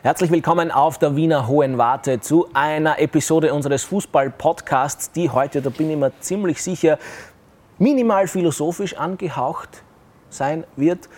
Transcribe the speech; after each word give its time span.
Herzlich 0.00 0.30
willkommen 0.30 0.70
auf 0.70 0.98
der 0.98 1.16
Wiener 1.16 1.48
Hohen 1.48 1.76
Warte 1.76 2.20
zu 2.20 2.48
einer 2.54 3.00
Episode 3.00 3.52
unseres 3.52 3.82
Fußball-Podcasts, 3.82 5.10
die 5.10 5.28
heute, 5.28 5.60
da 5.60 5.70
bin 5.70 5.90
ich 5.90 5.96
mir 5.96 6.12
ziemlich 6.20 6.62
sicher, 6.62 7.00
minimal 7.78 8.28
philosophisch 8.28 8.96
angehaucht 8.96 9.82
sein 10.30 10.62
wird, 10.76 11.08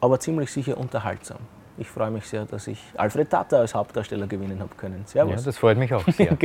aber 0.00 0.18
ziemlich 0.18 0.50
sicher 0.50 0.76
unterhaltsam. 0.78 1.38
Ich 1.76 1.88
freue 1.88 2.10
mich 2.10 2.24
sehr, 2.26 2.44
dass 2.44 2.68
ich 2.68 2.78
Alfred 2.96 3.28
Tata 3.28 3.58
als 3.58 3.74
Hauptdarsteller 3.74 4.28
gewinnen 4.28 4.60
habe 4.60 4.72
können. 4.76 5.02
Servus. 5.06 5.40
Ja, 5.40 5.46
das 5.46 5.58
freut 5.58 5.76
mich 5.76 5.92
auch 5.92 6.04
sehr. 6.08 6.36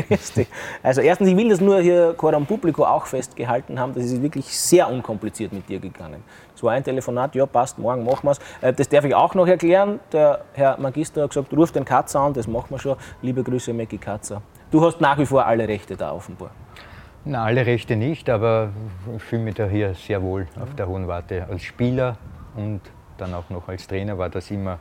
also 0.82 1.02
erstens, 1.02 1.30
ich 1.30 1.38
will 1.38 1.50
das 1.50 1.62
nur 1.62 1.80
hier 1.82 2.16
Coram 2.18 2.48
Publico 2.48 2.84
auch 2.84 3.06
festgehalten 3.06 3.80
haben, 3.80 3.94
das 3.94 4.06
ist 4.06 4.24
wirklich 4.24 4.46
sehr 4.46 4.90
unkompliziert 4.90 5.54
mit 5.54 5.70
dir 5.70 5.80
gegangen. 5.80 6.24
Es 6.56 6.64
war 6.64 6.72
ein 6.72 6.84
Telefonat, 6.84 7.36
ja 7.36 7.46
passt, 7.46 7.78
morgen 7.78 8.04
machen 8.06 8.24
wir 8.24 8.32
es. 8.32 8.40
Äh, 8.62 8.74
das 8.74 8.90
darf 8.90 9.06
ich 9.06 9.14
auch 9.14 9.36
noch 9.36 9.48
erklären. 9.48 10.00
Der 10.12 10.42
Herr 10.54 10.80
Magister 10.80 11.24
hat 11.24 11.30
gesagt, 11.30 11.54
ruf 11.54 11.72
den 11.72 11.86
Katzer 11.86 12.22
an, 12.22 12.34
das 12.34 12.48
machen 12.48 12.72
wir 12.72 12.80
schon. 12.80 12.98
Liebe 13.22 13.44
Grüße, 13.44 13.72
Mackie 13.72 14.00
Katzer. 14.00 14.42
Du 14.72 14.84
hast 14.84 15.00
nach 15.00 15.20
wie 15.20 15.28
vor 15.28 15.46
alle 15.46 15.68
Rechte 15.68 15.96
da 15.96 16.12
offenbar. 16.12 16.50
Na, 17.24 17.44
alle 17.44 17.66
Rechte 17.66 17.96
nicht, 17.96 18.30
aber 18.30 18.70
ich 19.16 19.22
fühle 19.22 19.44
mich 19.44 19.56
da 19.56 19.68
hier 19.68 19.94
sehr 19.94 20.24
wohl 20.24 20.48
auf 20.60 20.74
der 20.76 20.88
Hohen 20.88 21.08
Warte. 21.08 21.46
Als 21.50 21.62
Spieler 21.62 22.18
und 22.56 22.82
dann 23.18 23.34
auch 23.36 23.50
noch 23.50 23.68
als 23.68 23.86
Trainer 23.86 24.18
war 24.18 24.30
das 24.30 24.50
immer 24.50 24.80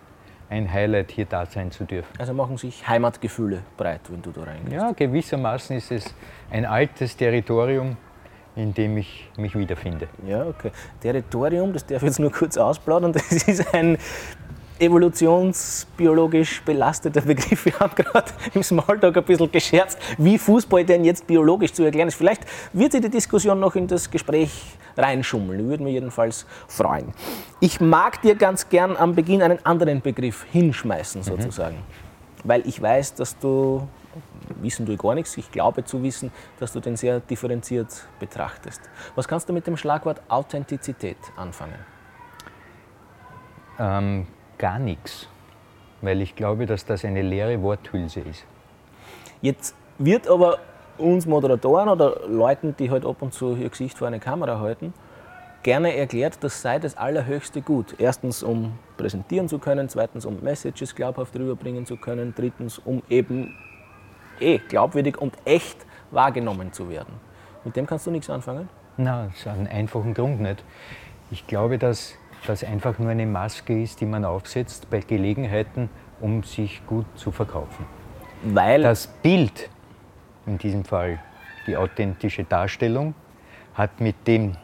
ein 0.50 0.72
Highlight, 0.72 1.10
hier 1.10 1.26
da 1.26 1.46
sein 1.46 1.70
zu 1.70 1.84
dürfen. 1.84 2.08
Also 2.18 2.32
machen 2.32 2.56
sich 2.56 2.86
Heimatgefühle 2.86 3.62
breit, 3.76 4.00
wenn 4.08 4.22
du 4.22 4.30
da 4.30 4.44
reingehst? 4.44 4.72
Ja, 4.72 4.92
gewissermaßen 4.92 5.76
ist 5.76 5.92
es 5.92 6.14
ein 6.50 6.64
altes 6.64 7.16
Territorium, 7.16 7.96
in 8.56 8.72
dem 8.72 8.96
ich 8.96 9.30
mich 9.36 9.54
wiederfinde. 9.56 10.08
Ja, 10.26 10.46
okay. 10.46 10.70
Territorium, 11.00 11.72
das 11.72 11.86
darf 11.86 12.02
ich 12.02 12.08
jetzt 12.08 12.18
nur 12.18 12.32
kurz 12.32 12.56
ausplaudern, 12.56 13.12
das 13.12 13.30
ist 13.30 13.74
ein 13.74 13.98
evolutionsbiologisch 14.80 16.62
belasteter 16.62 17.20
Begriff. 17.20 17.64
Wir 17.64 17.78
haben 17.80 17.94
gerade 17.94 18.30
im 18.54 18.62
Smalltalk 18.62 19.16
ein 19.16 19.24
bisschen 19.24 19.50
gescherzt, 19.50 19.98
wie 20.18 20.38
Fußball 20.38 20.84
denn 20.84 21.04
jetzt 21.04 21.26
biologisch 21.26 21.72
zu 21.72 21.82
erklären 21.82 22.08
ist. 22.08 22.14
Vielleicht 22.14 22.42
wird 22.72 22.92
sich 22.92 23.00
die 23.00 23.10
Diskussion 23.10 23.58
noch 23.58 23.74
in 23.74 23.86
das 23.86 24.10
Gespräch 24.10 24.77
reinschummeln. 24.98 25.68
Würde 25.68 25.82
mich 25.82 25.94
jedenfalls 25.94 26.46
freuen. 26.66 27.12
Ich 27.60 27.80
mag 27.80 28.20
dir 28.22 28.34
ganz 28.34 28.68
gern 28.68 28.96
am 28.96 29.14
Beginn 29.14 29.42
einen 29.42 29.64
anderen 29.64 30.02
Begriff 30.02 30.44
hinschmeißen, 30.50 31.20
mhm. 31.20 31.24
sozusagen. 31.24 31.76
Mhm. 31.76 32.44
Weil 32.44 32.66
ich 32.66 32.80
weiß, 32.80 33.14
dass 33.14 33.38
du, 33.38 33.88
wissen 34.60 34.86
du 34.86 34.96
gar 34.96 35.14
nichts, 35.14 35.36
ich 35.36 35.50
glaube 35.50 35.84
zu 35.84 36.02
wissen, 36.02 36.30
dass 36.60 36.72
du 36.72 36.80
den 36.80 36.96
sehr 36.96 37.20
differenziert 37.20 38.06
betrachtest. 38.20 38.80
Was 39.14 39.26
kannst 39.26 39.48
du 39.48 39.52
mit 39.52 39.66
dem 39.66 39.76
Schlagwort 39.76 40.20
Authentizität 40.28 41.18
anfangen? 41.36 41.78
Ähm, 43.78 44.26
gar 44.56 44.78
nichts, 44.78 45.28
weil 46.00 46.20
ich 46.20 46.34
glaube, 46.34 46.66
dass 46.66 46.84
das 46.84 47.04
eine 47.04 47.22
leere 47.22 47.62
Worthülse 47.62 48.20
ist. 48.20 48.44
Jetzt 49.40 49.74
wird 49.98 50.28
aber 50.28 50.58
uns 50.98 51.26
Moderatoren 51.26 51.88
oder 51.88 52.26
Leuten, 52.28 52.74
die 52.78 52.90
halt 52.90 53.04
ab 53.04 53.22
und 53.22 53.32
zu 53.32 53.56
ihr 53.56 53.68
Gesicht 53.68 53.98
vor 53.98 54.06
eine 54.06 54.20
Kamera 54.20 54.60
halten, 54.60 54.92
gerne 55.62 55.96
erklärt, 55.96 56.38
das 56.42 56.62
sei 56.62 56.78
das 56.78 56.96
allerhöchste 56.96 57.62
Gut. 57.62 57.94
Erstens, 57.98 58.42
um 58.42 58.78
präsentieren 58.96 59.48
zu 59.48 59.58
können, 59.58 59.88
zweitens, 59.88 60.24
um 60.24 60.40
Messages 60.40 60.94
glaubhaft 60.94 61.34
rüberbringen 61.36 61.86
zu 61.86 61.96
können, 61.96 62.34
drittens, 62.36 62.78
um 62.78 63.02
eben 63.08 63.54
eh 64.40 64.58
glaubwürdig 64.58 65.18
und 65.18 65.34
echt 65.44 65.84
wahrgenommen 66.10 66.72
zu 66.72 66.88
werden. 66.88 67.14
Mit 67.64 67.76
dem 67.76 67.86
kannst 67.86 68.06
du 68.06 68.10
nichts 68.10 68.30
anfangen? 68.30 68.68
Nein, 68.96 69.30
aus 69.32 69.46
einem 69.46 69.66
einfachen 69.66 70.14
Grund 70.14 70.40
nicht. 70.40 70.64
Ich 71.30 71.46
glaube, 71.46 71.78
dass 71.78 72.14
das 72.46 72.64
einfach 72.64 72.98
nur 72.98 73.10
eine 73.10 73.26
Maske 73.26 73.82
ist, 73.82 74.00
die 74.00 74.06
man 74.06 74.24
aufsetzt 74.24 74.88
bei 74.90 75.00
Gelegenheiten, 75.00 75.90
um 76.20 76.42
sich 76.42 76.84
gut 76.86 77.06
zu 77.16 77.30
verkaufen. 77.30 77.84
Weil 78.42 78.82
das 78.82 79.06
Bild, 79.06 79.68
in 80.48 80.58
diesem 80.58 80.84
Fall 80.84 81.18
die 81.66 81.76
authentische 81.76 82.44
Darstellung, 82.44 83.14
hat 83.74 84.00
mit 84.00 84.26
dem 84.26 84.56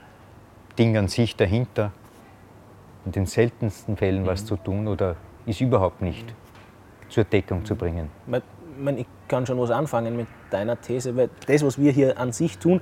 Ding 0.78 0.96
an 0.96 1.08
sich 1.08 1.36
dahinter 1.36 1.92
in 3.04 3.12
den 3.12 3.26
seltensten 3.26 3.96
Fällen 3.96 4.22
mhm. 4.22 4.26
was 4.26 4.44
zu 4.44 4.56
tun 4.56 4.88
oder 4.88 5.16
ist 5.46 5.60
überhaupt 5.60 6.02
nicht 6.02 6.34
zur 7.08 7.24
Deckung 7.24 7.64
zu 7.64 7.76
bringen. 7.76 8.10
Ich 8.96 9.06
kann 9.28 9.46
schon 9.46 9.58
was 9.60 9.70
anfangen 9.70 10.16
mit 10.16 10.26
deiner 10.50 10.80
These, 10.80 11.16
weil 11.16 11.30
das, 11.46 11.64
was 11.64 11.78
wir 11.78 11.92
hier 11.92 12.18
an 12.18 12.32
sich 12.32 12.58
tun, 12.58 12.80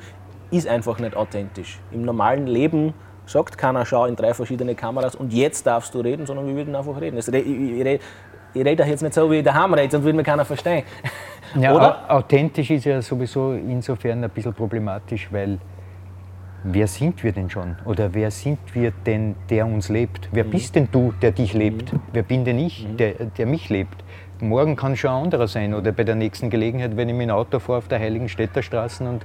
ist 0.51 0.67
einfach 0.67 0.99
nicht 0.99 1.17
authentisch. 1.17 1.81
Im 1.91 2.03
normalen 2.03 2.47
Leben 2.47 2.95
sagt 3.27 3.59
keiner, 3.59 3.85
schau 3.85 4.07
in 4.07 4.17
drei 4.17 4.33
verschiedene 4.33 4.75
Kameras 4.75 5.15
und 5.15 5.33
jetzt 5.33 5.67
darfst 5.67 5.95
du 5.95 6.01
reden, 6.01 6.25
sondern 6.25 6.47
wir 6.47 6.55
würden 6.55 6.75
einfach 6.75 6.99
reden. 7.01 7.19
Ich, 7.19 7.29
ich, 7.29 7.47
ich, 7.47 8.01
ich 8.55 8.65
rede 8.65 8.85
jetzt 8.85 9.03
nicht 9.03 9.15
so, 9.15 9.31
wie 9.31 9.39
ich 9.39 9.45
daheim 9.45 9.75
rede, 9.75 9.91
sonst 9.91 10.05
würde 10.05 10.17
mir 10.17 10.23
keiner 10.23 10.45
verstehen. 10.45 10.85
Ja, 11.59 11.75
Oder? 11.75 12.11
Authentisch 12.11 12.71
ist 12.71 12.85
ja 12.85 13.03
sowieso 13.03 13.53
insofern 13.53 14.25
ein 14.25 14.31
bisschen 14.31 14.55
problematisch, 14.55 15.29
weil 15.31 15.59
wer 16.65 16.87
sind 16.87 17.23
wir 17.23 17.33
denn 17.33 17.51
schon? 17.51 17.77
Oder 17.85 18.15
wer 18.15 18.31
sind 18.31 18.59
wir 18.75 18.93
denn, 19.05 19.35
der 19.51 19.67
uns 19.67 19.89
lebt? 19.89 20.29
Wer 20.33 20.45
mhm. 20.45 20.51
bist 20.51 20.75
denn 20.75 20.89
du, 20.91 21.13
der 21.21 21.33
dich 21.33 21.53
lebt? 21.53 21.93
Mhm. 21.93 22.01
Wer 22.13 22.23
bin 22.23 22.45
denn 22.45 22.59
ich, 22.59 22.87
mhm. 22.87 22.97
der, 22.97 23.13
der 23.13 23.47
mich 23.47 23.69
lebt? 23.69 24.03
Morgen 24.41 24.75
kann 24.75 24.97
schon 24.97 25.11
ein 25.11 25.25
anderer 25.25 25.47
sein 25.47 25.73
oder 25.73 25.93
bei 25.93 26.05
der 26.05 26.17
nächsten 26.17 26.51
Gelegenheit, 26.51 26.97
wenn 26.97 27.09
ich 27.09 27.15
mit 27.15 27.29
dem 27.29 27.35
Auto 27.35 27.61
fahre 27.61 27.79
auf 27.79 27.89
der 27.89 28.01
Heiligen 28.01 28.29
Städterstraße 28.29 29.05
und 29.09 29.25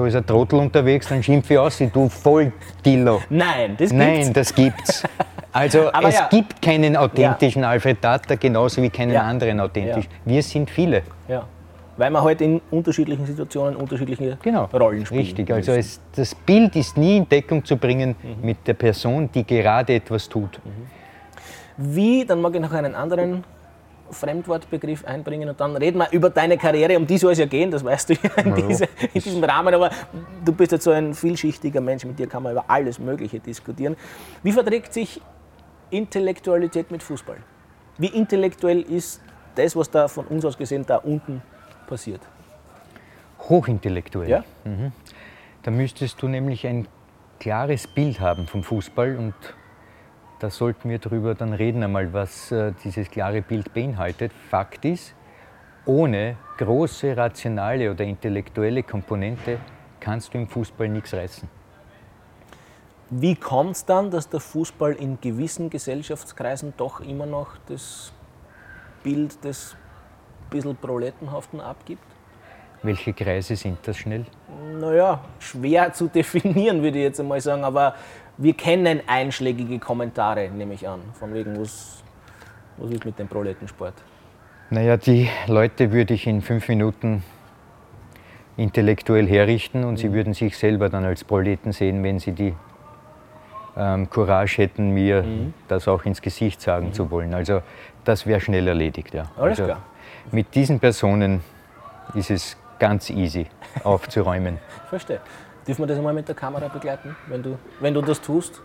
da 0.00 0.06
ist 0.06 0.16
ein 0.16 0.26
Trottel 0.26 0.58
unterwegs, 0.58 1.08
dann 1.08 1.22
schimpfe 1.22 1.54
ich 1.54 1.58
aus, 1.58 1.78
du 1.78 2.08
Volldillo. 2.08 3.20
Nein, 3.28 3.76
das 3.76 3.90
gibt's. 3.90 3.92
Nein, 3.92 4.32
das 4.32 4.54
gibt's. 4.54 5.02
Also 5.52 5.88
Aber 5.92 6.08
es 6.08 6.14
ja. 6.14 6.28
gibt 6.28 6.62
keinen 6.62 6.96
authentischen 6.96 7.62
ja. 7.62 7.70
Alfred 7.70 8.00
Tata, 8.00 8.34
genauso 8.36 8.82
wie 8.82 8.90
keinen 8.90 9.12
ja. 9.12 9.22
anderen 9.22 9.60
authentisch. 9.60 10.08
Wir 10.24 10.42
sind 10.42 10.70
viele. 10.70 11.02
Ja. 11.28 11.44
Weil 11.96 12.10
man 12.10 12.22
halt 12.22 12.40
in 12.40 12.62
unterschiedlichen 12.70 13.26
Situationen 13.26 13.76
unterschiedliche 13.76 14.38
genau. 14.42 14.64
Rollen 14.72 15.04
spielt. 15.04 15.20
Richtig, 15.20 15.52
also 15.52 15.72
es, 15.72 16.00
das 16.16 16.34
Bild 16.34 16.74
ist 16.76 16.96
nie 16.96 17.18
in 17.18 17.28
Deckung 17.28 17.62
zu 17.62 17.76
bringen 17.76 18.16
mhm. 18.22 18.46
mit 18.46 18.66
der 18.66 18.74
Person, 18.74 19.28
die 19.32 19.44
gerade 19.44 19.94
etwas 19.94 20.28
tut. 20.28 20.60
Mhm. 20.64 20.86
Wie, 21.76 22.24
dann 22.24 22.40
mag 22.40 22.54
ich 22.54 22.60
noch 22.60 22.72
einen 22.72 22.94
anderen 22.94 23.44
Fremdwortbegriff 24.10 25.04
einbringen 25.04 25.48
und 25.48 25.60
dann 25.60 25.76
reden 25.76 25.98
wir 25.98 26.10
über 26.12 26.30
deine 26.30 26.56
Karriere, 26.58 26.96
um 26.96 27.06
die 27.06 27.18
soll 27.18 27.32
es 27.32 27.38
ja 27.38 27.46
gehen, 27.46 27.70
das 27.70 27.84
weißt 27.84 28.10
du 28.10 28.14
ja 28.14 28.42
in, 28.42 28.68
diese, 28.68 28.84
in, 29.12 29.20
diesem 29.22 29.44
Rahmen, 29.44 29.74
aber 29.74 29.90
du 30.44 30.52
bist 30.52 30.72
jetzt 30.72 30.84
so 30.84 30.90
ein 30.90 31.14
vielschichtiger 31.14 31.80
Mensch, 31.80 32.04
mit 32.04 32.18
dir 32.18 32.26
kann 32.26 32.42
man 32.42 32.52
über 32.52 32.64
alles 32.68 32.98
Mögliche 32.98 33.40
diskutieren. 33.40 33.96
Wie 34.42 34.52
verträgt 34.52 34.92
sich 34.92 35.20
Intellektualität 35.90 36.90
mit 36.90 37.02
Fußball? 37.02 37.38
Wie 37.98 38.08
intellektuell 38.08 38.82
ist 38.82 39.20
das, 39.54 39.76
was 39.76 39.90
da 39.90 40.08
von 40.08 40.26
uns 40.26 40.44
aus 40.44 40.56
gesehen 40.56 40.84
da 40.86 40.96
unten 40.96 41.42
passiert? 41.86 42.20
Hochintellektuell. 43.48 44.28
Ja? 44.28 44.44
Mhm. 44.64 44.92
Da 45.62 45.70
müsstest 45.70 46.22
du 46.22 46.28
nämlich 46.28 46.66
ein 46.66 46.88
klares 47.38 47.86
Bild 47.86 48.20
haben 48.20 48.46
vom 48.46 48.62
Fußball 48.62 49.16
und 49.16 49.34
da 50.40 50.50
sollten 50.50 50.88
wir 50.88 50.98
darüber 50.98 51.34
dann 51.34 51.52
reden, 51.52 51.82
einmal, 51.82 52.12
was 52.12 52.50
äh, 52.50 52.72
dieses 52.82 53.10
klare 53.10 53.42
Bild 53.42 53.72
beinhaltet. 53.72 54.32
Fakt 54.50 54.84
ist, 54.84 55.14
ohne 55.84 56.36
große 56.56 57.16
rationale 57.16 57.90
oder 57.90 58.04
intellektuelle 58.04 58.82
Komponente 58.82 59.58
kannst 60.00 60.32
du 60.32 60.38
im 60.38 60.48
Fußball 60.48 60.88
nichts 60.88 61.12
reißen. 61.12 61.48
Wie 63.10 63.34
kommt 63.34 63.72
es 63.72 63.84
dann, 63.84 64.10
dass 64.10 64.28
der 64.28 64.40
Fußball 64.40 64.92
in 64.92 65.20
gewissen 65.20 65.68
Gesellschaftskreisen 65.68 66.72
doch 66.76 67.00
immer 67.00 67.26
noch 67.26 67.58
das 67.66 68.12
Bild 69.02 69.42
des 69.44 69.76
bisschen 70.48 70.76
Proletenhaften 70.76 71.60
abgibt? 71.60 72.02
Welche 72.82 73.12
Kreise 73.12 73.56
sind 73.56 73.78
das 73.82 73.98
schnell? 73.98 74.24
Naja, 74.80 75.20
schwer 75.38 75.92
zu 75.92 76.08
definieren, 76.14 76.82
würde 76.82 76.98
ich 76.98 77.04
jetzt 77.04 77.20
einmal 77.20 77.40
sagen, 77.40 77.64
aber 77.64 77.94
wir 78.40 78.54
kennen 78.54 79.02
einschlägige 79.06 79.78
Kommentare, 79.78 80.48
nehme 80.48 80.74
ich 80.74 80.88
an, 80.88 81.00
von 81.12 81.32
wegen, 81.34 81.60
was, 81.60 82.02
was 82.78 82.90
ist 82.90 83.04
mit 83.04 83.18
dem 83.18 83.28
Proletensport? 83.28 83.94
Naja, 84.70 84.96
die 84.96 85.28
Leute 85.46 85.92
würde 85.92 86.14
ich 86.14 86.26
in 86.26 86.40
fünf 86.42 86.68
Minuten 86.68 87.22
intellektuell 88.56 89.26
herrichten 89.26 89.84
und 89.84 89.92
mhm. 89.92 89.96
sie 89.96 90.12
würden 90.12 90.34
sich 90.34 90.56
selber 90.56 90.88
dann 90.88 91.04
als 91.04 91.22
Proleten 91.22 91.72
sehen, 91.72 92.02
wenn 92.02 92.18
sie 92.18 92.32
die 92.32 92.54
ähm, 93.76 94.08
Courage 94.08 94.62
hätten, 94.62 94.90
mir 94.90 95.22
mhm. 95.22 95.54
das 95.68 95.86
auch 95.86 96.04
ins 96.04 96.22
Gesicht 96.22 96.60
sagen 96.60 96.88
mhm. 96.88 96.92
zu 96.94 97.10
wollen. 97.10 97.34
Also 97.34 97.62
das 98.04 98.26
wäre 98.26 98.40
schnell 98.40 98.66
erledigt. 98.66 99.12
Ja. 99.12 99.24
Alles 99.36 99.60
also, 99.60 99.64
klar. 99.64 99.82
Mit 100.32 100.54
diesen 100.54 100.80
Personen 100.80 101.42
ist 102.14 102.30
es 102.30 102.56
ganz 102.78 103.10
easy 103.10 103.46
aufzuräumen. 103.84 104.58
Verstehe. 104.88 105.20
Dürfen 105.70 105.82
wir 105.82 105.86
das 105.86 105.98
einmal 105.98 106.14
mit 106.14 106.26
der 106.26 106.34
Kamera 106.34 106.66
begleiten, 106.66 107.14
wenn 107.28 107.44
du, 107.44 107.56
wenn 107.78 107.94
du 107.94 108.02
das 108.02 108.20
tust? 108.20 108.60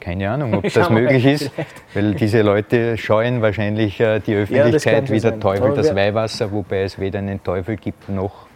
Keine 0.00 0.28
Ahnung, 0.28 0.54
ob 0.58 0.72
das 0.72 0.90
möglich 0.90 1.24
ist, 1.24 1.52
weil 1.94 2.16
diese 2.16 2.42
Leute 2.42 2.98
scheuen 2.98 3.40
wahrscheinlich 3.40 4.00
äh, 4.00 4.18
die 4.18 4.34
Öffentlichkeit 4.34 5.08
ja, 5.08 5.14
wie 5.14 5.20
der 5.20 5.38
Teufel 5.38 5.66
Aber 5.66 5.76
das 5.76 5.94
Weihwasser, 5.94 6.50
wobei 6.50 6.82
es 6.82 6.98
weder 6.98 7.20
einen 7.20 7.40
Teufel 7.44 7.76
gibt 7.76 8.08
noch 8.08 8.48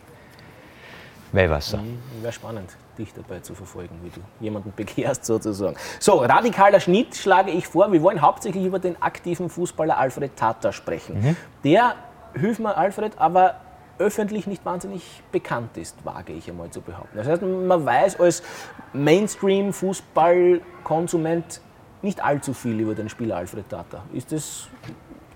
Weihwasser. 1.31 1.79
Mhm, 1.79 2.00
Wäre 2.23 2.33
spannend. 2.33 2.71
dich 2.99 3.15
dabei 3.15 3.38
zu 3.38 3.55
verfolgen, 3.55 3.94
wie 4.03 4.11
du 4.11 4.21
jemanden 4.41 4.73
bekehrst 4.75 5.25
sozusagen. 5.25 5.77
So, 6.00 6.17
radikaler 6.17 6.81
Schnitt 6.81 7.15
schlage 7.15 7.53
ich 7.53 7.69
vor. 7.69 7.93
Wir 7.93 8.03
wollen 8.03 8.21
hauptsächlich 8.21 8.65
über 8.65 8.81
den 8.81 9.00
aktiven 9.00 9.49
Fußballer 9.49 9.97
Alfred 9.97 10.35
Tata 10.35 10.73
sprechen. 10.73 11.21
Mhm. 11.21 11.37
Der, 11.62 11.94
hilf 12.35 12.59
mir 12.59 12.77
Alfred, 12.77 13.12
aber 13.17 13.61
öffentlich 13.99 14.47
nicht 14.47 14.65
wahnsinnig 14.65 15.03
bekannt 15.33 15.77
ist, 15.77 15.97
wage 16.05 16.33
ich 16.33 16.49
einmal 16.49 16.71
zu 16.71 16.81
behaupten. 16.81 17.17
Das 17.17 17.27
heißt, 17.27 17.43
man 17.43 17.85
weiß 17.85 18.21
als 18.21 18.45
Mainstream-Fußballkonsument 18.93 21.61
nicht 22.03 22.25
allzu 22.25 22.55
viel 22.55 22.79
über 22.81 22.95
den 22.95 23.09
Spieler 23.09 23.37
Alfred 23.37 23.69
Tata. 23.69 24.05
Ist 24.13 24.33
das, 24.33 24.69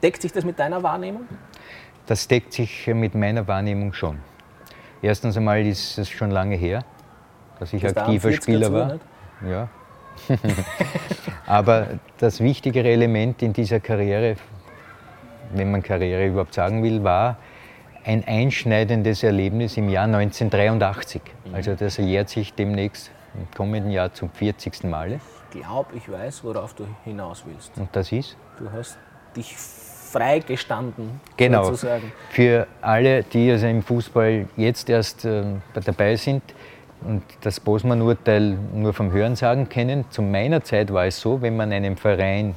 deckt 0.03 0.23
sich 0.23 0.33
das 0.33 0.45
mit 0.45 0.59
deiner 0.59 0.83
Wahrnehmung? 0.83 1.23
Das 2.07 2.27
deckt 2.29 2.53
sich 2.53 2.87
mit 2.89 3.15
meiner 3.15 3.47
Wahrnehmung 3.47 3.93
schon. 3.93 4.19
Erstens 5.03 5.37
einmal 5.37 5.65
ist 5.67 5.99
es 5.99 6.09
schon 6.09 6.31
lange 6.31 6.57
her, 6.57 6.85
dass 7.59 7.73
ich 7.73 7.87
aktiver 7.87 8.33
Spieler 8.33 8.73
war. 8.73 8.95
Nicht? 8.95 9.05
Ja. 9.49 9.69
Aber 11.47 11.87
das 12.19 12.41
wichtigere 12.41 12.89
Element 12.89 13.43
in 13.43 13.53
dieser 13.53 13.81
Karriere, 13.81 14.37
wenn 15.55 15.71
man 15.71 15.83
Karriere 15.83 16.27
überhaupt 16.27 16.55
sagen 16.55 16.83
will, 16.83 17.03
war 17.03 17.37
ein 18.05 18.25
einschneidendes 18.26 19.23
Erlebnis 19.23 19.76
im 19.76 19.88
Jahr 19.88 20.05
1983. 20.05 21.23
Mhm. 21.44 21.55
Also 21.55 21.75
das 21.75 21.97
jährt 21.97 22.29
sich 22.29 22.55
demnächst 22.55 23.11
im 23.35 23.50
kommenden 23.56 23.91
Jahr 23.91 24.12
zum 24.12 24.31
40. 24.31 24.85
Male. 24.85 25.20
Ich 25.52 25.61
glaube, 25.61 25.97
ich 25.97 26.11
weiß, 26.11 26.44
worauf 26.44 26.75
du 26.75 26.87
hinaus 27.05 27.44
willst. 27.47 27.73
Und 27.76 27.88
das 27.93 28.12
ist? 28.12 28.37
Du 28.58 28.70
hast 28.70 28.99
dich 29.37 29.56
freigestanden, 29.56 31.20
genau. 31.37 31.64
sozusagen. 31.64 32.12
Für 32.31 32.67
alle, 32.81 33.23
die 33.23 33.50
also 33.50 33.67
im 33.67 33.82
Fußball 33.82 34.47
jetzt 34.56 34.91
erst 34.91 35.25
äh, 35.25 35.44
dabei 35.75 36.17
sind 36.17 36.43
und 37.02 37.23
das 37.43 37.61
Bosman-Urteil 37.61 38.58
nur 38.75 38.93
vom 38.93 39.12
Hörensagen 39.12 39.69
kennen, 39.69 40.05
zu 40.11 40.23
meiner 40.23 40.62
Zeit 40.62 40.93
war 40.93 41.06
es 41.06 41.20
so, 41.20 41.41
wenn 41.41 41.56
man 41.56 41.73
einem 41.73 41.97
Verein 41.97 42.55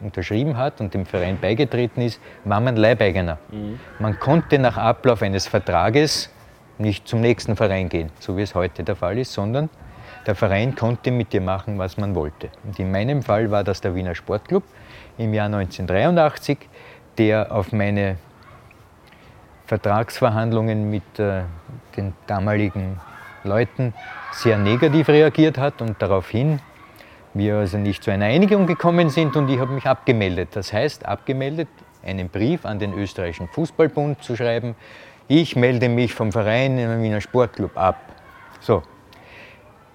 unterschrieben 0.00 0.56
hat 0.56 0.80
und 0.80 0.94
dem 0.94 1.06
Verein 1.06 1.38
beigetreten 1.40 2.02
ist, 2.02 2.20
war 2.44 2.60
man 2.60 2.76
Leibeigener. 2.76 3.38
Mhm. 3.50 3.80
Man 3.98 4.18
konnte 4.18 4.58
nach 4.58 4.76
Ablauf 4.76 5.22
eines 5.22 5.46
Vertrages 5.46 6.30
nicht 6.78 7.08
zum 7.08 7.20
nächsten 7.20 7.56
Verein 7.56 7.88
gehen, 7.88 8.10
so 8.20 8.36
wie 8.36 8.42
es 8.42 8.54
heute 8.54 8.84
der 8.84 8.96
Fall 8.96 9.18
ist, 9.18 9.32
sondern 9.32 9.68
der 10.26 10.34
Verein 10.34 10.74
konnte 10.74 11.10
mit 11.10 11.32
dir 11.32 11.40
machen, 11.40 11.78
was 11.78 11.96
man 11.96 12.14
wollte. 12.14 12.50
Und 12.64 12.78
in 12.78 12.90
meinem 12.90 13.22
Fall 13.22 13.50
war 13.50 13.64
das 13.64 13.80
der 13.80 13.94
Wiener 13.94 14.14
Sportclub 14.14 14.62
im 15.16 15.34
Jahr 15.34 15.46
1983, 15.46 16.58
der 17.16 17.50
auf 17.50 17.72
meine 17.72 18.16
Vertragsverhandlungen 19.66 20.90
mit 20.90 21.18
äh, 21.18 21.42
den 21.96 22.14
damaligen 22.26 23.00
Leuten 23.44 23.94
sehr 24.32 24.58
negativ 24.58 25.08
reagiert 25.08 25.58
hat 25.58 25.82
und 25.82 26.00
daraufhin 26.00 26.60
wir 27.38 27.56
also 27.56 27.78
nicht 27.78 28.04
zu 28.04 28.10
einer 28.10 28.26
Einigung 28.26 28.66
gekommen 28.66 29.08
sind 29.08 29.36
und 29.36 29.48
ich 29.48 29.58
habe 29.58 29.72
mich 29.72 29.86
abgemeldet. 29.86 30.50
Das 30.52 30.72
heißt, 30.72 31.06
abgemeldet, 31.06 31.68
einen 32.04 32.28
Brief 32.28 32.66
an 32.66 32.78
den 32.78 32.92
österreichischen 32.92 33.48
Fußballbund 33.48 34.22
zu 34.22 34.36
schreiben, 34.36 34.74
ich 35.28 35.56
melde 35.56 35.88
mich 35.88 36.14
vom 36.14 36.32
Verein 36.32 36.78
im 36.78 37.02
Wiener 37.02 37.20
Sportclub 37.20 37.76
ab. 37.76 38.00
So. 38.60 38.82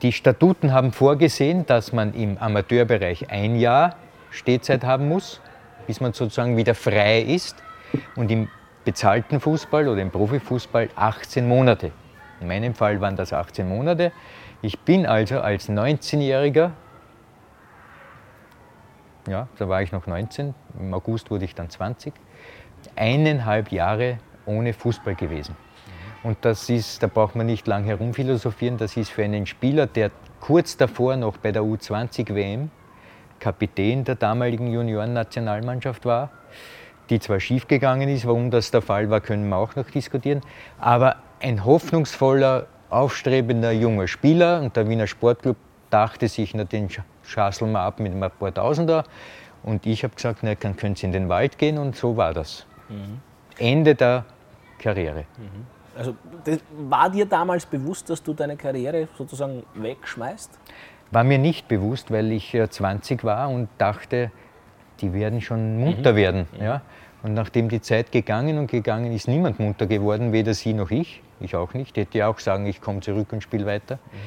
Die 0.02 0.12
Statuten 0.12 0.74
haben 0.74 0.92
vorgesehen, 0.92 1.66
dass 1.66 1.94
man 1.94 2.14
im 2.14 2.38
Amateurbereich 2.38 3.30
ein 3.30 3.56
Jahr 3.56 3.96
Stehzeit 4.32 4.84
haben 4.84 5.08
muss, 5.08 5.40
bis 5.88 6.02
man 6.02 6.14
sozusagen 6.14 6.58
wieder 6.58 6.76
frei 6.76 7.22
ist 7.22 7.56
und 8.16 8.30
im 8.32 8.50
bezahlten 8.86 9.40
Fußball 9.40 9.88
oder 9.88 10.02
im 10.02 10.12
Profifußball 10.12 10.90
18 10.96 11.48
Monate. 11.48 11.92
In 12.42 12.48
meinem 12.48 12.76
Fall 12.76 13.00
waren 13.00 13.16
das 13.16 13.32
18 13.32 13.68
Monate. 13.68 14.12
Ich 14.62 14.80
bin 14.80 15.06
also 15.06 15.40
als 15.40 15.70
19-Jähriger 15.70 16.72
ja, 19.28 19.48
da 19.58 19.70
war 19.70 19.82
ich 19.82 19.92
noch 19.92 20.08
19, 20.08 20.54
im 20.80 20.94
August 20.94 21.32
wurde 21.32 21.46
ich 21.46 21.56
dann 21.56 21.70
20, 21.70 22.14
eineinhalb 22.96 23.72
Jahre 23.72 24.18
ohne 24.46 24.74
Fußball 24.74 25.16
gewesen. 25.16 25.56
Und 26.24 26.38
das 26.42 26.70
ist, 26.70 27.04
da 27.04 27.08
braucht 27.08 27.36
man 27.36 27.46
nicht 27.46 27.68
lang 27.68 27.84
herumphilosophieren, 27.84 28.78
das 28.78 28.96
ist 28.96 29.10
für 29.10 29.24
einen 29.24 29.46
Spieler, 29.46 29.88
der 29.88 30.12
kurz 30.40 30.78
davor 30.78 31.18
noch 31.18 31.38
bei 31.38 31.52
der 31.52 31.64
U20-WM 31.64 32.72
Kapitän 33.40 34.06
der 34.06 34.16
damaligen 34.16 34.72
Juniorennationalmannschaft 34.72 36.06
war, 36.06 36.30
die 37.10 37.20
zwar 37.20 37.42
schiefgegangen 37.42 38.08
ist, 38.08 38.26
warum 38.26 38.52
das 38.52 38.72
der 38.72 38.82
Fall 38.82 39.10
war, 39.10 39.20
können 39.20 39.50
wir 39.50 39.58
auch 39.58 39.76
noch 39.76 39.90
diskutieren, 39.90 40.40
aber 40.80 41.18
ein 41.42 41.66
hoffnungsvoller, 41.66 42.68
aufstrebender 42.90 43.74
junger 43.74 44.08
Spieler 44.08 44.62
und 44.62 44.78
der 44.78 44.88
Wiener 44.88 45.08
Sportclub 45.08 45.58
dachte 45.90 46.30
sich, 46.30 46.54
na, 46.54 46.64
den 46.64 46.88
schasseln 47.24 47.72
wir 47.72 47.80
ab 47.80 48.00
mit 48.00 48.14
ein 48.14 48.32
paar 48.40 48.54
Tausender. 48.54 49.04
Und 49.64 49.86
ich 49.86 50.04
habe 50.04 50.16
gesagt, 50.16 50.40
na, 50.42 50.56
dann 50.56 50.76
können 50.76 50.96
Sie 50.96 51.06
in 51.06 51.12
den 51.12 51.30
Wald 51.30 51.58
gehen 51.58 51.78
und 51.78 51.96
so 51.96 52.18
war 52.18 52.34
das. 52.34 52.66
Mhm. 52.90 53.22
Ende 53.58 53.96
der 53.96 54.26
Karriere. 54.78 55.26
Mhm. 55.38 55.66
Also 55.96 56.16
war 56.90 57.10
dir 57.10 57.26
damals 57.26 57.66
bewusst, 57.66 58.10
dass 58.10 58.22
du 58.22 58.34
deine 58.34 58.58
Karriere 58.58 59.08
sozusagen 59.18 59.64
wegschmeißt? 59.76 60.60
War 61.12 61.24
mir 61.24 61.38
nicht 61.38 61.68
bewusst, 61.68 62.12
weil 62.12 62.32
ich 62.32 62.58
20 62.70 63.24
war 63.24 63.50
und 63.50 63.70
dachte, 63.78 64.32
die 65.00 65.14
werden 65.14 65.42
schon 65.42 65.78
munter 65.80 66.14
mhm. 66.14 66.18
werden. 66.18 66.48
Mhm. 66.54 66.64
Ja? 66.64 66.82
Und 67.22 67.34
nachdem 67.36 67.70
die 67.70 67.80
Zeit 67.80 68.12
gegangen 68.12 68.58
und 68.58 68.70
gegangen 68.70 69.14
ist, 69.14 69.28
niemand 69.28 69.60
munter 69.60 69.86
geworden, 69.86 70.34
weder 70.34 70.54
sie 70.54 70.74
noch 70.74 70.92
ich. 70.92 71.22
Ich 71.40 71.56
auch 71.56 71.74
nicht. 71.74 71.98
Ich 71.98 72.04
hätte 72.04 72.18
ja 72.18 72.28
auch 72.28 72.40
sagen, 72.40 72.66
ich 72.66 72.82
komme 72.82 73.00
zurück 73.02 73.32
und 73.32 73.42
spiele 73.42 73.66
weiter. 73.66 73.96
Mhm. 73.96 74.18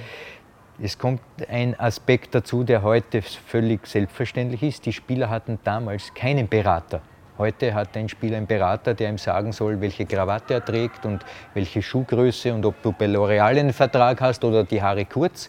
Es 0.78 0.99
kommt 0.99 1.23
ein 1.49 1.78
Aspekt 1.81 2.34
dazu, 2.34 2.62
der 2.62 2.82
heute 2.82 3.23
völlig 3.23 3.87
selbstverständlich 3.87 4.62
ist. 4.62 4.84
Die 4.84 4.93
Spieler 4.93 5.31
hatten 5.31 5.58
damals 5.64 6.12
keinen 6.12 6.49
Berater. 6.49 7.00
Heute 7.38 7.73
hat 7.75 7.96
ein 7.96 8.11
Spieler 8.11 8.37
einen 8.37 8.46
Berater, 8.46 8.93
der 8.93 9.08
ihm 9.08 9.17
sagen 9.17 9.52
soll, 9.52 9.81
welche 9.81 10.05
Krawatte 10.05 10.55
er 10.55 10.64
trägt 10.64 11.06
und 11.06 11.25
welche 11.55 11.81
Schuhgröße 11.81 12.52
und 12.52 12.64
ob 12.67 12.82
du 12.82 12.93
bei 12.93 13.06
L'Oreal 13.06 13.58
einen 13.58 13.73
Vertrag 13.73 14.20
hast 14.20 14.44
oder 14.44 14.64
die 14.64 14.82
Haare 14.82 15.06
kurz. 15.06 15.49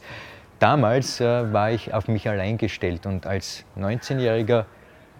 Damals 0.59 1.19
äh, 1.19 1.51
war 1.51 1.71
ich 1.71 1.94
auf 1.94 2.07
mich 2.07 2.27
allein 2.30 2.57
gestellt 2.57 3.06
und 3.06 3.25
als 3.25 3.65
19-jähriger 3.77 4.65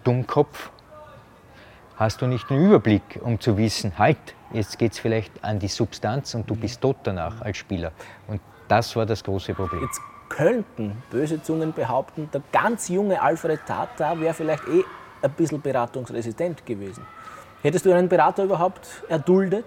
Dummkopf 0.04 0.70
hast 1.96 2.22
du 2.22 2.26
nicht 2.26 2.48
den 2.48 2.64
Überblick, 2.64 3.18
um 3.22 3.40
zu 3.40 3.58
wissen, 3.58 3.98
halt, 3.98 4.18
jetzt 4.52 4.78
geht 4.78 4.92
es 4.92 4.98
vielleicht 4.98 5.44
an 5.44 5.58
die 5.58 5.68
Substanz 5.68 6.34
und 6.34 6.48
du 6.48 6.54
bist 6.54 6.80
tot 6.80 6.96
danach 7.02 7.42
als 7.42 7.56
Spieler. 7.58 7.92
Und 8.26 8.40
das 8.68 8.94
war 8.96 9.06
das 9.06 9.24
große 9.24 9.54
Problem. 9.54 9.82
Jetzt 9.82 10.00
könnten 10.28 11.02
böse 11.10 11.42
Zungen 11.42 11.72
behaupten, 11.72 12.28
der 12.32 12.42
ganz 12.52 12.88
junge 12.88 13.20
Alfred 13.20 13.60
Tata 13.66 14.20
wäre 14.20 14.34
vielleicht 14.34 14.66
eh 14.68 14.84
ein 15.22 15.30
bisschen 15.32 15.60
beratungsresistent 15.60 16.64
gewesen. 16.64 17.04
Hättest 17.62 17.86
du 17.86 17.92
einen 17.92 18.08
Berater 18.08 18.44
überhaupt 18.44 19.02
erduldet? 19.08 19.64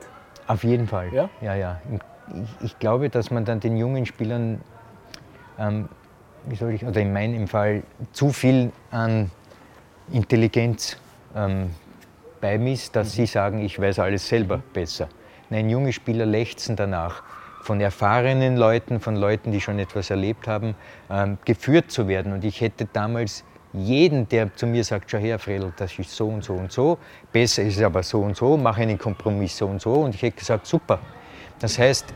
Auf 0.48 0.64
jeden 0.64 0.88
Fall. 0.88 1.14
Ja, 1.14 1.30
ja. 1.42 1.56
ja. 1.56 1.82
Ich, 2.60 2.66
ich 2.66 2.80
glaube, 2.80 3.10
dass 3.10 3.32
man 3.32 3.44
dann 3.44 3.60
den 3.60 3.76
jungen 3.76 4.06
Spielern, 4.06 4.62
ähm, 5.60 5.90
wie 6.46 6.56
soll 6.56 6.72
ich, 6.72 6.86
oder 6.86 7.02
in 7.02 7.12
meinem 7.12 7.48
Fall, 7.48 7.84
zu 8.14 8.30
viel 8.30 8.72
an 8.92 9.30
Intelligenz 10.12 10.98
ähm, 11.36 11.72
beimisst, 12.40 12.96
dass 12.96 13.08
mhm. 13.08 13.12
sie 13.12 13.26
sagen, 13.26 13.60
ich 13.60 13.80
weiß 13.80 14.00
alles 14.00 14.28
selber 14.28 14.58
mhm. 14.58 14.64
besser. 14.74 15.10
Nein, 15.50 15.70
junge 15.70 15.92
Spieler 15.92 16.26
lechzen 16.26 16.78
danach 16.78 17.24
von 17.62 17.80
erfahrenen 17.80 18.58
Leuten, 18.58 19.00
von 19.00 19.16
Leuten, 19.16 19.52
die 19.52 19.62
schon 19.62 19.80
etwas 19.80 20.10
erlebt 20.10 20.48
haben, 20.48 20.76
ähm, 21.10 21.38
geführt 21.46 21.92
zu 21.92 22.08
werden. 22.08 22.34
Und 22.34 22.44
ich 22.44 22.62
hätte 22.62 22.88
damals 22.92 23.44
jeden, 23.74 24.28
der 24.28 24.54
zu 24.56 24.68
mir 24.68 24.84
sagt, 24.84 25.10
schau 25.10 25.18
her, 25.18 25.40
Fredel, 25.40 25.72
das 25.78 25.98
ist 25.98 26.12
so 26.12 26.28
und 26.28 26.44
so 26.44 26.54
und 26.54 26.72
so, 26.72 26.98
besser 27.32 27.64
ist 27.64 27.78
es 27.78 27.84
aber 27.84 28.04
so 28.04 28.22
und 28.22 28.36
so, 28.36 28.58
mach 28.58 28.78
einen 28.78 28.98
Kompromiss 28.98 29.58
so 29.58 29.68
und 29.68 29.82
so. 29.82 29.94
Und 29.94 30.16
ich 30.16 30.22
hätte 30.22 30.38
gesagt, 30.38 30.66
super. 30.66 31.00
Das 31.60 31.78
heißt, 31.78 32.14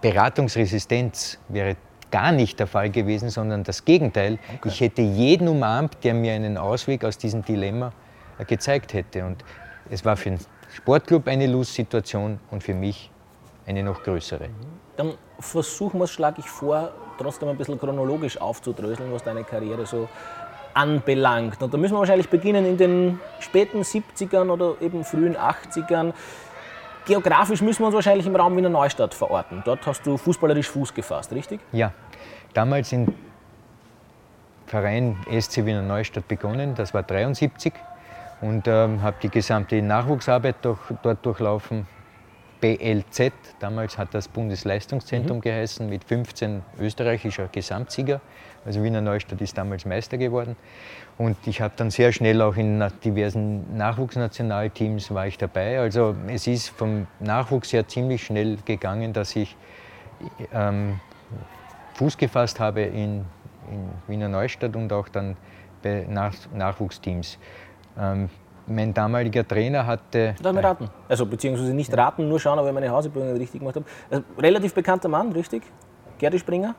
Beratungsresistenz 0.00 1.38
wäre 1.48 1.76
gar 2.10 2.32
nicht 2.32 2.58
der 2.58 2.66
Fall 2.66 2.90
gewesen, 2.90 3.30
sondern 3.30 3.64
das 3.64 3.84
Gegenteil. 3.84 4.38
Okay. 4.56 4.68
Ich 4.68 4.80
hätte 4.80 5.02
jeden 5.02 5.48
umarmt, 5.48 5.96
der 6.04 6.14
mir 6.14 6.32
einen 6.32 6.56
Ausweg 6.56 7.04
aus 7.04 7.18
diesem 7.18 7.44
Dilemma 7.44 7.92
äh, 8.38 8.44
gezeigt 8.44 8.92
hätte. 8.92 9.24
Und 9.24 9.44
es 9.90 10.04
war 10.04 10.16
für 10.16 10.30
den 10.30 10.38
Sportclub 10.74 11.26
eine 11.28 11.46
Lose-Situation 11.46 12.38
und 12.50 12.62
für 12.62 12.74
mich 12.74 13.10
eine 13.66 13.82
noch 13.82 14.02
größere. 14.02 14.48
Dann 14.98 15.14
versuchen 15.38 16.00
wir 16.00 16.04
es, 16.04 16.10
schlage 16.10 16.40
ich 16.40 16.50
vor, 16.50 16.90
trotzdem 17.18 17.48
ein 17.48 17.56
bisschen 17.56 17.78
chronologisch 17.78 18.40
aufzudröseln, 18.40 19.12
was 19.12 19.22
deine 19.22 19.44
Karriere 19.44 19.86
so 19.86 20.08
anbelangt. 20.74 21.62
Und 21.62 21.72
da 21.72 21.78
müssen 21.78 21.94
wir 21.94 22.00
wahrscheinlich 22.00 22.28
beginnen 22.28 22.66
in 22.66 22.76
den 22.76 23.20
späten 23.38 23.82
70ern 23.82 24.50
oder 24.50 24.74
eben 24.80 25.04
frühen 25.04 25.36
80ern. 25.36 26.12
Geografisch 27.06 27.62
müssen 27.62 27.80
wir 27.82 27.86
uns 27.86 27.94
wahrscheinlich 27.94 28.26
im 28.26 28.34
Raum 28.34 28.56
Wiener 28.56 28.70
Neustadt 28.70 29.14
verorten. 29.14 29.62
Dort 29.64 29.86
hast 29.86 30.04
du 30.04 30.16
fußballerisch 30.16 30.68
Fuß 30.68 30.92
gefasst, 30.92 31.32
richtig? 31.32 31.60
Ja, 31.70 31.92
damals 32.52 32.90
im 32.90 33.06
Verein 34.66 35.16
SC 35.30 35.64
Wiener 35.64 35.82
Neustadt 35.82 36.26
begonnen, 36.26 36.74
das 36.74 36.92
war 36.92 37.04
73 37.04 37.72
und 38.40 38.66
ähm, 38.66 39.00
habe 39.00 39.16
die 39.22 39.30
gesamte 39.30 39.80
Nachwuchsarbeit 39.80 40.56
durch, 40.62 40.80
dort 41.04 41.24
durchlaufen, 41.24 41.86
BLZ, 42.60 43.32
damals 43.60 43.98
hat 43.98 44.14
das 44.14 44.28
Bundesleistungszentrum 44.28 45.38
mhm. 45.38 45.42
geheißen, 45.42 45.88
mit 45.88 46.04
15 46.04 46.62
österreichischer 46.80 47.48
Gesamtsieger. 47.48 48.20
Also 48.64 48.82
Wiener 48.82 49.00
Neustadt 49.00 49.40
ist 49.40 49.56
damals 49.56 49.84
Meister 49.84 50.18
geworden. 50.18 50.56
Und 51.16 51.36
ich 51.46 51.60
habe 51.60 51.74
dann 51.76 51.90
sehr 51.90 52.12
schnell 52.12 52.42
auch 52.42 52.56
in 52.56 52.84
diversen 53.04 53.76
Nachwuchsnationalteams 53.76 55.12
war 55.12 55.26
ich 55.26 55.38
dabei. 55.38 55.80
Also 55.80 56.14
es 56.28 56.46
ist 56.46 56.68
vom 56.68 57.06
Nachwuchs 57.20 57.72
her 57.72 57.86
ziemlich 57.88 58.24
schnell 58.24 58.58
gegangen, 58.64 59.12
dass 59.12 59.34
ich 59.36 59.56
ähm, 60.52 61.00
Fuß 61.94 62.16
gefasst 62.18 62.60
habe 62.60 62.82
in, 62.82 63.24
in, 63.70 63.90
Wiener 64.06 64.28
Neustadt 64.28 64.76
und 64.76 64.92
auch 64.92 65.08
dann 65.08 65.36
bei 65.82 66.06
Nach 66.08 66.34
Nachwuchsteams. 66.54 67.38
Ähm, 67.98 68.28
mein 68.68 68.94
damaliger 68.94 69.46
Trainer 69.46 69.86
hatte. 69.86 70.34
Darf 70.42 70.56
ich 70.56 70.64
raten? 70.64 70.90
Also, 71.08 71.26
beziehungsweise 71.26 71.74
nicht 71.74 71.96
raten, 71.96 72.28
nur 72.28 72.40
schauen, 72.40 72.58
ob 72.58 72.66
ich 72.66 72.72
meine 72.72 72.90
Hausübungen 72.90 73.36
richtig 73.36 73.60
gemacht 73.60 73.76
habe. 73.76 73.86
Also, 74.10 74.24
relativ 74.38 74.74
bekannter 74.74 75.08
Mann, 75.08 75.32
richtig? 75.32 75.62
Gerdi 76.18 76.38
Springer? 76.38 76.74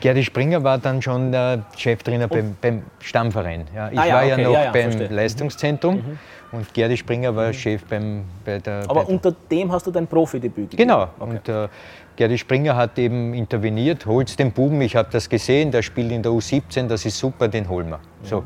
Gerdi 0.00 0.22
Springer 0.22 0.62
war 0.62 0.78
dann 0.78 1.02
schon 1.02 1.32
der 1.32 1.64
Cheftrainer 1.76 2.28
beim, 2.28 2.56
beim, 2.60 2.82
Stammverein. 3.00 3.66
Ja, 3.74 3.90
ich 3.90 3.98
ah, 3.98 4.06
ja, 4.06 4.14
war 4.14 4.22
okay. 4.22 4.30
ja 4.30 4.38
noch 4.38 4.52
ja, 4.52 4.70
beim 4.70 4.92
verstehe. 4.92 5.08
Leistungszentrum 5.08 5.96
mhm. 5.96 6.18
und 6.52 6.72
Gerdi 6.72 6.96
Springer 6.96 7.34
war 7.34 7.48
mhm. 7.48 7.54
Chef 7.54 7.84
beim, 7.84 8.24
bei 8.44 8.58
der. 8.58 8.84
Aber 8.88 9.02
bei 9.02 9.12
unter 9.12 9.32
dem 9.50 9.72
hast 9.72 9.86
du 9.86 9.90
dein 9.90 10.06
Profidebüt 10.06 10.70
gegeben? 10.70 10.88
Genau. 10.88 11.08
Okay. 11.18 11.30
Und 11.30 11.48
äh, 11.48 11.68
Gerdi 12.16 12.38
Springer 12.38 12.76
hat 12.76 12.98
eben 12.98 13.34
interveniert, 13.34 14.06
holt's 14.06 14.36
den 14.36 14.52
Buben, 14.52 14.80
ich 14.80 14.94
habe 14.94 15.08
das 15.10 15.28
gesehen, 15.28 15.70
der 15.70 15.82
spielt 15.82 16.12
in 16.12 16.22
der 16.22 16.32
U17, 16.32 16.86
das 16.86 17.04
ist 17.04 17.18
super, 17.18 17.48
den 17.48 17.68
holen 17.68 17.90
wir. 17.90 18.00
So, 18.22 18.44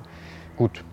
gut, 0.56 0.84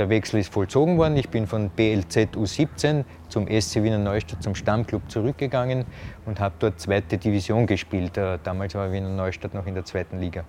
der 0.00 0.08
Wechsel 0.08 0.40
ist 0.40 0.52
vollzogen 0.52 0.96
worden. 0.96 1.16
Ich 1.18 1.28
bin 1.28 1.46
von 1.46 1.68
BLZ 1.68 2.34
U17 2.34 3.04
zum 3.28 3.46
SC 3.46 3.82
Wiener 3.82 3.98
Neustadt, 3.98 4.42
zum 4.42 4.54
Stammclub 4.54 5.02
zurückgegangen 5.10 5.84
und 6.24 6.40
habe 6.40 6.54
dort 6.58 6.80
zweite 6.80 7.18
Division 7.18 7.66
gespielt. 7.66 8.16
Äh, 8.16 8.38
damals 8.42 8.74
war 8.74 8.90
Wiener 8.90 9.10
Neustadt 9.10 9.52
noch 9.52 9.66
in 9.66 9.74
der 9.74 9.84
zweiten 9.84 10.18
Liga. 10.18 10.44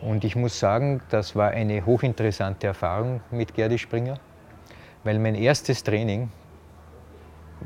Und 0.00 0.22
ich 0.22 0.36
muss 0.36 0.58
sagen, 0.60 1.00
das 1.10 1.34
war 1.34 1.50
eine 1.50 1.84
hochinteressante 1.84 2.68
Erfahrung 2.68 3.20
mit 3.32 3.52
Gerdi 3.52 3.78
Springer, 3.78 4.18
weil 5.02 5.18
mein 5.18 5.34
erstes 5.34 5.82
Training 5.82 6.30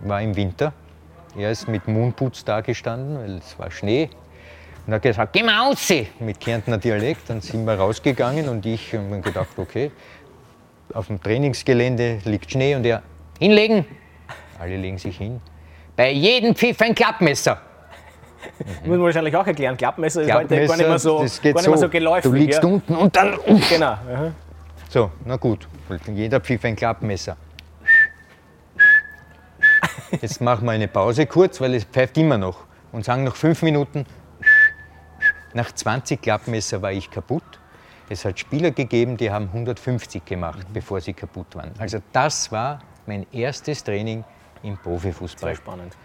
war 0.02 0.22
im 0.22 0.34
Winter. 0.34 0.72
Er 1.36 1.50
ist 1.50 1.68
mit 1.68 1.86
Moonputz 1.88 2.42
da 2.42 2.62
gestanden, 2.62 3.18
weil 3.18 3.36
es 3.36 3.58
war 3.58 3.70
Schnee. 3.70 4.08
Und 4.86 4.94
hat 4.94 5.02
gesagt, 5.02 5.34
geh 5.34 5.42
mal 5.42 5.58
raus! 5.58 5.92
Mit 6.20 6.40
Kärntner 6.40 6.78
Dialekt. 6.78 7.28
Dann 7.28 7.42
sind 7.42 7.66
wir 7.66 7.74
rausgegangen 7.74 8.48
und 8.48 8.64
ich 8.64 8.94
habe 8.94 9.20
gedacht, 9.20 9.58
okay, 9.58 9.92
auf 10.94 11.06
dem 11.08 11.22
Trainingsgelände 11.22 12.18
liegt 12.24 12.50
Schnee 12.50 12.74
und 12.74 12.84
er 12.84 13.02
hinlegen. 13.38 13.84
Alle 14.58 14.76
legen 14.76 14.98
sich 14.98 15.16
hin. 15.16 15.40
Bei 15.96 16.10
jedem 16.10 16.54
Pfiff 16.54 16.80
ein 16.80 16.94
Klappmesser. 16.94 17.60
Muss 18.80 18.88
man 18.88 19.02
wahrscheinlich 19.02 19.36
auch 19.36 19.46
erklären. 19.46 19.76
Klappmesser, 19.76 20.22
ist 20.22 20.32
heute 20.32 20.66
gar 20.66 20.76
nicht 20.76 20.88
mehr 20.88 20.98
so, 20.98 21.22
das 21.22 21.40
geht 21.40 21.54
gar 21.54 21.62
nicht 21.62 21.70
mehr 21.70 21.78
so 21.78 21.88
geläufig. 21.88 22.30
Du 22.30 22.36
liegst 22.36 22.62
ja. 22.62 22.68
unten 22.68 22.96
und 22.96 23.14
dann. 23.14 23.38
Uff. 23.38 23.68
Genau. 23.68 23.86
Aha. 23.86 24.32
So, 24.88 25.10
na 25.24 25.36
gut. 25.36 25.68
Jeder 26.12 26.40
Pfiff 26.40 26.64
ein 26.64 26.74
Klappmesser. 26.76 27.36
Jetzt 30.20 30.40
machen 30.40 30.64
wir 30.64 30.72
eine 30.72 30.88
Pause 30.88 31.26
kurz, 31.26 31.60
weil 31.60 31.74
es 31.74 31.84
pfeift 31.84 32.18
immer 32.18 32.38
noch. 32.38 32.64
Und 32.92 33.04
sagen 33.04 33.24
noch 33.24 33.36
fünf 33.36 33.62
Minuten. 33.62 34.04
Nach 35.54 35.70
20 35.72 36.20
Klappmesser 36.20 36.82
war 36.82 36.92
ich 36.92 37.10
kaputt. 37.10 37.59
Es 38.12 38.24
hat 38.24 38.40
Spieler 38.40 38.72
gegeben, 38.72 39.16
die 39.16 39.30
haben 39.30 39.44
150 39.46 40.24
gemacht, 40.24 40.68
mhm. 40.68 40.72
bevor 40.72 41.00
sie 41.00 41.12
kaputt 41.12 41.54
waren. 41.54 41.70
Also 41.78 41.98
das 42.12 42.50
war 42.50 42.80
mein 43.06 43.24
erstes 43.32 43.84
Training 43.84 44.24
im 44.64 44.76
Profifußball. 44.76 45.50
Sehr 45.50 45.56
spannend. 45.56 45.96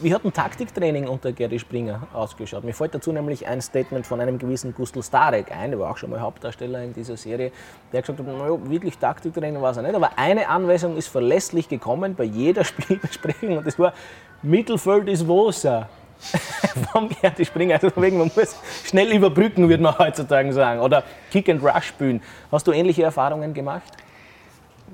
Wie 0.00 0.12
hat 0.12 0.24
ein 0.26 0.32
Taktiktraining 0.32 1.08
unter 1.08 1.32
Gary 1.32 1.58
Springer 1.58 2.06
ausgeschaut? 2.12 2.64
Mir 2.64 2.74
fällt 2.74 2.94
dazu 2.94 3.12
nämlich 3.12 3.46
ein 3.46 3.62
Statement 3.62 4.06
von 4.06 4.20
einem 4.20 4.38
gewissen 4.38 4.74
Gustl 4.74 5.02
Starek 5.02 5.52
ein, 5.52 5.70
der 5.70 5.80
war 5.80 5.90
auch 5.90 5.96
schon 5.96 6.10
mal 6.10 6.20
Hauptdarsteller 6.20 6.82
in 6.82 6.92
dieser 6.92 7.16
Serie, 7.16 7.50
der 7.90 8.02
gesagt 8.02 8.18
hat, 8.18 8.26
naja, 8.26 8.58
wirklich 8.68 8.98
Taktiktraining 8.98 9.62
war 9.62 9.70
es 9.70 9.78
nicht, 9.78 9.94
aber 9.94 10.18
eine 10.18 10.48
Anweisung 10.48 10.98
ist 10.98 11.06
verlässlich 11.08 11.66
gekommen 11.66 12.14
bei 12.14 12.24
jeder 12.24 12.64
Spielbesprechung 12.64 13.56
und 13.56 13.66
das 13.66 13.78
war, 13.78 13.94
Mittelfeld 14.42 15.08
ist 15.08 15.26
Wasser. 15.26 15.88
vom 16.92 17.08
Gerti 17.08 17.44
Springer. 17.44 17.74
Also 17.74 17.90
man 17.96 18.30
muss 18.34 18.56
schnell 18.84 19.12
überbrücken, 19.12 19.68
würde 19.68 19.82
man 19.82 19.98
heutzutage 19.98 20.52
sagen. 20.52 20.80
Oder 20.80 21.04
Kick 21.30 21.48
and 21.48 21.62
Rush 21.62 21.88
spielen. 21.88 22.22
Hast 22.50 22.66
du 22.66 22.72
ähnliche 22.72 23.02
Erfahrungen 23.02 23.52
gemacht? 23.54 23.92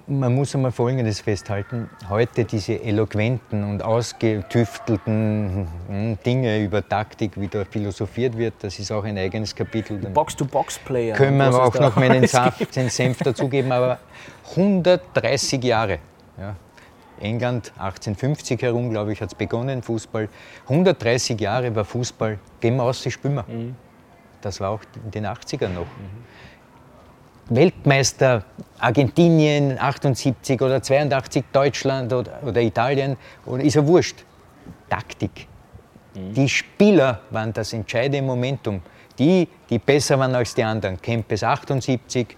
Man 0.07 0.35
muss 0.35 0.55
einmal 0.55 0.73
Folgendes 0.73 1.21
festhalten. 1.21 1.89
Heute 2.09 2.45
diese 2.45 2.83
eloquenten 2.83 3.63
und 3.63 3.83
ausgetüftelten 3.83 5.69
hm, 5.89 6.19
Dinge 6.25 6.65
über 6.65 6.87
Taktik, 6.89 7.33
wie 7.37 7.47
da 7.47 7.65
philosophiert 7.65 8.37
wird, 8.37 8.55
das 8.61 8.79
ist 8.79 8.91
auch 8.91 9.05
ein 9.05 9.17
eigenes 9.19 9.55
Kapitel. 9.55 9.99
Box-to-Box-Player. 9.99 11.15
Können 11.15 11.37
wir 11.37 11.55
auch 11.55 11.75
noch 11.75 11.95
meinen 11.97 12.27
den 12.75 12.91
Senf 12.91 13.19
dazugeben, 13.19 13.71
aber 13.71 13.99
130 14.51 15.63
Jahre. 15.63 15.99
Ja, 16.39 16.57
England 17.21 17.73
1850 17.79 18.63
herum, 18.63 18.91
glaube 18.91 19.13
ich, 19.13 19.21
hat 19.21 19.29
es 19.29 19.35
begonnen, 19.35 19.83
Fußball. 19.83 20.29
130 20.65 21.41
Jahre 21.41 21.75
war 21.75 21.85
Fußball, 21.85 22.39
gehen 22.61 22.77
wir 22.77 22.85
aus, 22.85 23.03
spielen 23.03 23.35
wir. 23.35 23.45
Mhm. 23.47 23.77
Das 24.41 24.61
war 24.61 24.71
auch 24.71 24.81
in 25.05 25.11
den 25.11 25.27
80ern 25.27 25.69
noch. 25.69 25.85
Mhm. 25.87 27.57
Weltmeister 27.57 28.45
Argentinien 28.79 29.77
78 29.79 30.61
oder 30.63 30.83
82, 30.83 31.45
Deutschland 31.53 32.13
oder, 32.13 32.43
oder 32.43 32.61
Italien, 32.61 33.17
oder 33.45 33.63
ist 33.63 33.75
ja 33.75 33.87
wurscht. 33.87 34.25
Taktik. 34.89 35.49
Mhm. 36.15 36.35
Die 36.35 36.49
Spieler 36.49 37.21
waren 37.31 37.53
das 37.53 37.73
entscheidende 37.73 38.23
Momentum. 38.23 38.81
Die, 39.19 39.49
die 39.69 39.79
besser 39.79 40.19
waren 40.19 40.35
als 40.35 40.55
die 40.55 40.65
anderen. 40.65 41.01
Kempes 41.01 41.43
78, 41.43 42.37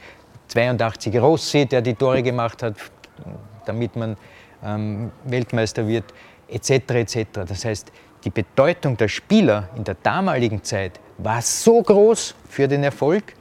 82 0.49 1.17
Rossi, 1.21 1.67
der 1.67 1.83
die 1.83 1.95
Tore 1.95 2.23
gemacht 2.23 2.63
hat, 2.63 2.75
damit 3.65 3.95
man 3.95 4.17
Weltmeister 5.25 5.87
wird, 5.87 6.05
etc. 6.49 6.71
etc. 6.91 7.17
Das 7.47 7.65
heißt, 7.65 7.93
die 8.25 8.31
Bedeutung 8.31 8.97
der 8.97 9.09
Spieler 9.09 9.69
in 9.77 9.85
der 9.85 9.97
damaligen 10.03 10.63
Zeit 10.63 11.01
war 11.19 11.43
so 11.43 11.83
groß 11.83 12.35
für 12.49 12.69
den 12.69 12.85
Erfolg. 12.85 13.35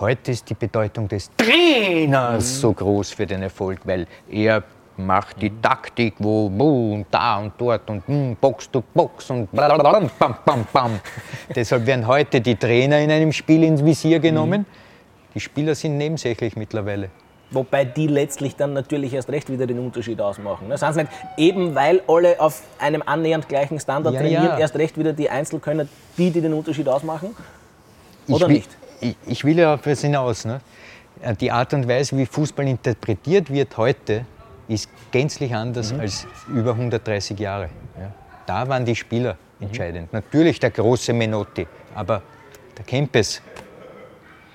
Heute 0.00 0.32
ist 0.32 0.50
die 0.50 0.54
Bedeutung 0.54 1.06
des 1.06 1.30
Trainers 1.36 2.56
mhm. 2.56 2.60
so 2.60 2.72
groß 2.72 3.10
für 3.10 3.26
den 3.26 3.42
Erfolg, 3.42 3.78
weil 3.84 4.08
er 4.28 4.64
macht 4.96 5.40
die 5.40 5.50
Taktik, 5.60 6.14
wo, 6.18 6.50
wo 6.52 6.94
und 6.94 7.06
da 7.10 7.38
und 7.38 7.52
dort 7.58 7.88
und 7.88 8.06
hm, 8.06 8.36
Box 8.40 8.70
to 8.70 8.82
Box 8.92 9.30
und 9.30 9.50
bam, 9.52 10.36
bam, 10.44 10.66
bam. 10.72 11.00
Deshalb 11.54 11.86
werden 11.86 12.06
heute 12.06 12.40
die 12.40 12.56
Trainer 12.56 13.00
in 13.00 13.10
einem 13.10 13.32
Spiel 13.32 13.62
ins 13.62 13.84
Visier 13.84 14.18
genommen. 14.18 14.62
Mhm. 14.62 15.34
Die 15.34 15.40
Spieler 15.40 15.74
sind 15.74 15.96
nebensächlich 15.96 16.56
mittlerweile. 16.56 17.10
Wobei 17.54 17.84
die 17.84 18.06
letztlich 18.06 18.56
dann 18.56 18.72
natürlich 18.72 19.14
erst 19.14 19.28
recht 19.28 19.50
wieder 19.50 19.66
den 19.66 19.78
Unterschied 19.78 20.20
ausmachen. 20.20 20.68
Ne? 20.68 20.76
Sind 20.76 20.96
nicht 20.96 21.08
eben, 21.36 21.74
weil 21.74 22.02
alle 22.08 22.40
auf 22.40 22.62
einem 22.78 23.02
annähernd 23.04 23.48
gleichen 23.48 23.78
Standard 23.78 24.14
ja, 24.14 24.20
trainieren, 24.20 24.44
ja. 24.44 24.58
erst 24.58 24.76
recht 24.76 24.98
wieder 24.98 25.12
die 25.12 25.30
Einzelkönner, 25.30 25.86
die, 26.18 26.30
die 26.30 26.40
den 26.40 26.52
Unterschied 26.52 26.88
ausmachen? 26.88 27.34
Oder 28.28 28.36
ich 28.36 28.48
will, 28.48 28.56
nicht? 28.56 28.70
Ich, 29.00 29.16
ich, 29.26 29.44
will 29.44 29.58
ja 29.58 29.74
auf 29.74 29.82
das 29.82 30.00
hinaus. 30.00 30.44
Ne? 30.44 30.60
Die 31.40 31.50
Art 31.50 31.72
und 31.74 31.86
Weise, 31.86 32.16
wie 32.16 32.26
Fußball 32.26 32.66
interpretiert 32.66 33.50
wird 33.50 33.76
heute, 33.76 34.26
ist 34.66 34.88
gänzlich 35.10 35.54
anders 35.54 35.92
mhm. 35.92 36.00
als 36.00 36.26
über 36.48 36.72
130 36.72 37.38
Jahre. 37.38 37.68
Ja? 37.98 38.12
Da 38.46 38.68
waren 38.68 38.84
die 38.84 38.96
Spieler 38.96 39.36
mhm. 39.58 39.66
entscheidend. 39.66 40.12
Natürlich 40.12 40.58
der 40.58 40.70
große 40.70 41.12
Menotti, 41.12 41.66
aber 41.94 42.22
der 42.76 42.84
Kempes 42.84 43.40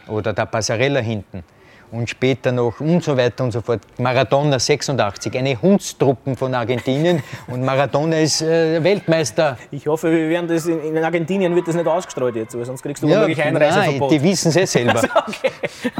oder 0.07 0.33
der 0.33 0.45
Passarella 0.45 0.99
hinten 0.99 1.43
und 1.91 2.10
später 2.10 2.51
noch 2.51 2.79
und 2.79 3.03
so 3.03 3.17
weiter 3.17 3.43
und 3.43 3.51
so 3.51 3.62
fort. 3.62 3.81
Maradona 3.98 4.60
86, 4.60 5.38
eine 5.38 5.60
Hundstruppen 5.62 6.36
von 6.36 6.53
Argentinien 6.53 7.22
und 7.48 7.63
Maradona 7.63 8.19
ist 8.19 8.41
äh, 8.41 8.84
Weltmeister. 8.84 9.58
Ich 9.72 9.88
hoffe, 9.88 10.12
wir 10.12 10.29
werden 10.29 10.48
das 10.48 10.65
in, 10.65 10.79
in, 10.81 11.03
Argentinien 11.03 11.55
wird 11.55 11.67
das 11.67 11.75
nicht 11.75 11.88
ausgestreut 11.88 12.36
jetzt, 12.36 12.51
sonst 12.51 12.81
kriegst 12.81 13.03
du 13.03 13.08
ja, 13.08 13.17
womöglich 13.17 13.41
Einreiseverbot. 13.41 14.12
Nein, 14.12 14.19
die 14.19 14.29
wissen 14.29 14.50
es 14.50 14.55
eh 14.55 14.65
selber. 14.65 15.01
okay. 15.27 15.51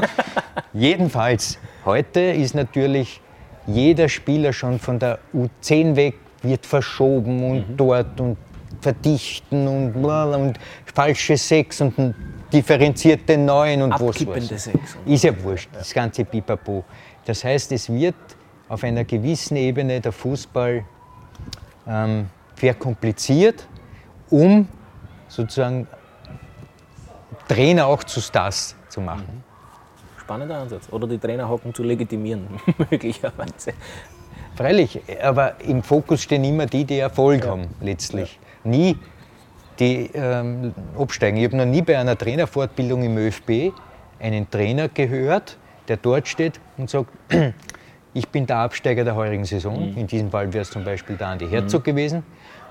Jedenfalls, 0.72 1.58
heute 1.84 2.20
ist 2.20 2.54
natürlich 2.54 3.20
jeder 3.66 4.08
Spieler 4.08 4.52
schon 4.52 4.78
von 4.78 4.98
der 4.98 5.18
U10 5.34 5.96
weg, 5.96 6.14
wird 6.42 6.66
verschoben 6.66 7.50
und 7.50 7.70
mhm. 7.70 7.76
dort 7.76 8.20
und 8.20 8.36
verdichten 8.80 9.66
und, 9.68 10.04
und 10.04 10.58
falsche 10.94 11.36
Sex 11.36 11.80
und 11.80 12.14
differenzierte 12.52 13.38
Neun 13.38 13.82
und 13.82 13.92
was 13.92 14.26
was. 14.26 14.68
Ist 15.06 15.24
ja 15.24 15.42
wurscht, 15.42 15.70
das 15.72 15.92
ganze 15.92 16.24
Pipapo. 16.24 16.84
Das 17.24 17.44
heißt, 17.44 17.72
es 17.72 17.88
wird 17.88 18.14
auf 18.68 18.84
einer 18.84 19.04
gewissen 19.04 19.56
Ebene 19.56 20.00
der 20.00 20.12
Fußball 20.12 20.84
ähm, 21.86 22.28
verkompliziert, 22.54 23.66
um 24.30 24.68
sozusagen 25.28 25.86
Trainer 27.48 27.86
auch 27.86 28.04
zu 28.04 28.20
Stars 28.20 28.76
zu 28.88 29.00
machen. 29.00 29.24
Mhm. 29.26 30.20
Spannender 30.20 30.58
Ansatz. 30.58 30.88
Oder 30.92 31.08
die 31.08 31.18
Trainerhocken 31.18 31.74
zu 31.74 31.82
legitimieren, 31.82 32.46
möglicherweise. 32.90 33.72
Freilich, 34.54 35.00
aber 35.22 35.60
im 35.60 35.82
Fokus 35.82 36.22
stehen 36.22 36.44
immer 36.44 36.66
die, 36.66 36.84
die 36.84 36.98
Erfolg 36.98 37.44
ja. 37.44 37.50
haben, 37.50 37.68
letztlich. 37.80 38.38
Ja. 38.64 38.70
Nie 38.70 38.98
die 39.80 40.10
ähm, 40.14 40.74
absteigen. 40.98 41.38
Ich 41.38 41.44
habe 41.44 41.56
noch 41.56 41.64
nie 41.64 41.82
bei 41.82 41.98
einer 41.98 42.16
Trainerfortbildung 42.16 43.02
im 43.02 43.18
ÖFB 43.18 43.72
einen 44.20 44.48
Trainer 44.50 44.88
gehört, 44.88 45.56
der 45.88 45.96
dort 45.96 46.28
steht 46.28 46.60
und 46.76 46.90
sagt, 46.90 47.08
ich 48.14 48.28
bin 48.28 48.46
der 48.46 48.58
Absteiger 48.58 49.04
der 49.04 49.14
heurigen 49.14 49.44
Saison. 49.44 49.92
Mhm. 49.92 49.98
In 49.98 50.06
diesem 50.06 50.30
Fall 50.30 50.52
wäre 50.52 50.62
es 50.62 50.70
zum 50.70 50.84
Beispiel 50.84 51.16
der 51.16 51.28
Andi 51.28 51.48
Herzog 51.48 51.82
mhm. 51.82 51.84
gewesen. 51.84 52.22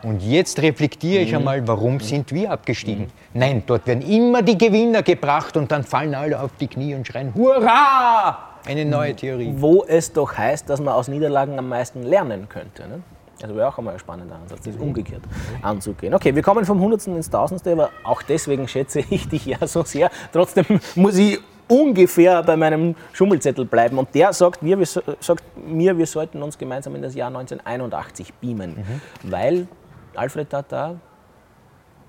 Und 0.03 0.21
jetzt 0.21 0.61
reflektiere 0.61 1.23
ich 1.23 1.31
mhm. 1.31 1.39
einmal, 1.39 1.67
warum 1.67 1.95
mhm. 1.95 1.99
sind 1.99 2.31
wir 2.31 2.51
abgestiegen? 2.51 3.05
Mhm. 3.05 3.39
Nein, 3.39 3.63
dort 3.65 3.87
werden 3.87 4.01
immer 4.07 4.41
die 4.41 4.57
Gewinner 4.57 5.03
gebracht 5.03 5.57
und 5.57 5.71
dann 5.71 5.83
fallen 5.83 6.15
alle 6.15 6.39
auf 6.39 6.51
die 6.59 6.67
Knie 6.67 6.95
und 6.95 7.05
schreien, 7.05 7.33
Hurra! 7.35 8.45
Eine 8.65 8.85
neue 8.85 9.15
Theorie. 9.15 9.53
Wo 9.55 9.85
es 9.87 10.11
doch 10.11 10.37
heißt, 10.37 10.69
dass 10.69 10.79
man 10.81 10.93
aus 10.93 11.07
Niederlagen 11.07 11.57
am 11.57 11.69
meisten 11.69 12.03
lernen 12.03 12.47
könnte. 12.49 12.87
Ne? 12.87 13.01
Also 13.41 13.55
wäre 13.55 13.67
auch 13.67 13.77
einmal 13.77 13.93
ein 13.93 13.99
spannender 13.99 14.35
Ansatz, 14.35 14.61
das 14.63 14.75
umgekehrt 14.75 15.21
anzugehen. 15.61 16.13
Okay, 16.13 16.35
wir 16.35 16.41
kommen 16.41 16.65
vom 16.65 16.79
Hundertsten 16.79 17.15
ins 17.15 17.29
Tausendste, 17.29 17.71
aber 17.71 17.89
auch 18.03 18.21
deswegen 18.21 18.67
schätze 18.67 18.99
ich 19.09 19.27
dich 19.29 19.45
ja 19.45 19.65
so 19.65 19.83
sehr. 19.83 20.11
Trotzdem 20.31 20.65
muss 20.95 21.17
ich 21.17 21.39
ungefähr 21.69 22.43
bei 22.43 22.57
meinem 22.57 22.95
Schummelzettel 23.13 23.65
bleiben. 23.65 23.97
Und 23.97 24.13
der 24.13 24.33
sagt 24.33 24.61
mir, 24.61 24.77
wir, 24.77 24.85
sagt 24.85 25.43
mir, 25.55 25.97
wir 25.97 26.05
sollten 26.05 26.41
uns 26.41 26.57
gemeinsam 26.57 26.95
in 26.95 27.01
das 27.01 27.15
Jahr 27.15 27.27
1981 27.27 28.33
beamen, 28.33 28.71
mhm. 28.71 29.31
weil 29.31 29.67
Alfred 30.15 30.49
Tata 30.49 30.95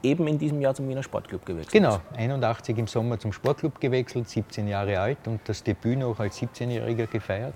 eben 0.03 0.27
in 0.27 0.39
diesem 0.39 0.61
Jahr 0.61 0.75
zum 0.75 0.89
Wiener 0.89 1.03
Sportclub 1.03 1.45
gewechselt 1.45 1.73
Genau, 1.73 2.01
81 2.17 2.77
im 2.79 2.87
Sommer 2.87 3.19
zum 3.19 3.33
Sportclub 3.33 3.79
gewechselt, 3.81 4.29
17 4.29 4.67
Jahre 4.67 4.99
alt 4.99 5.19
und 5.27 5.41
das 5.45 5.63
Debüt 5.63 5.99
noch 5.99 6.19
als 6.19 6.41
17-Jähriger 6.41 7.07
gefeiert. 7.07 7.55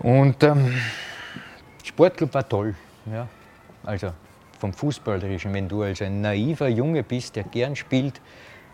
Und 0.00 0.42
ähm, 0.42 0.74
Sportclub 1.84 2.34
war 2.34 2.48
toll. 2.48 2.74
Ja. 3.06 3.28
Also 3.84 4.12
vom 4.58 4.72
Fußballerischen, 4.72 5.52
wenn 5.52 5.68
du 5.68 5.82
als 5.82 6.00
ein 6.00 6.20
naiver 6.20 6.68
Junge 6.68 7.02
bist, 7.02 7.36
der 7.36 7.44
gern 7.44 7.76
spielt, 7.76 8.20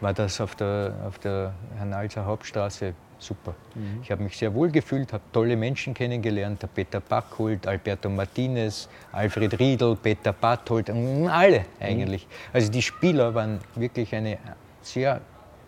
war 0.01 0.15
das 0.15 0.41
auf 0.41 0.55
der, 0.55 0.95
auf 1.07 1.19
der 1.19 1.53
Hernalser 1.77 2.25
Hauptstraße 2.25 2.95
super. 3.19 3.55
Mhm. 3.75 4.01
Ich 4.03 4.11
habe 4.11 4.23
mich 4.23 4.37
sehr 4.37 4.55
wohl 4.55 4.71
gefühlt, 4.71 5.13
habe 5.13 5.25
tolle 5.33 5.57
Menschen 5.57 5.93
kennengelernt, 5.93 6.63
der 6.63 6.69
Peter 6.69 7.01
Backholt, 7.01 7.67
Alberto 7.67 8.09
Martinez, 8.09 8.89
Alfred 9.13 9.59
Riedel, 9.59 9.97
Peter 9.97 10.33
Barthold, 10.33 10.91
alle 10.91 11.67
eigentlich. 11.81 12.27
Mhm. 12.27 12.51
Also 12.53 12.71
die 12.71 12.83
Spieler 12.83 13.35
waren 13.35 13.59
wirklich 13.75 14.15
eine 14.15 14.39
sehr, 14.81 15.21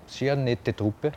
sehr 0.06 0.36
nette 0.36 0.74
Truppe. 0.74 1.12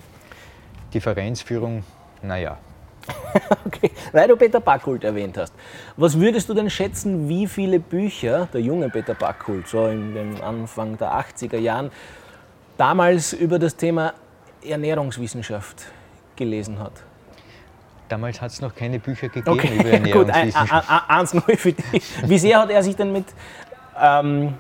Die 0.92 1.00
Vereinsführung, 1.00 1.84
naja. 2.22 2.58
okay, 3.66 3.92
weil 4.12 4.28
du 4.28 4.36
Peter 4.36 4.60
Backholt 4.60 5.04
erwähnt 5.04 5.38
hast. 5.38 5.54
Was 5.98 6.20
würdest 6.20 6.50
du 6.50 6.54
denn 6.54 6.70
schätzen, 6.70 7.28
wie 7.30 7.48
viele 7.48 7.80
Bücher 7.80 8.48
der 8.54 8.62
junge 8.62 8.90
Peter 8.90 9.14
Backholt, 9.14 9.68
so 9.68 9.88
in 9.88 10.14
den 10.14 10.42
Anfang 10.42 10.98
der 10.98 11.12
80er 11.12 11.58
Jahren, 11.58 11.92
damals 12.78 13.34
über 13.34 13.60
das 13.60 13.76
Thema 13.76 14.14
Ernährungswissenschaft 14.64 15.86
gelesen 16.36 16.80
hat? 16.80 16.94
Damals 18.10 18.40
hat 18.40 18.52
es 18.52 18.62
noch 18.62 18.76
keine 18.76 19.00
Bücher 19.00 19.30
gegeben 19.30 19.58
okay. 19.58 19.76
über 19.76 19.90
Ernährungswissenschaft. 19.92 20.88
Gut, 20.88 21.10
eins 21.10 21.34
neu 21.34 21.56
für 21.56 21.74
dich. 21.74 22.04
Wie 22.28 22.38
sehr 22.38 22.60
hat 22.60 22.70
er 22.70 22.84
sich 22.84 22.96
denn 22.96 23.12
mit 23.12 23.26
ähm, 24.00 24.54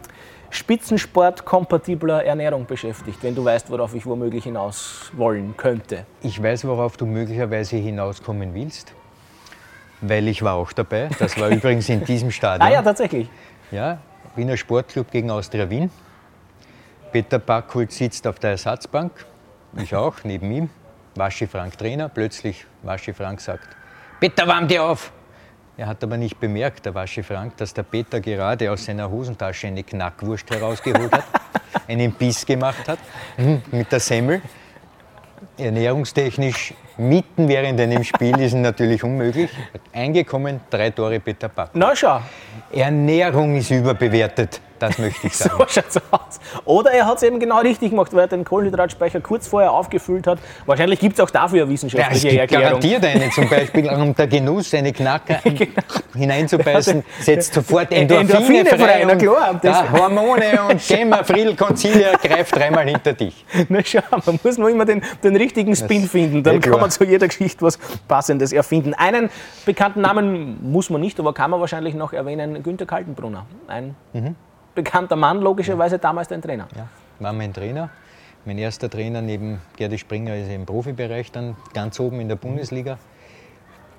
Spitzensport-kompatibler 0.55 2.23
Ernährung 2.23 2.65
beschäftigt, 2.65 3.19
wenn 3.21 3.35
du 3.35 3.43
weißt, 3.43 3.69
worauf 3.69 3.93
ich 3.93 4.05
womöglich 4.05 4.45
hinaus 4.45 5.11
wollen 5.13 5.55
könnte? 5.57 6.05
Ich 6.21 6.41
weiß, 6.41 6.65
worauf 6.65 6.97
du 6.97 7.05
möglicherweise 7.05 7.75
hinauskommen 7.77 8.53
willst, 8.53 8.93
weil 10.01 10.27
ich 10.27 10.41
war 10.41 10.55
auch 10.55 10.71
dabei. 10.71 11.09
Das 11.19 11.39
war 11.39 11.49
übrigens 11.51 11.89
in 11.89 12.03
diesem 12.03 12.31
Stadion. 12.31 12.67
Ah 12.67 12.71
ja, 12.71 12.81
tatsächlich. 12.81 13.29
Ja, 13.71 13.99
Wiener 14.35 14.57
Sportclub 14.57 15.11
gegen 15.11 15.29
Austria 15.29 15.69
Wien. 15.69 15.89
Peter 17.11 17.39
Backholt 17.39 17.91
sitzt 17.91 18.27
auf 18.27 18.39
der 18.39 18.51
Ersatzbank, 18.51 19.11
ich 19.77 19.95
auch, 19.95 20.23
neben 20.23 20.51
ihm. 20.51 20.69
Waschi 21.15 21.47
Frank 21.47 21.77
Trainer, 21.77 22.09
plötzlich 22.09 22.65
Waschi 22.83 23.13
Frank 23.13 23.39
sagt, 23.39 23.69
Peter, 24.19 24.47
warm 24.47 24.67
dir 24.67 24.83
auf! 24.83 25.11
Er 25.77 25.87
hat 25.87 26.01
aber 26.03 26.15
nicht 26.15 26.39
bemerkt, 26.39 26.85
der 26.85 26.95
Waschi 26.95 27.21
Frank, 27.21 27.57
dass 27.57 27.73
der 27.73 27.83
Peter 27.83 28.21
gerade 28.21 28.71
aus 28.71 28.85
seiner 28.85 29.09
Hosentasche 29.09 29.67
eine 29.67 29.83
Knackwurst 29.83 30.49
herausgeholt 30.49 31.11
hat, 31.11 31.25
einen 31.87 32.13
Biss 32.13 32.45
gemacht 32.45 32.87
hat 32.87 32.99
mit 33.71 33.91
der 33.91 33.99
Semmel. 33.99 34.41
Ernährungstechnisch 35.57 36.73
mitten 36.97 37.47
während 37.47 37.79
einem 37.79 38.03
Spiel 38.03 38.39
ist 38.39 38.53
natürlich 38.53 39.03
unmöglich. 39.03 39.49
Eingekommen, 39.93 40.61
drei 40.69 40.89
Tore 40.89 41.19
Peter 41.19 41.49
Papp. 41.49 41.71
Na 41.73 41.95
schau. 41.95 42.19
Ernährung 42.71 43.55
ist 43.55 43.71
überbewertet. 43.71 44.61
Das 44.79 44.97
möchte 44.97 45.27
ich 45.27 45.35
sagen. 45.37 45.55
so 45.57 45.65
schaut's 45.67 45.97
aus. 46.11 46.39
Oder 46.65 46.91
er 46.91 47.05
hat 47.05 47.17
es 47.17 47.23
eben 47.23 47.39
genau 47.39 47.59
richtig 47.59 47.91
gemacht, 47.91 48.13
weil 48.13 48.21
er 48.21 48.27
den 48.27 48.43
Kohlenhydratspeicher 48.43 49.21
kurz 49.21 49.47
vorher 49.47 49.71
aufgefüllt 49.71 50.27
hat. 50.27 50.39
Wahrscheinlich 50.65 50.99
gibt 50.99 51.13
es 51.13 51.19
auch 51.21 51.29
dafür 51.29 51.63
eine 51.63 51.71
wissenschaftliche 51.71 52.27
ja, 52.27 52.33
es 52.33 52.39
Erklärung. 52.39 52.81
garantiert 52.81 53.05
eine, 53.05 53.29
zum 53.29 53.49
Beispiel 53.49 53.89
um 53.89 54.13
der 54.13 54.27
Genuss, 54.27 54.73
eine 54.73 54.91
Knacker 54.91 55.39
genau. 55.43 55.81
hineinzubeißen, 56.15 57.03
setzt 57.21 57.53
sofort 57.53 57.91
Endorphine, 57.91 58.59
Endorphine 58.59 58.65
frei. 58.65 59.05
Na 59.05 59.15
klar. 59.15 59.59
Das 59.61 59.91
Hormone 59.91 60.63
und 60.69 60.85
Gemma, 60.85 61.23
Friedel, 61.23 61.55
Concilia 61.55 62.17
greift 62.21 62.55
dreimal 62.55 62.85
hinter 62.85 63.13
dich. 63.13 63.45
Na 63.69 63.79
schau, 63.83 64.01
man 64.25 64.39
muss 64.43 64.57
nur 64.57 64.69
immer 64.69 64.85
den, 64.85 65.01
den 65.23 65.35
richtigen 65.45 65.75
Spin 65.75 66.07
finden. 66.07 66.43
Dann 66.43 66.59
kann 66.59 66.79
man 66.79 66.91
zu 66.91 67.03
jeder 67.03 67.27
Geschichte 67.27 67.63
was 67.63 67.77
Passendes 68.07 68.51
erfinden. 68.51 68.93
Einen 68.93 69.29
bekannten 69.65 70.01
Namen 70.01 70.71
muss 70.71 70.89
man 70.89 71.01
nicht, 71.01 71.19
aber 71.19 71.33
kann 71.33 71.51
man 71.51 71.59
wahrscheinlich 71.59 71.95
noch 71.95 72.13
erwähnen, 72.13 72.61
Günter 72.63 72.85
Kaltenbrunner. 72.85 73.45
Ein 73.67 73.95
mhm 74.13 74.35
bekannter 74.75 75.15
Mann, 75.15 75.41
logischerweise 75.41 75.97
damals 75.97 76.27
dein 76.27 76.41
Trainer. 76.41 76.67
Ja, 76.75 76.87
war 77.19 77.33
mein 77.33 77.53
Trainer. 77.53 77.89
Mein 78.43 78.59
erster 78.59 78.89
Trainer 78.89 79.21
neben 79.21 79.59
Gerdi 79.75 79.97
Springer 79.97 80.35
ist 80.35 80.51
im 80.51 80.67
Profibereich 80.67 81.31
dann 81.31 81.55
ganz 81.73 81.99
oben 81.99 82.19
in 82.19 82.27
der 82.27 82.35
Bundesliga. 82.35 82.99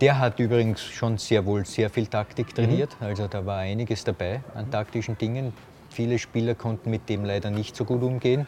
Der 0.01 0.21
hat 0.21 0.39
übrigens 0.39 0.83
schon 0.83 1.19
sehr 1.19 1.45
wohl 1.47 1.65
sehr 1.65 1.91
viel 1.91 2.07
Taktik 2.07 2.55
trainiert. 2.55 2.97
Mhm. 3.01 3.07
Also 3.07 3.27
da 3.27 3.45
war 3.45 3.59
einiges 3.59 4.05
dabei 4.05 4.43
an 4.55 4.71
taktischen 4.71 5.19
Dingen. 5.19 5.53
Viele 5.91 6.19
Spieler 6.19 6.55
konnten 6.55 6.91
mit 6.91 7.09
dem 7.09 7.25
leider 7.25 7.51
nicht 7.51 7.75
so 7.75 7.85
gut 7.85 8.03
umgehen. 8.03 8.47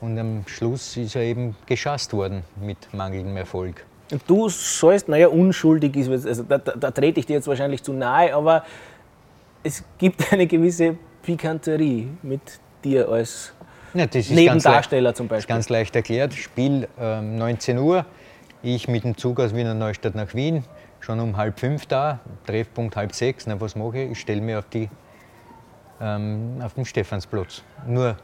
Und 0.00 0.18
am 0.18 0.44
Schluss 0.46 0.96
ist 0.96 1.14
er 1.14 1.22
eben 1.22 1.56
geschasst 1.66 2.12
worden 2.12 2.42
mit 2.60 2.92
mangelndem 2.92 3.36
Erfolg. 3.36 3.84
Du 4.26 4.48
sollst, 4.48 5.08
naja, 5.08 5.28
unschuldig 5.28 5.94
ist, 5.96 6.26
also 6.26 6.42
da, 6.42 6.58
da, 6.58 6.72
da 6.72 6.90
trete 6.90 7.20
ich 7.20 7.26
dir 7.26 7.34
jetzt 7.34 7.46
wahrscheinlich 7.46 7.82
zu 7.82 7.92
nahe, 7.92 8.34
aber 8.34 8.64
es 9.62 9.84
gibt 9.98 10.32
eine 10.32 10.46
gewisse 10.46 10.96
Pikanterie 11.22 12.08
mit 12.22 12.40
dir 12.82 13.08
als 13.08 13.52
ja, 13.94 14.06
Nebendarsteller 14.30 15.14
zum 15.14 15.28
Beispiel? 15.28 15.54
Ganz 15.54 15.68
leicht 15.68 15.94
erklärt. 15.94 16.34
Spiel 16.34 16.88
ähm, 16.98 17.36
19 17.36 17.78
Uhr, 17.78 18.06
ich 18.62 18.88
mit 18.88 19.04
dem 19.04 19.16
Zug 19.16 19.38
aus 19.40 19.54
Wiener 19.54 19.74
Neustadt 19.74 20.14
nach 20.14 20.34
Wien, 20.34 20.64
schon 21.00 21.20
um 21.20 21.36
halb 21.36 21.58
fünf 21.58 21.86
da, 21.86 22.20
Treffpunkt 22.46 22.96
halb 22.96 23.14
sechs. 23.14 23.46
Na, 23.46 23.60
was 23.60 23.76
mache 23.76 23.98
ich? 23.98 24.12
Ich 24.12 24.20
stelle 24.20 24.40
mich 24.40 24.56
auf, 24.56 24.68
die, 24.72 24.88
ähm, 26.00 26.60
auf 26.62 26.74
den 26.74 26.84
Stephansplatz. 26.84 27.62
Nur 27.86 28.16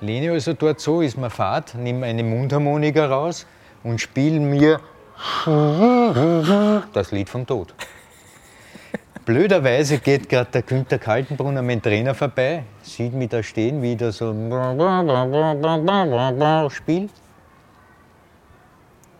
lehne 0.00 0.32
also 0.32 0.52
dort 0.52 0.80
so, 0.80 1.00
ist 1.00 1.16
mir 1.16 1.30
Fahrt, 1.30 1.74
nehme 1.74 2.06
eine 2.06 2.22
Mundharmonika 2.22 3.06
raus 3.06 3.46
und 3.82 4.00
spiele 4.00 4.40
mir 4.40 4.80
das 6.92 7.12
Lied 7.12 7.28
vom 7.28 7.46
Tod. 7.46 7.74
Blöderweise 9.24 9.98
geht 9.98 10.28
gerade 10.28 10.50
der 10.52 10.62
Günther 10.62 10.98
Kaltenbrunner 10.98 11.62
dem 11.62 11.82
Trainer 11.82 12.14
vorbei, 12.14 12.62
sieht 12.82 13.12
mich 13.12 13.28
da 13.28 13.42
stehen, 13.42 13.82
wie 13.82 13.96
der 13.96 14.12
so 14.12 14.32
spielt. 16.70 17.10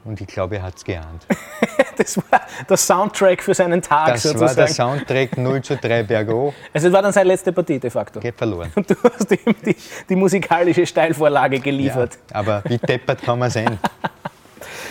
Und 0.07 0.21
ich 0.21 0.27
glaube, 0.27 0.57
er 0.57 0.63
hat 0.63 0.77
es 0.77 0.85
geahnt. 0.85 1.27
das 1.97 2.17
war 2.17 2.41
der 2.69 2.77
Soundtrack 2.77 3.43
für 3.43 3.55
seinen 3.55 3.83
Tag 3.83 4.15
das 4.15 4.23
sozusagen. 4.23 4.57
Das 4.57 4.57
war 4.57 4.65
der 4.65 4.75
Soundtrack 4.75 5.37
0 5.37 5.63
zu 5.63 5.77
3 5.77 6.03
bergo. 6.05 6.55
Also 6.73 6.89
es 6.89 6.93
war 6.93 7.03
dann 7.03 7.13
seine 7.13 7.29
letzte 7.29 7.53
Partie 7.53 7.79
de 7.79 7.91
facto. 7.91 8.21
Geht 8.21 8.37
verloren. 8.37 8.71
Und 8.75 8.89
du 8.89 8.95
hast 9.03 9.31
ihm 9.31 9.55
die, 9.65 9.77
die 10.09 10.17
musikalische 10.17 10.87
Steilvorlage 10.87 11.61
geliefert. 11.61 12.19
Ja, 12.31 12.37
aber 12.37 12.63
wie 12.67 12.79
deppert 12.79 13.23
kann 13.23 13.39
man 13.39 13.51
sein? 13.51 13.79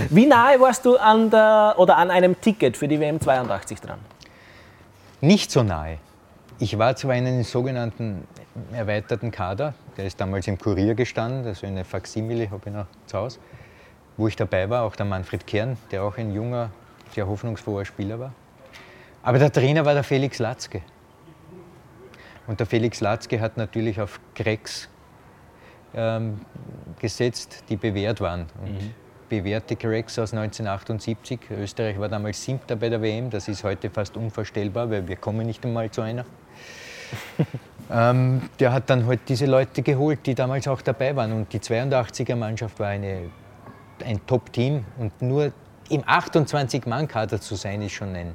Wie 0.09 0.25
nahe 0.25 0.59
warst 0.59 0.83
du 0.85 0.97
an, 0.97 1.29
der, 1.29 1.75
oder 1.77 1.95
an 1.95 2.11
einem 2.11 2.41
Ticket 2.41 2.75
für 2.75 2.85
die 2.85 2.99
WM 2.99 3.21
82 3.21 3.79
dran? 3.79 3.99
nicht 5.25 5.51
so 5.51 5.63
nahe. 5.63 5.97
Ich 6.59 6.77
war 6.77 6.95
zwar 6.95 7.15
in 7.15 7.25
einem 7.25 7.43
sogenannten 7.43 8.27
erweiterten 8.71 9.31
Kader, 9.31 9.73
der 9.97 10.05
ist 10.05 10.21
damals 10.21 10.47
im 10.47 10.57
Kurier 10.57 10.95
gestanden, 10.95 11.45
also 11.45 11.67
eine 11.67 11.83
Faksimile 11.83 12.49
habe 12.49 12.61
ich 12.65 12.73
noch 12.73 12.85
zu 13.07 13.17
Hause, 13.17 13.39
wo 14.17 14.27
ich 14.27 14.35
dabei 14.35 14.69
war, 14.69 14.83
auch 14.83 14.95
der 14.95 15.05
Manfred 15.05 15.45
Kern, 15.45 15.77
der 15.91 16.03
auch 16.03 16.17
ein 16.17 16.33
junger, 16.33 16.71
sehr 17.13 17.27
hoffnungsfroher 17.27 17.85
Spieler 17.85 18.19
war. 18.19 18.33
Aber 19.23 19.39
der 19.39 19.51
Trainer 19.51 19.85
war 19.85 19.93
der 19.93 20.03
Felix 20.03 20.39
Latzke. 20.39 20.81
Und 22.47 22.59
der 22.59 22.67
Felix 22.67 23.01
Latzke 23.01 23.39
hat 23.39 23.57
natürlich 23.57 23.99
auf 23.99 24.19
Cracks 24.35 24.87
ähm, 25.95 26.41
gesetzt, 26.99 27.63
die 27.69 27.75
bewährt 27.75 28.21
waren. 28.21 28.45
Und 28.63 28.73
mhm. 28.73 28.93
bewährte 29.29 29.75
Cracks 29.75 30.19
aus 30.19 30.33
1978. 30.33 31.39
Österreich 31.51 31.99
war 31.99 32.09
damals 32.09 32.43
Siebter 32.43 32.75
bei 32.75 32.89
der 32.89 33.01
WM. 33.01 33.29
Das 33.29 33.47
ist 33.47 33.63
heute 33.63 33.89
fast 33.89 34.15
unvorstellbar, 34.15 34.89
weil 34.89 35.07
wir 35.07 35.15
kommen 35.15 35.45
nicht 35.45 35.65
einmal 35.65 35.89
zu 35.89 36.01
einer. 36.01 36.25
ähm, 37.91 38.41
der 38.59 38.73
hat 38.73 38.89
dann 38.89 39.07
halt 39.07 39.21
diese 39.27 39.45
Leute 39.45 39.81
geholt, 39.81 40.19
die 40.25 40.35
damals 40.35 40.67
auch 40.67 40.81
dabei 40.81 41.15
waren. 41.15 41.31
Und 41.31 41.51
die 41.51 41.59
82er-Mannschaft 41.59 42.79
war 42.79 42.87
eine, 42.87 43.29
ein 44.03 44.25
Top-Team. 44.25 44.85
Und 44.97 45.21
nur 45.21 45.51
im 45.89 46.03
28-Mann-Kader 46.03 47.39
zu 47.39 47.55
sein, 47.55 47.81
ist 47.81 47.93
schon 47.93 48.15
ein 48.15 48.33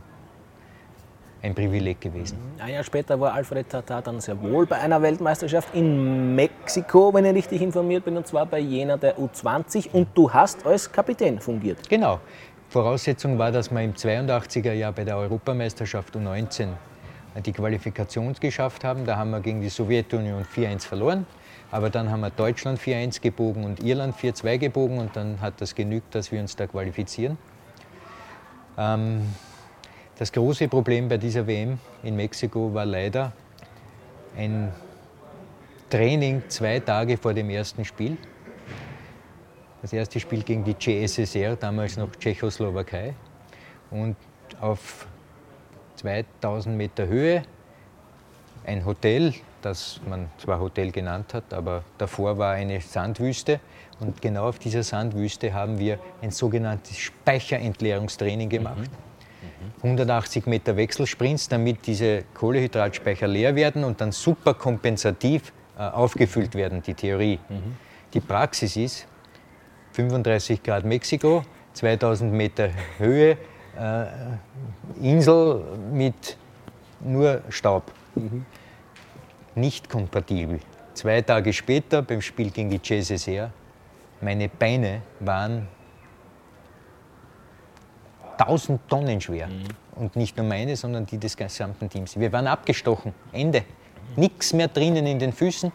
ein 1.42 1.55
Privileg 1.55 2.01
gewesen. 2.01 2.38
Ein 2.59 2.75
Jahr 2.75 2.85
später 2.85 3.18
war 3.18 3.33
Alfred 3.33 3.68
Tata 3.68 4.01
dann 4.01 4.20
sehr 4.20 4.40
wohl 4.40 4.66
bei 4.66 4.77
einer 4.77 5.01
Weltmeisterschaft 5.01 5.75
in 5.75 6.35
Mexiko, 6.35 7.12
wenn 7.14 7.25
ich 7.25 7.35
richtig 7.35 7.62
informiert 7.62 8.05
bin, 8.05 8.16
und 8.16 8.27
zwar 8.27 8.46
bei 8.46 8.59
jener 8.59 8.99
der 8.99 9.18
U20. 9.18 9.90
Und 9.92 10.09
du 10.14 10.31
hast 10.31 10.66
als 10.66 10.90
Kapitän 10.90 11.40
fungiert. 11.40 11.88
Genau. 11.88 12.20
Voraussetzung 12.68 13.38
war, 13.38 13.51
dass 13.51 13.70
wir 13.70 13.83
im 13.83 13.94
82er 13.94 14.73
Jahr 14.73 14.92
bei 14.92 15.05
der 15.05 15.16
Europameisterschaft 15.16 16.14
U19 16.14 16.68
die 17.44 17.53
Qualifikation 17.53 18.33
geschafft 18.38 18.85
haben. 18.85 19.05
Da 19.05 19.16
haben 19.16 19.31
wir 19.31 19.40
gegen 19.40 19.61
die 19.61 19.68
Sowjetunion 19.68 20.44
4-1 20.44 20.87
verloren. 20.87 21.27
Aber 21.70 21.90
dann 21.90 22.11
haben 22.11 22.20
wir 22.20 22.30
Deutschland 22.30 22.80
4-1 22.80 23.20
gebogen 23.20 23.64
und 23.64 23.83
Irland 23.83 24.16
4-2 24.16 24.59
gebogen 24.59 24.98
und 24.98 25.14
dann 25.14 25.40
hat 25.40 25.61
das 25.61 25.74
genügt, 25.74 26.14
dass 26.14 26.33
wir 26.33 26.40
uns 26.40 26.56
da 26.56 26.66
qualifizieren. 26.66 27.38
Ähm, 28.76 29.22
das 30.18 30.33
große 30.33 30.68
Problem 30.68 31.09
bei 31.09 31.16
dieser 31.16 31.46
WM 31.46 31.78
in 32.02 32.16
Mexiko 32.16 32.74
war 32.74 32.85
leider 32.85 33.33
ein 34.37 34.72
Training 35.88 36.42
zwei 36.48 36.80
Tage 36.80 37.16
vor 37.16 37.35
dem 37.35 37.50
ersten 37.50 37.85
Spiel. 37.85 38.16
Das 39.83 39.92
erste 39.92 40.20
Spiel 40.20 40.42
gegen 40.42 40.62
die 40.62 40.76
CSSR, 40.76 41.56
damals 41.56 41.96
noch 41.96 42.14
Tschechoslowakei. 42.16 43.14
Und 43.90 44.16
auf 44.61 45.06
2000 45.96 46.76
Meter 46.76 47.06
Höhe 47.06 47.42
ein 48.64 48.85
Hotel, 48.85 49.35
das 49.62 50.01
man 50.09 50.31
zwar 50.38 50.61
Hotel 50.61 50.90
genannt 50.90 51.35
hat, 51.35 51.53
aber 51.53 51.85
davor 51.99 52.38
war 52.38 52.55
eine 52.55 52.81
Sandwüste. 52.81 53.61
Und 54.01 54.23
genau 54.23 54.49
auf 54.49 54.59
dieser 54.59 54.83
Sandwüste 54.83 55.53
haben 55.53 55.79
wir 55.79 55.99
ein 56.23 56.31
sogenanntes 56.31 56.96
Speicherentleerungstraining 56.99 58.49
gemacht. 58.49 58.79
Mhm 58.79 59.11
180 59.83 60.46
Meter 60.46 60.77
Wechselsprints, 60.77 61.49
damit 61.49 61.87
diese 61.87 62.25
Kohlehydratspeicher 62.35 63.27
leer 63.27 63.55
werden 63.55 63.85
und 63.85 64.01
dann 64.01 64.12
super 64.12 64.55
kompensativ 64.55 65.53
äh, 65.79 65.83
aufgefüllt 65.83 66.55
werden, 66.55 66.83
die 66.83 66.94
Theorie. 66.94 67.38
Mhm. 67.49 67.77
Die 68.12 68.20
Praxis 68.20 68.77
ist 68.77 69.07
35 69.92 70.62
Grad 70.62 70.85
Mexiko, 70.85 71.42
2000 71.73 72.33
Meter 72.33 72.70
Höhe, 72.99 73.37
äh, 73.79 74.05
Insel 75.01 75.62
mit 75.92 76.37
nur 77.01 77.42
Staub. 77.49 77.90
Nicht 79.54 79.88
kompatibel. 79.88 80.60
Zwei 80.94 81.22
Tage 81.22 81.52
später 81.52 82.02
beim 82.02 82.20
Spiel 82.20 82.50
gegen 82.50 82.70
die 82.70 82.80
JSSR, 82.82 83.52
meine 84.20 84.48
Beine 84.48 85.02
waren 85.20 85.68
1000 88.38 88.80
Tonnen 88.88 89.20
schwer. 89.20 89.48
Mhm. 89.48 89.64
Und 89.96 90.16
nicht 90.16 90.36
nur 90.36 90.46
meine, 90.46 90.76
sondern 90.76 91.06
die 91.06 91.18
des 91.18 91.36
gesamten 91.36 91.88
Teams. 91.88 92.18
Wir 92.18 92.32
waren 92.32 92.46
abgestochen. 92.46 93.12
Ende. 93.32 93.64
Nichts 94.16 94.52
mehr 94.52 94.68
drinnen 94.68 95.06
in 95.06 95.18
den 95.18 95.32
Füßen. 95.32 95.70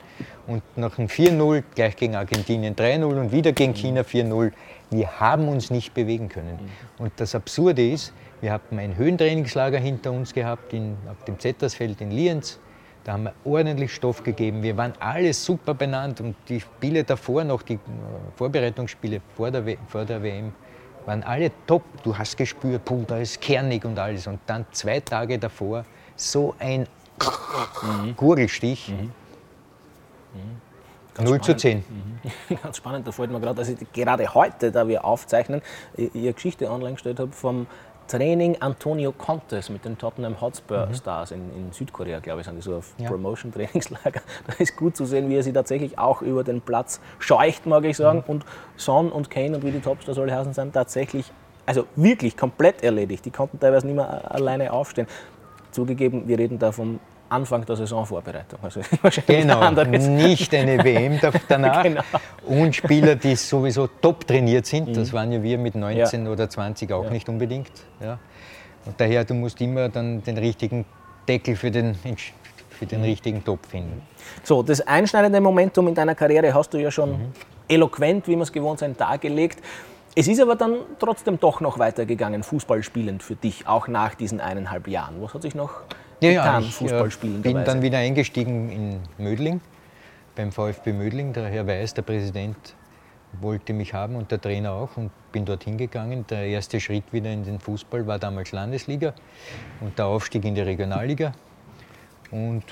Und 0.47 0.63
nach 0.75 0.97
einem 0.97 1.07
4-0, 1.07 1.63
gleich 1.73 1.95
gegen 1.95 2.15
Argentinien 2.15 2.75
3-0 2.75 3.03
und 3.03 3.31
wieder 3.31 3.51
gegen. 3.51 3.73
China 3.73 4.01
4-0. 4.01 4.51
Wir 4.89 5.19
haben 5.19 5.47
uns 5.47 5.69
nicht 5.69 5.93
bewegen 5.93 6.29
können. 6.29 6.59
Mhm. 6.59 7.03
Und 7.03 7.13
das 7.17 7.35
Absurde 7.35 7.88
ist, 7.88 8.13
wir 8.41 8.51
hatten 8.51 8.79
ein 8.79 8.97
Höhentrainingslager 8.97 9.79
hinter 9.79 10.11
uns 10.11 10.33
gehabt, 10.33 10.73
in, 10.73 10.97
auf 11.09 11.23
dem 11.25 11.39
Zettersfeld 11.39 12.01
in 12.01 12.11
Lienz. 12.11 12.59
Da 13.05 13.13
haben 13.13 13.25
wir 13.25 13.33
ordentlich 13.45 13.93
Stoff 13.93 14.23
gegeben. 14.23 14.63
Wir 14.63 14.75
waren 14.77 14.93
alle 14.99 15.31
super 15.31 15.75
benannt 15.75 16.21
und 16.21 16.35
die 16.49 16.59
Spiele 16.59 17.03
davor, 17.03 17.43
noch 17.43 17.61
die 17.61 17.75
äh, 17.75 17.79
Vorbereitungsspiele 18.35 19.21
vor 19.35 19.51
der, 19.51 19.77
vor 19.87 20.05
der 20.05 20.23
WM, 20.23 20.51
waren 21.05 21.21
alle 21.21 21.51
top. 21.67 21.83
Du 22.01 22.17
hast 22.17 22.35
gespürt, 22.35 22.83
puh, 22.83 23.03
da 23.05 23.19
ist 23.19 23.39
kernig 23.39 23.85
und 23.85 23.99
alles. 23.99 24.25
Und 24.25 24.39
dann 24.47 24.65
zwei 24.71 24.99
Tage 25.01 25.37
davor 25.37 25.85
so 26.15 26.55
ein 26.57 26.87
mhm. 27.83 28.15
Gurgelstich. 28.15 28.89
Mhm. 28.89 29.11
Mhm. 30.33 31.23
0 31.23 31.41
zu 31.41 31.55
10. 31.55 31.77
Mhm. 31.77 32.57
Ganz 32.63 32.77
spannend, 32.77 33.07
da 33.07 33.11
fällt 33.11 33.31
mir 33.31 33.39
gerade, 33.39 33.55
dass 33.55 33.69
ich 33.69 33.77
gerade 33.93 34.33
heute, 34.33 34.71
da 34.71 34.87
wir 34.87 35.05
aufzeichnen, 35.05 35.61
Ihre 35.95 36.33
Geschichte 36.33 36.69
online 36.69 36.93
gestellt 36.93 37.19
habe 37.19 37.31
vom 37.31 37.67
Training 38.07 38.57
Antonio 38.61 39.11
Contes 39.11 39.69
mit 39.69 39.83
den 39.85 39.97
Tottenham 39.97 40.39
Hotspur 40.39 40.87
mhm. 40.87 40.93
Stars 40.93 41.31
in, 41.31 41.41
in, 41.55 41.71
Südkorea, 41.71 42.19
glaube 42.19 42.41
ich, 42.41 42.45
sind 42.45 42.57
die 42.57 42.61
so 42.61 42.77
auf 42.77 42.93
ja. 42.97 43.09
Promotion-Trainingslager. 43.09 44.21
Da 44.47 44.53
ist 44.59 44.75
gut 44.75 44.95
zu 44.95 45.05
sehen, 45.05 45.29
wie 45.29 45.35
er 45.35 45.43
sie 45.43 45.53
tatsächlich 45.53 45.97
auch 45.97 46.21
über 46.21 46.43
den 46.43 46.61
Platz 46.61 46.99
scheucht, 47.19 47.65
mag 47.65 47.83
ich 47.85 47.97
sagen. 47.97 48.19
Mhm. 48.19 48.31
Und 48.31 48.45
Son 48.75 49.11
und 49.11 49.29
Kane 49.29 49.55
und 49.55 49.63
wie 49.63 49.71
die 49.71 49.79
Topstars 49.79 50.17
alle 50.19 50.35
heißen, 50.35 50.53
sind 50.53 50.73
tatsächlich, 50.73 51.31
also 51.65 51.85
wirklich 51.95 52.37
komplett 52.37 52.83
erledigt. 52.83 53.25
Die 53.25 53.31
konnten 53.31 53.59
teilweise 53.59 53.87
nicht 53.87 53.95
mehr 53.95 54.31
alleine 54.31 54.71
aufstehen. 54.71 55.07
Zugegeben, 55.71 56.27
wir 56.27 56.37
reden 56.37 56.59
da 56.59 56.71
vom 56.71 56.99
Anfang 57.29 57.65
der 57.65 57.75
Saisonvorbereitung. 57.75 58.59
Also 58.61 58.81
genau, 59.27 59.71
nicht 59.71 60.53
eine 60.53 60.83
WM 60.83 61.19
danach. 61.47 61.83
genau. 61.83 62.01
Und 62.45 62.75
Spieler, 62.75 63.15
die 63.15 63.35
sowieso 63.35 63.88
top 63.88 64.27
trainiert 64.27 64.65
sind, 64.65 64.89
mhm. 64.89 64.93
das 64.93 65.11
waren 65.11 65.31
ja 65.31 65.41
wir 65.41 65.57
mit 65.57 65.75
19 65.75 66.25
ja. 66.25 66.31
oder 66.31 66.49
20 66.49 66.91
auch 66.91 67.05
ja. 67.05 67.09
nicht 67.09 67.27
unbedingt. 67.27 67.71
Ja. 67.99 68.19
Und 68.85 68.99
daher, 68.99 69.25
du 69.25 69.33
musst 69.33 69.59
immer 69.61 69.89
dann 69.89 70.23
den 70.23 70.38
richtigen 70.38 70.85
Deckel 71.27 71.55
für 71.55 71.71
den, 71.71 71.95
für 72.69 72.85
den 72.85 72.99
mhm. 72.99 73.05
richtigen 73.05 73.43
Top 73.43 73.65
finden. 73.65 74.01
So, 74.43 74.61
das 74.61 74.81
einschneidende 74.81 75.41
Momentum 75.41 75.88
in 75.88 75.95
deiner 75.95 76.15
Karriere 76.15 76.53
hast 76.53 76.73
du 76.73 76.77
ja 76.77 76.91
schon 76.91 77.11
mhm. 77.11 77.31
eloquent, 77.67 78.27
wie 78.27 78.35
wir 78.35 78.43
es 78.43 78.51
gewohnt 78.51 78.79
sind, 78.79 78.99
dargelegt. 79.01 79.61
Es 80.17 80.27
ist 80.29 80.39
aber 80.39 80.55
dann 80.55 80.77
trotzdem 80.99 81.39
doch 81.39 81.59
noch 81.59 81.77
weitergegangen, 81.77 82.43
Fußball 82.43 82.83
spielend 82.83 83.21
für 83.21 83.35
dich, 83.35 83.67
auch 83.67 83.89
nach 83.89 84.15
diesen 84.15 84.39
eineinhalb 84.39 84.88
Jahren. 84.88 85.15
Was 85.21 85.33
hat 85.33 85.41
sich 85.41 85.55
noch 85.55 85.81
ja, 86.31 86.45
ja, 86.45 86.59
ich 86.59 86.73
Fußball 86.73 87.11
spielen. 87.11 87.41
bin 87.41 87.63
dann 87.63 87.81
wieder 87.81 87.97
eingestiegen 87.97 88.69
in 88.69 88.99
Mödling, 89.17 89.61
beim 90.35 90.51
VfB 90.51 90.93
Mödling. 90.93 91.33
Der 91.33 91.47
Herr 91.47 91.67
Weiß, 91.67 91.93
der 91.93 92.01
Präsident, 92.01 92.75
wollte 93.41 93.73
mich 93.73 93.93
haben 93.93 94.15
und 94.15 94.31
der 94.31 94.39
Trainer 94.39 94.71
auch 94.71 94.97
und 94.97 95.11
bin 95.31 95.45
dorthin 95.45 95.77
gegangen. 95.77 96.25
Der 96.29 96.45
erste 96.45 96.79
Schritt 96.79 97.11
wieder 97.11 97.31
in 97.31 97.43
den 97.43 97.59
Fußball 97.59 98.07
war 98.07 98.19
damals 98.19 98.51
Landesliga 98.51 99.13
und 99.81 99.97
der 99.97 100.05
Aufstieg 100.05 100.45
in 100.45 100.55
die 100.55 100.61
Regionalliga 100.61 101.33
und 102.31 102.63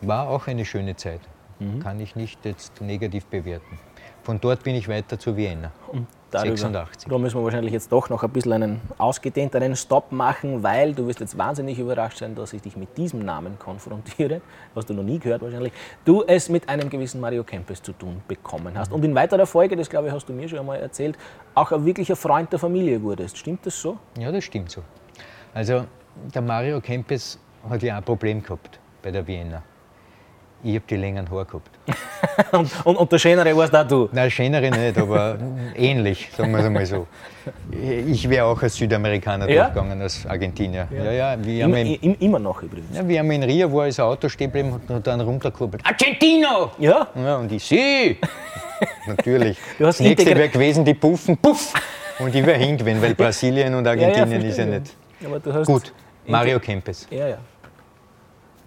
war 0.00 0.28
auch 0.28 0.46
eine 0.46 0.64
schöne 0.64 0.96
Zeit. 0.96 1.20
Mhm. 1.58 1.80
Kann 1.80 2.00
ich 2.00 2.16
nicht 2.16 2.44
jetzt 2.44 2.80
negativ 2.80 3.26
bewerten. 3.26 3.78
Von 4.22 4.40
dort 4.40 4.62
bin 4.64 4.74
ich 4.74 4.88
weiter 4.88 5.18
zu 5.18 5.36
Vienna. 5.36 5.72
Und 5.88 6.06
darüber. 6.34 6.56
86. 6.56 7.08
Da 7.08 7.18
müssen 7.18 7.38
wir 7.38 7.44
wahrscheinlich 7.44 7.72
jetzt 7.72 7.92
doch 7.92 8.08
noch 8.08 8.22
ein 8.22 8.30
bisschen 8.30 8.52
einen 8.52 8.80
ausgedehnteren 8.98 9.76
Stopp 9.76 10.12
machen, 10.12 10.62
weil 10.62 10.94
du 10.94 11.06
wirst 11.06 11.20
jetzt 11.20 11.36
wahnsinnig 11.38 11.78
überrascht 11.78 12.18
sein, 12.18 12.34
dass 12.34 12.52
ich 12.52 12.62
dich 12.62 12.76
mit 12.76 12.96
diesem 12.96 13.24
Namen 13.24 13.58
konfrontiere, 13.58 14.40
was 14.74 14.86
du 14.86 14.94
noch 14.94 15.02
nie 15.02 15.18
gehört 15.18 15.42
wahrscheinlich, 15.42 15.72
du 16.04 16.22
es 16.26 16.48
mit 16.48 16.68
einem 16.68 16.88
gewissen 16.90 17.20
Mario 17.20 17.44
Kempes 17.44 17.82
zu 17.82 17.92
tun 17.92 18.22
bekommen 18.26 18.76
hast. 18.76 18.92
Und 18.92 19.04
in 19.04 19.14
weiterer 19.14 19.46
Folge, 19.46 19.76
das 19.76 19.88
glaube 19.88 20.08
ich, 20.08 20.12
hast 20.12 20.28
du 20.28 20.32
mir 20.32 20.48
schon 20.48 20.58
einmal 20.58 20.78
erzählt, 20.78 21.16
auch 21.54 21.72
ein 21.72 21.84
wirklicher 21.84 22.16
Freund 22.16 22.50
der 22.52 22.58
Familie 22.58 23.02
wurdest. 23.02 23.36
Stimmt 23.38 23.66
das 23.66 23.80
so? 23.80 23.98
Ja, 24.18 24.32
das 24.32 24.44
stimmt 24.44 24.70
so. 24.70 24.82
Also 25.54 25.84
der 26.34 26.42
Mario 26.42 26.80
Kempes 26.80 27.38
hat 27.68 27.82
ja 27.82 27.96
ein 27.96 28.02
Problem 28.02 28.42
gehabt 28.42 28.78
bei 29.02 29.10
der 29.10 29.26
Vienna. 29.26 29.62
Ich 30.64 30.76
habe 30.76 30.84
die 30.88 30.96
längeren 30.96 31.28
Haare 31.28 31.44
gehabt. 31.44 31.70
und, 32.52 32.86
und, 32.86 32.96
und, 32.96 33.12
der 33.12 33.18
Schönere 33.18 33.56
warst 33.56 33.74
auch 33.74 33.86
du? 33.86 34.08
Nein, 34.12 34.30
Schönere 34.30 34.70
nicht, 34.70 34.96
aber 34.96 35.36
ähnlich, 35.76 36.30
sagen 36.36 36.52
wir 36.52 36.60
es 36.60 36.66
einmal 36.66 36.86
so. 36.86 37.08
Ich 38.06 38.28
wäre 38.30 38.44
auch 38.44 38.62
als 38.62 38.76
Südamerikaner 38.76 39.48
ja? 39.48 39.64
durchgegangen, 39.64 40.00
als 40.00 40.24
Argentinier. 40.24 40.86
Ja. 40.90 41.04
Ja, 41.04 41.12
ja, 41.12 41.44
wir 41.44 41.64
immer, 41.64 41.78
haben 41.78 42.16
immer 42.20 42.38
noch 42.38 42.62
übrigens. 42.62 42.96
Ja, 42.96 43.06
wir 43.06 43.18
haben 43.18 43.30
in 43.32 43.42
Rio, 43.42 43.72
wo 43.72 43.80
ein 43.80 43.98
Auto 43.98 44.28
stehen 44.28 44.52
geblieben 44.52 44.80
und 44.86 45.04
dann 45.04 45.20
runtergekurbelt. 45.20 45.84
Argentino! 45.84 46.70
Ja? 46.78 47.08
ja 47.16 47.36
und 47.36 47.50
ich, 47.50 47.64
sie! 47.64 48.18
Natürlich. 49.06 49.58
Du 49.78 49.86
hast 49.86 49.98
das 49.98 50.06
nächste 50.06 50.36
wäre 50.36 50.48
gewesen, 50.48 50.84
die 50.84 50.94
Puffen, 50.94 51.36
puff! 51.36 51.72
Und 52.20 52.32
ich 52.32 52.46
wäre 52.46 52.58
hingewinnen, 52.58 53.02
weil 53.02 53.16
Brasilien 53.16 53.74
und 53.74 53.86
Argentinien 53.86 54.42
ist 54.42 54.58
ja 54.58 54.66
nicht. 54.66 54.96
Gut, 55.66 55.92
Mario 56.26 56.60
Kempes. 56.60 57.08
Ja, 57.10 57.28
ja. 57.28 57.38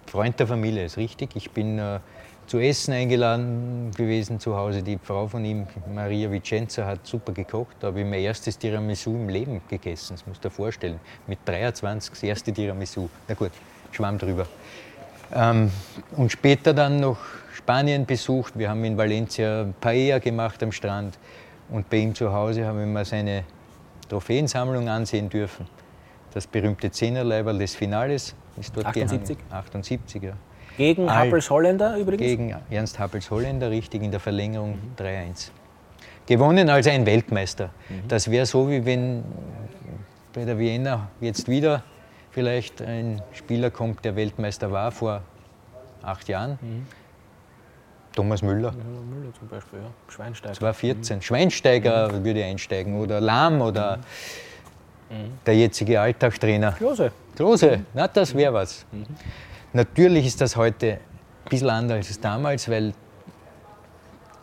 Freund 0.06 0.38
der 0.38 0.46
Familie, 0.46 0.84
ist 0.84 0.96
richtig. 0.96 1.30
Ich 1.34 1.50
bin 1.50 1.78
äh, 1.78 2.00
zu 2.46 2.58
Essen 2.58 2.94
eingeladen 2.94 3.90
gewesen 3.96 4.38
zu 4.38 4.56
Hause. 4.56 4.82
Die 4.82 4.98
Frau 5.02 5.26
von 5.26 5.44
ihm, 5.44 5.66
Maria 5.92 6.30
Vicenza, 6.30 6.86
hat 6.86 7.06
super 7.06 7.32
gekocht. 7.32 7.76
Da 7.80 7.88
habe 7.88 8.00
ich 8.00 8.06
mein 8.06 8.20
erstes 8.20 8.56
Tiramisu 8.56 9.10
im 9.10 9.28
Leben 9.28 9.60
gegessen. 9.68 10.14
Das 10.14 10.26
musst 10.26 10.44
du 10.44 10.48
dir 10.48 10.54
vorstellen. 10.54 11.00
Mit 11.26 11.40
23 11.44 12.10
das 12.10 12.22
erste 12.22 12.52
Tiramisu. 12.52 13.08
Na 13.26 13.34
gut, 13.34 13.50
schwamm 13.90 14.16
drüber. 14.16 14.46
Ähm, 15.34 15.70
und 16.16 16.30
später 16.30 16.72
dann 16.72 17.00
noch 17.00 17.18
Spanien 17.52 18.06
besucht. 18.06 18.56
Wir 18.56 18.70
haben 18.70 18.84
in 18.84 18.96
Valencia 18.96 19.66
Paella 19.80 20.18
gemacht 20.20 20.62
am 20.62 20.70
Strand. 20.70 21.18
Und 21.68 21.90
bei 21.90 21.96
ihm 21.96 22.14
zu 22.14 22.32
Hause 22.32 22.64
habe 22.64 22.82
ich 22.82 22.86
mir 22.86 23.04
seine 23.04 23.42
Trophäensammlung 24.08 24.88
ansehen 24.88 25.28
dürfen. 25.28 25.66
Das 26.32 26.46
berühmte 26.46 26.92
Zehnerleiberl 26.92 27.58
des 27.58 27.74
Finales 27.74 28.36
ist 28.58 28.76
dort 28.76 28.86
78? 28.86 29.38
Gehangen. 29.38 29.52
78, 29.52 30.22
ja. 30.22 30.32
Gegen 30.76 31.10
Happels 31.10 31.48
Holländer 31.48 31.96
übrigens? 31.96 32.22
Gegen 32.22 32.54
Ernst 32.70 32.98
Happels 32.98 33.30
Holländer, 33.30 33.70
richtig 33.70 34.02
in 34.02 34.10
der 34.10 34.20
Verlängerung 34.20 34.72
mhm. 34.72 35.02
3-1. 35.02 35.50
Gewonnen 36.26 36.68
als 36.68 36.86
ein 36.86 37.06
Weltmeister. 37.06 37.70
Mhm. 37.88 38.08
Das 38.08 38.30
wäre 38.30 38.46
so, 38.46 38.68
wie 38.68 38.84
wenn 38.84 39.24
bei 40.32 40.44
der 40.44 40.58
Vienna 40.58 41.08
jetzt 41.20 41.48
wieder 41.48 41.82
vielleicht 42.30 42.82
ein 42.82 43.22
Spieler 43.32 43.70
kommt, 43.70 44.04
der 44.04 44.16
Weltmeister 44.16 44.70
war 44.70 44.92
vor 44.92 45.22
acht 46.02 46.28
Jahren. 46.28 46.58
Mhm. 46.60 46.86
Thomas 48.14 48.42
Müller. 48.42 48.72
Müller 48.72 49.32
zum 49.38 49.48
Beispiel, 49.48 49.78
ja. 49.78 49.90
Schweinsteiger. 50.08 50.54
2014. 50.54 51.16
Mhm. 51.16 51.22
Schweinsteiger 51.22 52.12
mhm. 52.12 52.24
würde 52.24 52.44
einsteigen 52.44 52.98
oder 52.98 53.20
Lahm 53.20 53.60
oder 53.60 54.00
mhm. 55.10 55.38
der 55.44 55.56
jetzige 55.56 56.00
Alltagstrainer. 56.00 56.72
Klose. 56.72 57.12
Klose, 57.34 57.80
na 57.94 58.08
das 58.08 58.34
wäre 58.34 58.52
was. 58.52 58.86
Mhm. 58.92 59.04
Natürlich 59.72 60.26
ist 60.26 60.40
das 60.40 60.56
heute 60.56 60.92
ein 60.94 61.48
bisschen 61.50 61.70
anders 61.70 62.08
als 62.08 62.20
damals, 62.20 62.68
weil 62.68 62.94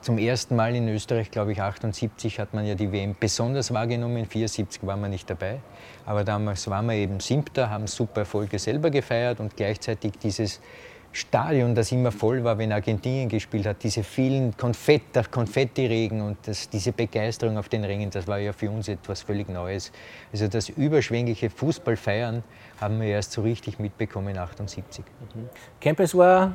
zum 0.03 0.17
ersten 0.17 0.55
Mal 0.57 0.75
in 0.75 0.87
Österreich, 0.89 1.31
glaube 1.31 1.53
ich, 1.53 1.61
78 1.61 2.37
hat 2.39 2.53
man 2.53 2.65
ja 2.65 2.75
die 2.75 2.91
WM 2.91 3.15
besonders 3.17 3.73
wahrgenommen. 3.73 4.25
74 4.25 4.85
war 4.85 4.97
man 4.97 5.11
nicht 5.11 5.29
dabei. 5.29 5.59
Aber 6.05 6.25
damals 6.25 6.69
waren 6.69 6.87
wir 6.87 6.95
eben 6.95 7.21
Siebter, 7.21 7.69
haben 7.69 7.87
super 7.87 8.21
Erfolge 8.21 8.59
selber 8.59 8.89
gefeiert 8.89 9.39
und 9.39 9.55
gleichzeitig 9.55 10.13
dieses 10.21 10.59
Stadion, 11.15 11.75
das 11.75 11.91
immer 11.91 12.11
voll 12.11 12.43
war, 12.43 12.57
wenn 12.57 12.71
Argentinien 12.71 13.29
gespielt 13.29 13.67
hat, 13.67 13.83
diese 13.83 14.03
vielen 14.03 14.57
Konfett, 14.57 15.31
Konfettiregen 15.31 16.21
und 16.21 16.37
das, 16.47 16.67
diese 16.67 16.91
Begeisterung 16.91 17.57
auf 17.57 17.69
den 17.69 17.83
Rängen, 17.83 18.09
das 18.09 18.27
war 18.27 18.39
ja 18.39 18.51
für 18.51 18.71
uns 18.71 18.87
etwas 18.87 19.21
völlig 19.21 19.47
Neues. 19.47 19.91
Also 20.31 20.47
das 20.47 20.69
überschwängliche 20.69 21.51
Fußballfeiern 21.51 22.43
haben 22.81 22.99
wir 22.99 23.09
erst 23.09 23.31
so 23.31 23.43
richtig 23.43 23.77
mitbekommen 23.77 24.37
78. 24.37 25.05
Mhm. 25.35 25.49
Kempes 25.79 26.17
war 26.17 26.53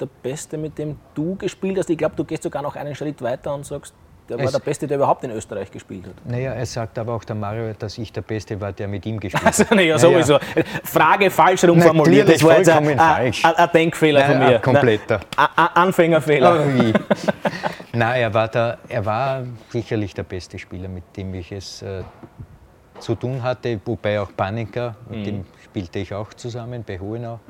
der 0.00 0.06
Beste, 0.06 0.56
mit 0.56 0.78
dem 0.78 0.98
du 1.14 1.36
gespielt 1.36 1.76
hast? 1.78 1.90
Ich 1.90 1.98
glaube, 1.98 2.16
du 2.16 2.24
gehst 2.24 2.42
sogar 2.42 2.62
noch 2.62 2.76
einen 2.76 2.94
Schritt 2.94 3.20
weiter 3.20 3.54
und 3.54 3.66
sagst, 3.66 3.94
der 4.30 4.38
war 4.38 4.46
es 4.46 4.52
der 4.52 4.58
Beste, 4.60 4.86
der 4.86 4.96
überhaupt 4.96 5.24
in 5.24 5.30
Österreich 5.32 5.70
gespielt 5.70 6.06
hat. 6.06 6.14
Naja, 6.24 6.52
er 6.52 6.66
sagt 6.66 6.98
aber 6.98 7.14
auch 7.14 7.24
der 7.24 7.34
Mario, 7.34 7.72
dass 7.78 7.98
ich 7.98 8.12
der 8.12 8.22
Beste 8.22 8.60
war, 8.60 8.72
der 8.72 8.86
mit 8.86 9.04
ihm 9.04 9.18
gespielt 9.18 9.44
also, 9.44 9.64
hat. 9.64 9.74
naja, 9.74 9.98
sowieso. 9.98 10.38
Frage 10.84 11.30
falsch 11.30 11.62
herumformuliert. 11.62 12.28
Das 12.28 12.42
war 12.44 12.58
jetzt 12.58 12.68
ein, 12.68 12.98
ein, 12.98 13.32
ein 13.42 13.68
Denkfehler 13.72 14.24
von 14.24 14.38
mir. 14.38 14.56
Ein 14.56 14.62
kompletter. 14.62 15.20
Ein 15.36 15.68
Anfängerfehler. 15.74 16.64
Oh. 16.64 16.98
Nein, 17.92 18.20
er 18.20 18.32
war, 18.32 18.48
der, 18.48 18.78
er 18.88 19.04
war 19.04 19.42
sicherlich 19.68 20.14
der 20.14 20.22
beste 20.22 20.58
Spieler, 20.58 20.88
mit 20.88 21.16
dem 21.16 21.34
ich 21.34 21.50
es 21.50 21.82
äh, 21.82 22.02
zu 23.00 23.16
tun 23.16 23.42
hatte, 23.42 23.80
wobei 23.84 24.20
auch 24.20 24.30
Panika, 24.36 24.94
mit 25.08 25.20
mhm. 25.20 25.24
dem 25.24 25.44
spielte 25.64 25.98
ich 25.98 26.14
auch 26.14 26.32
zusammen 26.34 26.84
bei 26.86 26.98
Hohenau 26.98 27.40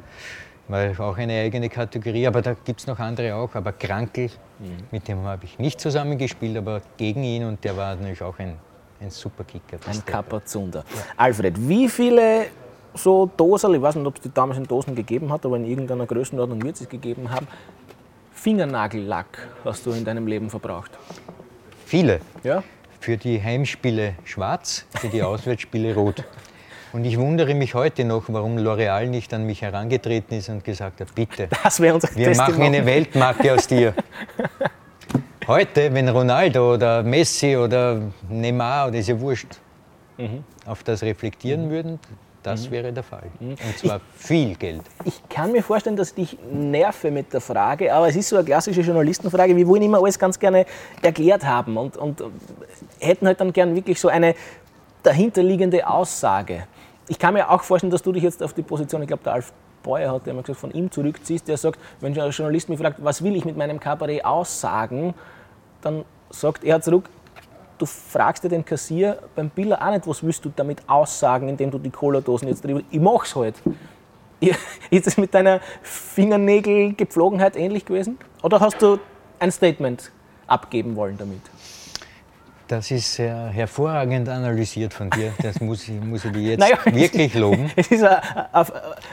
war 0.70 1.00
auch 1.00 1.16
eine 1.18 1.40
eigene 1.40 1.68
Kategorie, 1.68 2.26
aber 2.26 2.42
da 2.42 2.54
gibt 2.54 2.80
es 2.80 2.86
noch 2.86 2.98
andere 2.98 3.34
auch. 3.34 3.54
Aber 3.54 3.72
Krankel, 3.72 4.30
mhm. 4.58 4.76
mit 4.90 5.08
dem 5.08 5.22
habe 5.24 5.44
ich 5.44 5.58
nicht 5.58 5.80
zusammengespielt, 5.80 6.56
aber 6.56 6.80
gegen 6.96 7.24
ihn 7.24 7.44
und 7.44 7.62
der 7.64 7.76
war 7.76 7.96
natürlich 7.96 8.22
auch 8.22 8.38
ein, 8.38 8.56
ein 9.00 9.10
super 9.10 9.44
Kicker. 9.44 9.78
Ein 9.86 10.04
Kapperzunder. 10.04 10.84
Ja. 10.94 11.02
Alfred, 11.16 11.56
wie 11.68 11.88
viele 11.88 12.46
so 12.94 13.30
Dosen, 13.36 13.74
ich 13.74 13.82
weiß 13.82 13.96
nicht, 13.96 14.06
ob 14.06 14.16
es 14.16 14.22
die 14.22 14.32
damals 14.32 14.58
in 14.58 14.64
Dosen 14.64 14.94
gegeben 14.94 15.32
hat, 15.32 15.44
aber 15.44 15.56
in 15.56 15.64
irgendeiner 15.64 16.06
Größenordnung 16.06 16.62
wird 16.62 16.80
es 16.80 16.88
gegeben 16.88 17.30
haben, 17.30 17.46
Fingernagellack 18.32 19.48
hast 19.64 19.84
du 19.84 19.90
in 19.90 20.04
deinem 20.04 20.26
Leben 20.26 20.48
verbraucht? 20.48 20.92
Viele. 21.84 22.20
Ja? 22.42 22.62
Für 23.00 23.16
die 23.16 23.42
Heimspiele 23.42 24.14
schwarz, 24.24 24.86
für 24.94 25.08
die 25.08 25.22
Auswärtsspiele 25.22 25.94
rot. 25.94 26.24
Und 26.92 27.04
ich 27.04 27.18
wundere 27.18 27.54
mich 27.54 27.74
heute 27.74 28.04
noch, 28.04 28.24
warum 28.28 28.58
L'Oreal 28.58 29.06
nicht 29.06 29.32
an 29.32 29.44
mich 29.44 29.62
herangetreten 29.62 30.36
ist 30.36 30.48
und 30.48 30.64
gesagt 30.64 31.00
hat, 31.00 31.14
bitte, 31.14 31.48
das 31.62 31.78
unser 31.78 32.14
wir 32.16 32.34
machen 32.36 32.60
eine 32.62 32.84
Weltmarke 32.84 33.54
aus 33.54 33.66
dir. 33.66 33.94
Heute, 35.46 35.92
wenn 35.92 36.08
Ronaldo 36.08 36.74
oder 36.74 37.02
Messi 37.02 37.56
oder 37.56 38.00
Neymar, 38.28 38.88
oder 38.88 38.98
ist 38.98 39.08
ja 39.08 39.18
wurscht, 39.18 39.58
mhm. 40.16 40.44
auf 40.66 40.84
das 40.84 41.02
reflektieren 41.02 41.66
mhm. 41.66 41.70
würden, 41.70 41.98
das 42.42 42.66
mhm. 42.68 42.72
wäre 42.72 42.92
der 42.92 43.02
Fall. 43.02 43.30
Mhm. 43.40 43.50
Und 43.50 43.78
zwar 43.78 43.96
ich, 43.96 44.26
viel 44.26 44.54
Geld. 44.54 44.82
Ich 45.04 45.20
kann 45.28 45.50
mir 45.50 45.62
vorstellen, 45.62 45.96
dass 45.96 46.10
ich 46.10 46.14
dich 46.14 46.38
nerve 46.52 47.10
mit 47.10 47.32
der 47.32 47.40
Frage, 47.40 47.92
aber 47.92 48.08
es 48.08 48.16
ist 48.16 48.28
so 48.28 48.36
eine 48.36 48.44
klassische 48.44 48.82
Journalistenfrage. 48.82 49.56
Wir 49.56 49.66
wollen 49.66 49.82
immer 49.82 49.98
alles 49.98 50.18
ganz 50.18 50.38
gerne 50.38 50.66
erklärt 51.02 51.44
haben 51.44 51.76
und, 51.76 51.96
und 51.96 52.22
hätten 53.00 53.26
halt 53.26 53.40
dann 53.40 53.52
gern 53.52 53.74
wirklich 53.74 53.98
so 53.98 54.08
eine 54.08 54.34
dahinterliegende 55.02 55.86
Aussage 55.88 56.64
ich 57.10 57.18
kann 57.18 57.34
mir 57.34 57.50
auch 57.50 57.62
vorstellen, 57.64 57.90
dass 57.90 58.02
du 58.02 58.12
dich 58.12 58.22
jetzt 58.22 58.40
auf 58.40 58.54
die 58.54 58.62
Position, 58.62 59.02
ich 59.02 59.08
glaube, 59.08 59.24
der 59.24 59.32
Alf 59.32 59.52
Beuer 59.82 60.12
hat 60.12 60.26
ja 60.26 60.32
immer 60.32 60.42
gesagt, 60.42 60.60
von 60.60 60.70
ihm 60.70 60.92
zurückziehst, 60.92 61.48
der 61.48 61.56
sagt, 61.56 61.80
wenn 62.00 62.16
ein 62.16 62.30
Journalist 62.30 62.68
mich 62.68 62.78
fragt, 62.78 63.02
was 63.02 63.24
will 63.24 63.34
ich 63.34 63.44
mit 63.44 63.56
meinem 63.56 63.80
Kabarett 63.80 64.24
aussagen, 64.24 65.14
dann 65.82 66.04
sagt 66.28 66.62
er 66.62 66.80
zurück, 66.80 67.08
du 67.78 67.86
fragst 67.86 68.44
dir 68.44 68.48
den 68.48 68.64
Kassier 68.64 69.18
beim 69.34 69.50
Biller 69.50 69.84
auch 69.84 69.90
nicht, 69.90 70.06
was 70.06 70.22
willst 70.22 70.44
du 70.44 70.52
damit 70.54 70.82
aussagen, 70.86 71.48
indem 71.48 71.72
du 71.72 71.78
die 71.78 71.90
Cola-Dosen 71.90 72.46
jetzt 72.46 72.64
drüber. 72.64 72.82
Ich 72.92 73.00
mach's 73.00 73.34
halt. 73.34 73.56
Ist 74.90 75.06
es 75.08 75.16
mit 75.16 75.34
deiner 75.34 75.60
Fingernägelgepflogenheit 75.82 77.56
ähnlich 77.56 77.84
gewesen? 77.84 78.18
Oder 78.42 78.60
hast 78.60 78.80
du 78.80 79.00
ein 79.40 79.50
Statement 79.50 80.12
abgeben 80.46 80.94
wollen 80.94 81.18
damit? 81.18 81.40
Das 82.70 82.88
ist 82.92 83.14
sehr 83.14 83.48
hervorragend 83.48 84.28
analysiert 84.28 84.94
von 84.94 85.10
dir. 85.10 85.32
Das 85.42 85.60
muss 85.60 85.88
ich, 85.88 86.00
muss 86.00 86.24
ich 86.24 86.30
dir 86.30 86.40
jetzt 86.50 86.60
naja, 86.60 86.78
wirklich 86.84 87.34
loben. 87.34 87.68
Es 87.76 87.90
ist 87.90 88.04
ein, 88.04 88.20
ein 88.52 88.64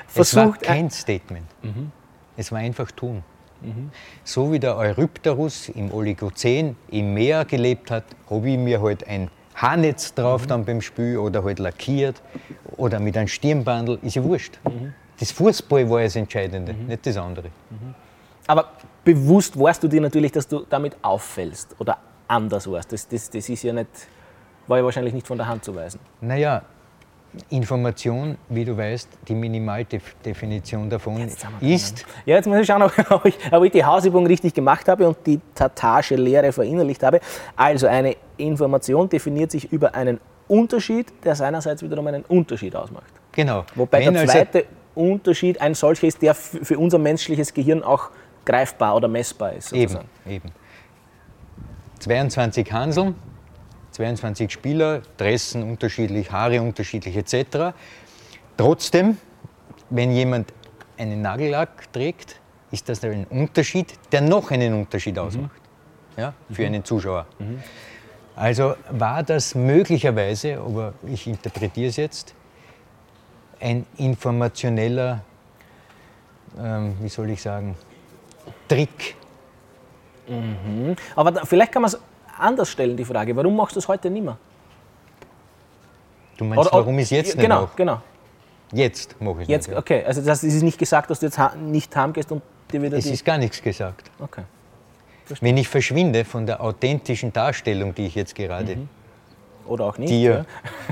Versuch. 0.08 0.22
Es 0.22 0.36
war 0.36 0.58
kein 0.58 0.92
Statement. 0.92 1.48
Mhm. 1.64 1.92
Es 2.36 2.52
war 2.52 2.60
einfach 2.60 2.92
tun. 2.92 3.24
Mhm. 3.62 3.90
So 4.24 4.52
wie 4.52 4.60
der 4.60 4.78
Eurypterus 4.78 5.70
im 5.70 5.92
Oligozän 5.92 6.76
im 6.92 7.16
Meer 7.16 7.46
gelebt 7.46 7.90
hat, 7.90 8.04
habe 8.30 8.48
ich 8.48 8.60
mir 8.60 8.80
halt 8.80 9.08
ein 9.08 9.32
Haarnetz 9.56 10.14
drauf 10.14 10.44
mhm. 10.44 10.50
dann 10.50 10.66
beim 10.66 10.80
Spiel 10.80 11.18
oder 11.18 11.44
halt 11.44 11.58
lackiert 11.58 12.22
oder 12.76 13.00
mit 13.00 13.18
einem 13.18 13.28
Stirnbandel, 13.28 13.98
ist 14.04 14.18
ja 14.18 14.24
wurscht. 14.24 14.60
Mhm. 14.66 14.94
Das 15.20 15.32
Fußball 15.32 15.90
war 15.90 16.04
das 16.04 16.16
Entscheidende, 16.16 16.74
mhm. 16.74 16.86
nicht 16.86 17.08
das 17.08 17.18
andere. 17.18 17.48
Mhm. 17.72 17.96
Aber 18.46 18.70
bewusst 19.04 19.60
warst 19.60 19.82
du 19.82 19.88
dir 19.88 20.00
natürlich, 20.00 20.32
dass 20.32 20.48
du 20.48 20.64
damit 20.70 20.96
auffällst 21.02 21.76
oder 21.80 21.98
anders 22.28 22.70
warst. 22.70 22.92
Das, 22.92 23.08
das, 23.08 23.30
das 23.30 23.50
ist 23.50 23.64
ja 23.64 23.74
nicht, 23.74 23.88
war 24.68 24.78
ja 24.78 24.84
wahrscheinlich 24.84 25.14
nicht 25.14 25.28
von 25.28 25.38
der 25.38 25.48
Hand 25.48 25.64
zu 25.64 25.76
weisen. 25.76 26.00
Naja, 26.22 26.62
Information, 27.50 28.38
wie 28.50 28.66
du 28.66 28.76
weißt, 28.78 29.10
die 29.28 29.36
Minimaldefinition 29.36 30.90
davon 30.90 31.28
ist. 31.62 32.06
Ja, 32.26 32.36
jetzt 32.36 32.48
muss 32.48 32.58
ich 32.60 32.68
schauen, 32.68 32.82
ob 32.82 33.26
ich, 33.26 33.38
ob 33.52 33.64
ich 33.64 33.72
die 33.72 33.84
Hausübung 33.84 34.26
richtig 34.26 34.54
gemacht 34.54 34.88
habe 34.88 35.08
und 35.08 35.18
die 35.26 35.40
tatarsche 35.54 36.16
Lehre 36.16 36.52
verinnerlicht 36.52 37.04
habe. 37.04 37.20
Also 37.56 37.88
eine 37.88 38.16
Information 38.38 39.10
definiert 39.10 39.52
sich 39.52 39.72
über 39.72 39.94
einen 39.94 40.20
Unterschied, 40.48 41.14
der 41.24 41.36
seinerseits 41.36 41.84
wiederum 41.84 42.08
einen 42.08 42.24
Unterschied 42.24 42.76
ausmacht. 42.76 43.12
Genau. 43.34 43.66
Wobei 43.76 44.06
Wenn 44.06 44.14
der 44.14 44.22
also 44.22 44.34
zweite 44.34 44.58
also 44.60 44.70
Unterschied 44.96 45.62
ein 45.62 45.76
solcher 45.76 46.08
ist, 46.08 46.22
der 46.22 46.34
für 46.34 46.80
unser 46.80 46.98
menschliches 46.98 47.54
Gehirn 47.54 47.84
auch 47.84 48.10
greifbar 48.46 48.96
oder 48.96 49.08
messbar 49.08 49.54
ist. 49.54 49.70
Sozusagen. 49.70 50.08
Eben, 50.26 50.36
eben. 50.36 50.52
22 52.08 52.72
Hanseln, 52.72 53.16
22 53.92 54.50
Spieler, 54.50 55.02
Dressen 55.18 55.62
unterschiedlich, 55.62 56.32
Haare 56.32 56.62
unterschiedlich 56.62 57.18
etc. 57.18 57.76
Trotzdem, 58.56 59.18
wenn 59.90 60.14
jemand 60.14 60.54
einen 60.98 61.22
Nagellack 61.22 61.92
trägt, 61.92 62.40
ist 62.72 62.88
das 62.88 63.04
ein 63.04 63.26
Unterschied, 63.26 63.94
der 64.14 64.22
noch 64.22 64.52
einen 64.52 64.74
Unterschied 64.74 65.16
mhm. 65.16 65.22
ausmacht 65.22 65.62
mhm. 66.16 66.22
ja, 66.22 66.34
für 66.50 66.62
mhm. 66.62 66.68
einen 66.68 66.86
Zuschauer. 66.86 67.28
Mhm. 67.40 67.62
Also 68.38 68.76
war 68.92 69.24
das 69.24 69.54
möglicherweise, 69.54 70.60
aber 70.60 70.94
ich 71.06 71.28
interpretiere 71.28 71.90
es 71.90 71.98
jetzt, 71.98 72.36
ein 73.60 73.86
informationeller, 73.98 75.24
ähm, 76.58 76.96
wie 77.02 77.10
soll 77.10 77.32
ich 77.32 77.42
sagen, 77.42 77.76
Trick 78.70 79.16
Mhm. 80.28 80.96
Aber 81.16 81.32
da, 81.32 81.46
vielleicht 81.46 81.72
kann 81.72 81.82
man 81.82 81.90
es 81.90 82.00
anders 82.38 82.70
stellen, 82.70 82.98
die 82.98 83.06
Frage. 83.06 83.36
Warum 83.36 83.56
machst 83.56 83.76
du 83.76 83.80
es 83.80 83.88
heute 83.88 84.10
nicht 84.10 84.24
mehr? 84.24 84.38
Du 86.38 86.46
meinst, 86.46 86.68
oder, 86.68 86.80
warum 86.80 87.00
ist 87.00 87.10
jetzt 87.10 87.36
nicht 87.36 87.42
Genau, 87.42 87.62
noch? 87.62 87.76
genau. 87.76 88.02
Jetzt 88.72 89.20
mache 89.22 89.38
ich 89.38 89.44
es 89.44 89.48
Jetzt, 89.48 89.68
nicht. 89.70 89.78
Okay, 89.78 90.04
also 90.06 90.22
das 90.22 90.44
ist 90.44 90.62
nicht 90.62 90.78
gesagt, 90.78 91.10
dass 91.10 91.20
du 91.20 91.26
jetzt 91.28 91.40
nicht 91.56 91.96
heimgehst 91.96 92.32
und 92.32 92.42
dir 92.72 92.82
wieder. 92.82 92.98
Es 92.98 93.06
ist 93.06 93.24
gar 93.24 93.38
nichts 93.38 93.62
gesagt. 93.62 94.12
Okay. 94.20 94.44
Verstehe. 95.26 95.50
Wenn 95.50 95.58
ich 95.58 95.68
verschwinde 95.68 96.26
von 96.26 96.46
der 96.46 96.62
authentischen 96.62 97.34
Darstellung, 97.34 97.96
die 97.96 98.06
ich 98.06 98.16
jetzt 98.16 98.36
gerade 98.36 98.76
mhm. 98.76 98.90
Oder 99.68 99.86
auch 99.86 99.98
nicht, 99.98 100.10
dir 100.10 100.32
ja. 100.32 100.46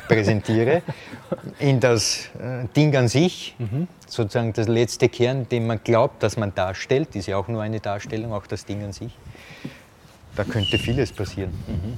präsentiere, 0.08 0.82
in 1.60 1.80
das 1.80 2.30
äh, 2.40 2.66
Ding 2.76 2.96
an 2.96 3.08
sich, 3.08 3.56
mhm. 3.58 3.88
Sozusagen 4.16 4.54
das 4.54 4.68
letzte 4.68 5.10
Kern, 5.10 5.48
den 5.50 5.68
man 5.68 5.80
glaubt, 5.84 6.24
dass 6.24 6.38
man 6.38 6.54
darstellt, 6.56 7.16
ist 7.16 7.28
ja 7.28 7.38
auch 7.38 7.48
nur 7.48 7.62
eine 7.62 7.80
Darstellung, 7.80 8.34
auch 8.34 8.48
das 8.48 8.66
Ding 8.66 8.84
an 8.84 8.94
sich. 8.94 9.18
Da 10.36 10.44
könnte 10.44 10.78
vieles 10.78 11.12
passieren. 11.12 11.52
Mhm. 11.68 11.98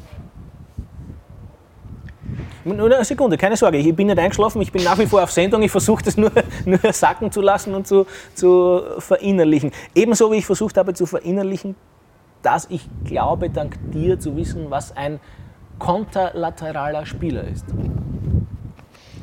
Nur 2.66 2.94
eine 2.94 3.06
Sekunde, 3.06 3.38
keine 3.38 3.56
Sorge, 3.56 3.78
ich 3.78 3.96
bin 3.96 4.08
nicht 4.08 4.20
eingeschlafen, 4.20 4.62
ich 4.62 4.72
bin 4.72 4.84
nach 4.84 4.98
wie 5.00 5.06
vor 5.06 5.24
auf 5.24 5.32
Sendung, 5.32 5.62
ich 5.62 5.72
versuche 5.72 6.04
das 6.04 6.18
nur, 6.18 6.32
nur 6.66 6.80
sacken 6.92 7.32
zu 7.32 7.42
lassen 7.42 7.74
und 7.74 7.88
zu, 7.88 8.06
zu 8.36 8.82
verinnerlichen. 9.00 9.72
Ebenso 9.96 10.32
wie 10.32 10.38
ich 10.38 10.46
versucht 10.46 10.78
habe 10.78 10.94
zu 10.94 11.06
verinnerlichen, 11.06 11.76
dass 12.42 12.68
ich 12.70 12.88
glaube, 13.06 13.50
dank 13.50 13.78
dir 13.92 14.20
zu 14.20 14.36
wissen, 14.36 14.70
was 14.70 14.96
ein 14.96 15.20
konterlateraler 15.80 17.06
Spieler 17.06 17.46
ist. 17.46 17.66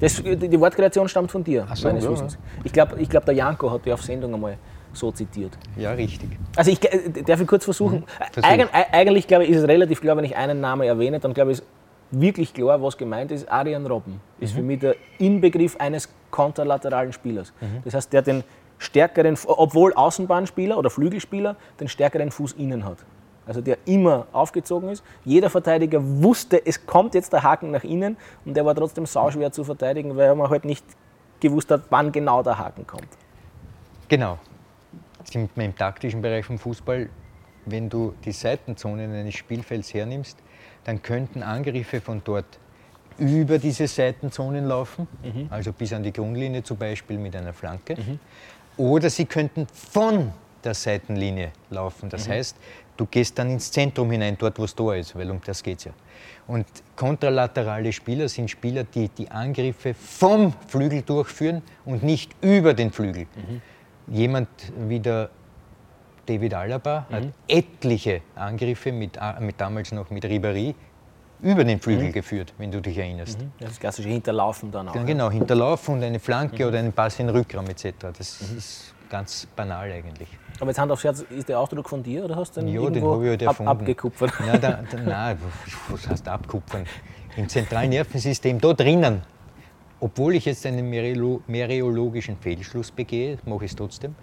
Das, 0.05 0.23
die 0.23 0.61
Wortkreation 0.61 1.09
stammt 1.09 1.31
von 1.31 1.43
dir, 1.43 1.67
so, 1.73 1.89
meines 1.89 2.05
ja, 2.05 2.11
Wissens. 2.11 2.39
Ich 2.63 2.73
glaube, 2.73 3.01
ich 3.01 3.09
glaub, 3.09 3.25
der 3.25 3.35
Janko 3.35 3.71
hat 3.71 3.87
dich 3.87 3.93
auf 3.93 4.03
Sendung 4.03 4.35
einmal 4.35 4.59
so 4.93 5.11
zitiert. 5.11 5.57
Ja, 5.77 5.93
richtig. 5.93 6.29
Also 6.57 6.71
ich 6.71 6.85
äh, 6.85 7.23
darf 7.23 7.41
ich 7.41 7.47
kurz 7.47 7.65
versuchen. 7.65 8.01
Mhm, 8.01 8.33
Versuch. 8.33 8.51
Eig 8.51 8.69
eigentlich 8.93 9.27
glaube 9.27 9.45
ich, 9.45 9.51
ist 9.51 9.63
es 9.63 9.69
relativ 9.69 10.03
klar, 10.03 10.15
wenn 10.19 10.25
ich 10.25 10.37
einen 10.37 10.61
Namen 10.61 10.83
erwähne, 10.83 11.21
dann 11.21 11.33
glaube 11.33 11.53
ich, 11.53 11.59
ist 11.59 11.67
wirklich 12.11 12.53
klar, 12.53 12.83
was 12.83 12.99
gemeint 12.99 13.31
ist. 13.33 13.51
Arian 13.51 13.87
Robben 13.87 14.21
ist 14.39 14.53
mhm. 14.53 14.57
für 14.57 14.63
mich 14.63 14.81
der 14.81 14.97
Inbegriff 15.19 15.77
eines 15.79 16.09
konterlateralen 16.31 17.15
Spielers. 17.15 17.55
Mhm. 17.63 17.83
Das 17.85 17.95
heißt, 17.95 18.13
der 18.13 18.21
den 18.21 18.45
stärkeren, 18.77 19.39
obwohl 19.47 19.95
Außenbahnspieler 19.95 20.77
oder 20.77 20.91
Flügelspieler, 20.91 21.57
den 21.81 21.89
stärkeren 21.89 22.31
Fuß 22.31 22.53
innen 22.53 22.85
hat. 22.85 22.99
Also 23.47 23.61
der 23.61 23.79
immer 23.85 24.27
aufgezogen 24.33 24.89
ist. 24.89 25.05
Jeder 25.25 25.51
Verteidiger 25.51 26.01
wusste, 26.03 26.65
es 26.65 26.87
kommt 26.87 27.15
jetzt 27.15 27.33
der 27.33 27.43
Haken 27.43 27.71
nach 27.71 27.85
innen 27.85 28.17
und 28.45 28.55
der 28.55 28.65
war 28.65 28.75
trotzdem 28.75 29.07
sauschwer 29.07 29.53
zu 29.53 29.65
verteidigen, 29.65 30.17
weil 30.17 30.35
man 30.35 30.49
halt 30.51 30.65
nicht 30.65 30.85
gewusst 31.41 31.71
hat, 31.71 31.83
wann 31.91 32.11
genau 32.11 32.43
der 32.43 32.59
Haken 32.59 32.87
kommt. 32.87 33.09
Genau. 34.09 34.39
Im, 35.33 35.49
im 35.57 35.77
taktischen 35.77 36.23
Bereich 36.23 36.45
vom 36.45 36.59
Fußball, 36.59 37.09
wenn 37.67 37.89
du 37.89 38.15
die 38.25 38.33
Seitenzonen 38.33 39.13
eines 39.15 39.35
Spielfelds 39.35 39.93
hernimmst, 39.93 40.39
dann 40.85 41.03
könnten 41.03 41.43
Angriffe 41.43 42.01
von 42.01 42.23
dort 42.25 42.59
über 43.19 43.59
diese 43.59 43.87
Seitenzonen 43.87 44.67
laufen, 44.67 45.07
mhm. 45.23 45.47
also 45.51 45.73
bis 45.73 45.93
an 45.93 46.03
die 46.03 46.13
Grundlinie 46.13 46.63
zum 46.63 46.77
Beispiel 46.77 47.19
mit 47.19 47.35
einer 47.37 47.53
Flanke. 47.53 47.97
Mhm. 47.97 48.19
Oder 48.77 49.09
sie 49.09 49.25
könnten 49.25 49.67
von 49.69 50.33
der 50.65 50.75
Seitenlinie 50.75 51.53
laufen. 51.71 52.09
Das 52.09 52.27
mhm. 52.27 52.33
heißt, 52.33 52.57
du 52.97 53.07
gehst 53.07 53.39
dann 53.39 53.51
ins 53.51 53.71
Zentrum 53.71 54.11
hinein, 54.11 54.37
dort 54.39 54.59
wo 54.59 54.65
es 54.65 54.75
da 54.75 54.95
ist, 54.95 55.17
weil 55.17 55.31
um 55.31 55.41
das 55.45 55.63
geht 55.63 55.79
es 55.79 55.85
ja. 55.85 55.93
Und 56.47 56.67
kontralaterale 56.95 57.93
Spieler 57.93 58.29
sind 58.29 58.51
Spieler, 58.51 58.85
die 58.85 59.09
die 59.09 59.31
Angriffe 59.31 59.95
vom 59.95 60.53
Flügel 60.69 61.03
durchführen 61.03 61.63
und 61.85 62.03
nicht 62.03 62.33
über 62.43 62.75
den 62.75 62.91
Flügel. 62.91 63.27
Mhm. 63.35 63.63
Jemand 64.15 64.49
wie 64.89 65.01
der 65.01 65.31
David 66.27 66.55
Alaba 66.55 67.07
mhm. 67.09 67.15
hat 67.15 67.25
etliche 67.49 68.21
Angriffe 68.35 68.93
mit, 68.93 69.19
mit 69.41 69.61
damals 69.61 69.93
noch 69.93 70.11
mit 70.11 70.25
Ribéry 70.25 70.75
über 71.43 71.65
den 71.65 71.79
Flügel 71.81 72.09
mhm. 72.09 72.13
geführt, 72.13 72.55
wenn 72.59 72.71
du 72.71 72.81
dich 72.81 72.97
erinnerst. 72.97 73.41
Mhm. 73.41 73.53
Das 73.61 73.79
klassische 73.79 74.09
Hinterlaufen 74.09 74.71
dann 74.71 74.89
auch. 74.89 74.95
Ja, 74.95 75.03
genau, 75.03 75.31
Hinterlaufen 75.31 75.97
und 75.97 76.03
eine 76.03 76.19
Flanke 76.19 76.63
mhm. 76.63 76.69
oder 76.69 76.79
einen 76.79 76.93
Pass 76.93 77.19
in 77.19 77.27
den 77.27 77.37
Rückraum 77.37 77.67
etc. 77.67 77.93
Das 78.17 78.41
mhm. 78.41 78.59
ist 78.59 78.94
ganz 79.15 79.47
banal 79.55 79.93
eigentlich. 79.93 80.27
Aber 80.59 80.71
jetzt 80.71 80.79
Hand 80.81 80.91
aufs 80.91 81.05
Herz, 81.05 81.21
ist 81.31 81.49
der 81.49 81.61
Ausdruck 81.61 81.89
von 81.89 82.03
dir 82.03 82.25
oder 82.25 82.35
hast 82.35 82.57
du 82.57 82.61
den 82.61 82.75
ja, 82.75 82.81
irgendwo 82.81 83.23
den 83.23 83.39
ich 83.43 83.49
ab, 83.49 83.61
abgekupfert? 83.61 84.33
Ja, 84.45 84.59
da, 84.59 84.83
da, 84.91 84.99
nein, 85.01 85.39
was 85.89 86.09
heißt 86.09 86.27
abkupfern? 86.27 86.85
Im 87.37 87.49
zentralen 87.49 87.91
Nervensystem, 87.91 88.61
da 88.61 88.73
drinnen, 88.73 89.23
obwohl 90.01 90.35
ich 90.35 90.47
jetzt 90.47 90.67
einen 90.67 90.91
mereologischen 90.91 92.37
Fehlschluss 92.39 92.91
begehe, 92.91 93.39
mache 93.45 93.67
ich 93.67 93.71
es 93.71 93.77
trotzdem, 93.77 94.17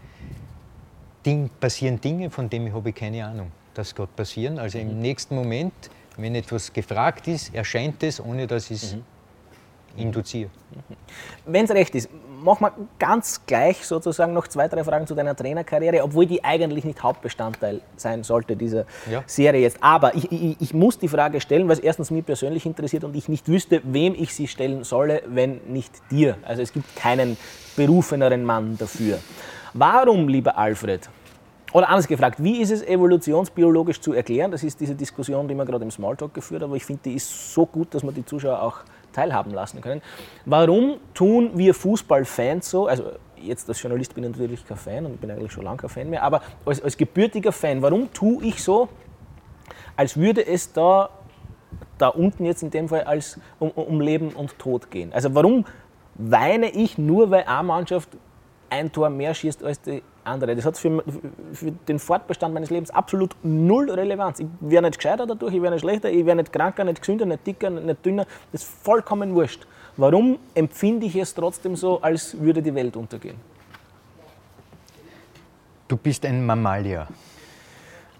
Ding, 1.25 1.49
passieren 1.61 2.01
Dinge, 2.01 2.29
von 2.29 2.49
denen 2.49 2.73
habe 2.73 2.89
ich 2.89 2.95
keine 2.95 3.25
Ahnung, 3.25 3.49
dass 3.73 3.95
Gott 3.95 4.13
passieren. 4.13 4.59
Also 4.59 4.77
im 4.77 4.95
mhm. 4.95 4.99
nächsten 4.99 5.35
Moment, 5.35 5.73
wenn 6.17 6.35
etwas 6.35 6.73
gefragt 6.73 7.29
ist, 7.29 7.55
erscheint 7.55 8.03
es, 8.03 8.19
ohne 8.19 8.45
dass 8.45 8.69
ich 8.69 8.83
es 8.83 8.95
mhm. 8.95 9.03
induziere. 9.95 10.49
Wenn 11.45 11.63
es 11.63 11.71
recht 11.71 11.95
ist, 11.95 12.09
machen 12.43 12.65
wir 12.65 12.73
ganz 12.99 13.41
gleich 13.45 13.85
sozusagen 13.85 14.33
noch 14.33 14.47
zwei, 14.47 14.67
drei 14.67 14.83
Fragen 14.83 15.07
zu 15.07 15.15
deiner 15.15 15.35
Trainerkarriere, 15.35 16.03
obwohl 16.03 16.25
die 16.25 16.43
eigentlich 16.43 16.83
nicht 16.83 17.01
Hauptbestandteil 17.01 17.81
sein 17.95 18.23
sollte 18.23 18.55
dieser 18.55 18.85
ja. 19.09 19.23
Serie 19.25 19.61
jetzt. 19.61 19.77
Aber 19.81 20.15
ich, 20.15 20.31
ich, 20.31 20.57
ich, 20.59 20.73
muss 20.73 20.97
die 20.97 21.07
Frage 21.07 21.41
stellen, 21.41 21.67
weil 21.67 21.77
es 21.77 21.79
erstens 21.79 22.11
mich 22.11 22.25
persönlich 22.25 22.65
interessiert 22.65 23.03
und 23.03 23.15
ich 23.15 23.29
nicht 23.29 23.47
wüsste, 23.47 23.81
wem 23.83 24.15
ich 24.15 24.33
sie 24.33 24.47
stellen 24.47 24.83
solle, 24.83 25.21
wenn 25.27 25.61
nicht 25.67 25.91
dir. 26.09 26.37
Also 26.43 26.61
es 26.61 26.73
gibt 26.73 26.95
keinen 26.95 27.37
berufeneren 27.75 28.43
Mann 28.43 28.77
dafür. 28.77 29.19
Warum, 29.73 30.27
lieber 30.27 30.57
Alfred, 30.57 31.09
oder 31.73 31.87
anders 31.87 32.07
gefragt, 32.07 32.43
wie 32.43 32.61
ist 32.61 32.71
es 32.71 32.83
evolutionsbiologisch 32.83 34.01
zu 34.01 34.13
erklären? 34.13 34.51
Das 34.51 34.63
ist 34.63 34.79
diese 34.79 34.93
Diskussion, 34.93 35.47
die 35.47 35.55
wir 35.55 35.63
gerade 35.63 35.85
im 35.85 35.91
Smalltalk 35.91 36.33
geführt 36.33 36.61
haben, 36.61 36.71
aber 36.71 36.75
ich 36.75 36.85
finde, 36.85 37.03
die 37.05 37.13
ist 37.13 37.53
so 37.53 37.65
gut, 37.65 37.93
dass 37.93 38.03
wir 38.03 38.11
die 38.11 38.25
Zuschauer 38.25 38.61
auch 38.61 38.79
teilhaben 39.11 39.53
lassen 39.53 39.81
können. 39.81 40.01
Warum 40.45 40.97
tun 41.13 41.51
wir 41.55 41.73
Fußballfans 41.73 42.69
so? 42.69 42.87
Also 42.87 43.11
jetzt 43.37 43.67
als 43.69 43.81
Journalist 43.81 44.13
bin 44.13 44.23
ich 44.23 44.31
natürlich 44.31 44.65
kein 44.65 44.77
Fan 44.77 45.05
und 45.05 45.19
bin 45.19 45.31
eigentlich 45.31 45.51
schon 45.51 45.63
lange 45.63 45.77
kein 45.77 45.89
Fan 45.89 46.09
mehr, 46.09 46.23
aber 46.23 46.41
als, 46.65 46.81
als 46.81 46.97
gebürtiger 46.97 47.51
Fan, 47.51 47.81
warum 47.81 48.11
tue 48.13 48.43
ich 48.45 48.63
so, 48.63 48.89
als 49.95 50.17
würde 50.17 50.45
es 50.45 50.71
da, 50.73 51.09
da 51.97 52.07
unten 52.09 52.45
jetzt 52.45 52.63
in 52.63 52.69
dem 52.69 52.89
Fall 52.89 53.03
als 53.03 53.39
um, 53.59 53.71
um 53.71 54.01
Leben 54.01 54.29
und 54.29 54.57
Tod 54.59 54.91
gehen? 54.91 55.11
Also 55.13 55.33
warum 55.33 55.65
weine 56.15 56.69
ich 56.69 56.97
nur, 56.97 57.31
weil 57.31 57.43
eine 57.43 57.63
Mannschaft 57.63 58.09
ein 58.69 58.91
Tor 58.91 59.09
mehr 59.09 59.33
schießt 59.33 59.63
als 59.63 59.81
die 59.81 60.01
andere. 60.23 60.55
Das 60.55 60.65
hat 60.65 60.77
für, 60.77 61.03
für, 61.53 61.71
den 61.71 61.99
Fortbestand 61.99 62.53
meines 62.53 62.69
Lebens 62.69 62.91
absolut 62.91 63.35
null 63.43 63.89
Relevanz. 63.89 64.39
Ich 64.39 64.47
werde 64.59 64.87
nicht 64.87 64.97
gescheiter 64.97 65.25
dadurch, 65.25 65.53
ich 65.53 65.61
werde 65.61 65.75
nicht 65.75 65.83
schlechter, 65.83 66.09
ich 66.09 66.25
werde 66.25 66.41
nicht 66.41 66.53
kranker, 66.53 66.83
nicht 66.83 67.01
gesünder, 67.01 67.25
nicht 67.25 67.45
dicker, 67.45 67.69
nicht 67.69 68.05
dünner. 68.05 68.25
Das 68.51 68.63
ist 68.63 68.71
vollkommen 68.83 69.33
wurscht. 69.33 69.65
Warum 69.97 70.39
empfinde 70.53 71.05
ich 71.05 71.15
es 71.15 71.33
trotzdem 71.33 71.75
so, 71.75 72.01
als 72.01 72.39
würde 72.39 72.61
die 72.61 72.73
Welt 72.73 72.95
untergehen? 72.95 73.35
Du 75.87 75.97
bist 75.97 76.25
ein 76.25 76.45
Mammalier. 76.45 77.07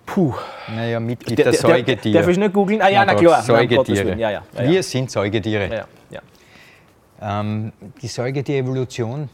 Puh. 0.06 0.34
Naja, 0.68 1.00
Mitglied 1.00 1.40
der, 1.40 1.46
der 1.46 1.54
Säugetiere. 1.54 2.20
Darf 2.20 2.28
ich 2.28 2.38
nicht 2.38 2.54
googeln? 2.54 2.82
Ah 2.82 2.90
ja, 2.90 3.06
na 3.06 3.16
klar. 3.16 3.42
Säugetiere. 3.42 4.18
Ja, 4.18 4.30
ja, 4.30 4.44
ja, 4.54 4.70
Wir 4.70 4.84
sind 4.84 5.10
Säugetiere. 5.10 5.86
Ähm, 7.22 7.72
die 8.02 8.08
Säugetierevolution 8.08 9.30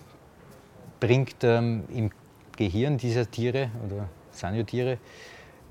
bringt 1.00 1.38
ähm, 1.44 1.84
im 1.96 2.12
Gehirn 2.58 2.98
dieser 2.98 3.30
Tiere 3.32 3.70
oder 3.86 4.10
Saniotiere 4.32 4.98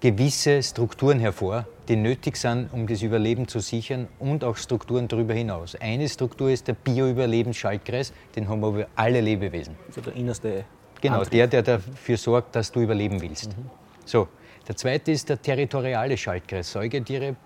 gewisse 0.01 0.63
Strukturen 0.63 1.19
hervor, 1.19 1.67
die 1.89 1.97
nötig 1.97 2.37
sind, 2.37 2.73
um 2.73 2.87
das 2.87 3.03
Überleben 3.03 3.49
zu 3.49 3.61
sichern 3.61 4.09
und 4.19 4.45
auch 4.45 4.57
Strukturen 4.57 5.09
darüber 5.09 5.35
hinaus. 5.35 5.75
Eine 5.75 6.09
Struktur 6.09 6.51
ist 6.51 6.69
der 6.69 6.75
Bioüberlebensschaltkreis, 6.75 8.13
den 8.35 8.49
haben 8.49 8.61
wir 8.61 8.89
alle 8.95 9.21
Lebewesen. 9.21 9.77
Also 9.89 10.01
der 10.03 10.15
innerste. 10.15 10.65
Genau, 11.01 11.19
Antrieb. 11.19 11.33
der, 11.33 11.47
der 11.47 11.63
dafür 11.63 12.17
sorgt, 12.17 12.57
dass 12.57 12.73
du 12.73 12.81
überleben 12.81 13.21
willst. 13.21 13.57
Mhm. 13.57 13.71
So, 14.05 14.29
der 14.67 14.77
zweite 14.77 15.13
ist 15.13 15.29
der 15.29 15.41
territoriale 15.41 16.17
Schaltkreis. 16.17 16.73
Säugetiere 16.73 17.37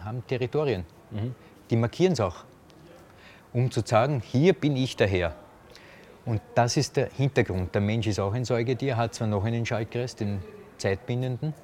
haben 0.00 0.22
Territorien. 0.26 0.84
Mhm. 1.10 1.34
Die 1.70 1.76
markieren 1.76 2.12
es 2.12 2.20
auch, 2.20 2.44
um 3.52 3.70
zu 3.70 3.82
sagen, 3.84 4.22
hier 4.24 4.52
bin 4.52 4.76
ich 4.76 4.96
der 4.96 5.06
Herr. 5.06 5.34
Und 6.26 6.40
das 6.54 6.76
ist 6.76 6.96
der 6.96 7.08
Hintergrund. 7.16 7.74
Der 7.74 7.80
Mensch 7.80 8.06
ist 8.06 8.20
auch 8.20 8.32
ein 8.32 8.44
Säugetier, 8.44 8.96
hat 8.96 9.14
zwar 9.14 9.26
noch 9.26 9.44
einen 9.44 9.64
Schaltkreis, 9.64 10.16
den 10.16 10.40
zeitbindenden. 10.78 11.54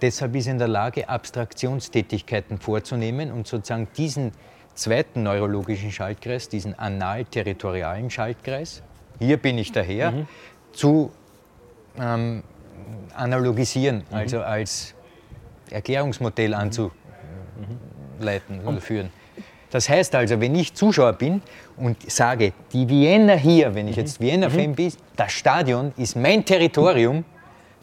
Deshalb 0.00 0.34
ist 0.36 0.46
er 0.46 0.52
in 0.52 0.58
der 0.58 0.68
Lage, 0.68 1.08
Abstraktionstätigkeiten 1.08 2.58
vorzunehmen 2.58 3.30
und 3.30 3.46
sozusagen 3.46 3.88
diesen 3.96 4.32
zweiten 4.74 5.22
neurologischen 5.22 5.92
Schaltkreis, 5.92 6.48
diesen 6.48 6.78
anal-territorialen 6.78 8.08
Schaltkreis, 8.10 8.82
hier 9.18 9.36
bin 9.36 9.58
ich 9.58 9.72
daher, 9.72 10.12
mhm. 10.12 10.26
zu 10.72 11.12
ähm, 11.98 12.42
analogisieren, 13.14 14.04
mhm. 14.10 14.16
also 14.16 14.40
als 14.40 14.94
Erklärungsmodell 15.70 16.54
anzuleiten 16.54 16.92
mhm. 18.62 18.66
oder 18.66 18.80
führen. 18.80 19.10
Das 19.70 19.88
heißt 19.88 20.14
also, 20.14 20.40
wenn 20.40 20.54
ich 20.54 20.74
Zuschauer 20.74 21.12
bin 21.12 21.42
und 21.76 22.10
sage, 22.10 22.52
die 22.72 22.88
Vienna 22.88 23.34
hier, 23.34 23.74
wenn 23.74 23.88
ich 23.88 23.96
mhm. 23.96 24.02
jetzt 24.02 24.20
Vienna-Fan 24.20 24.70
mhm. 24.70 24.74
bin, 24.74 24.92
das 25.16 25.32
Stadion 25.32 25.92
ist 25.96 26.16
mein 26.16 26.44
Territorium, 26.44 27.24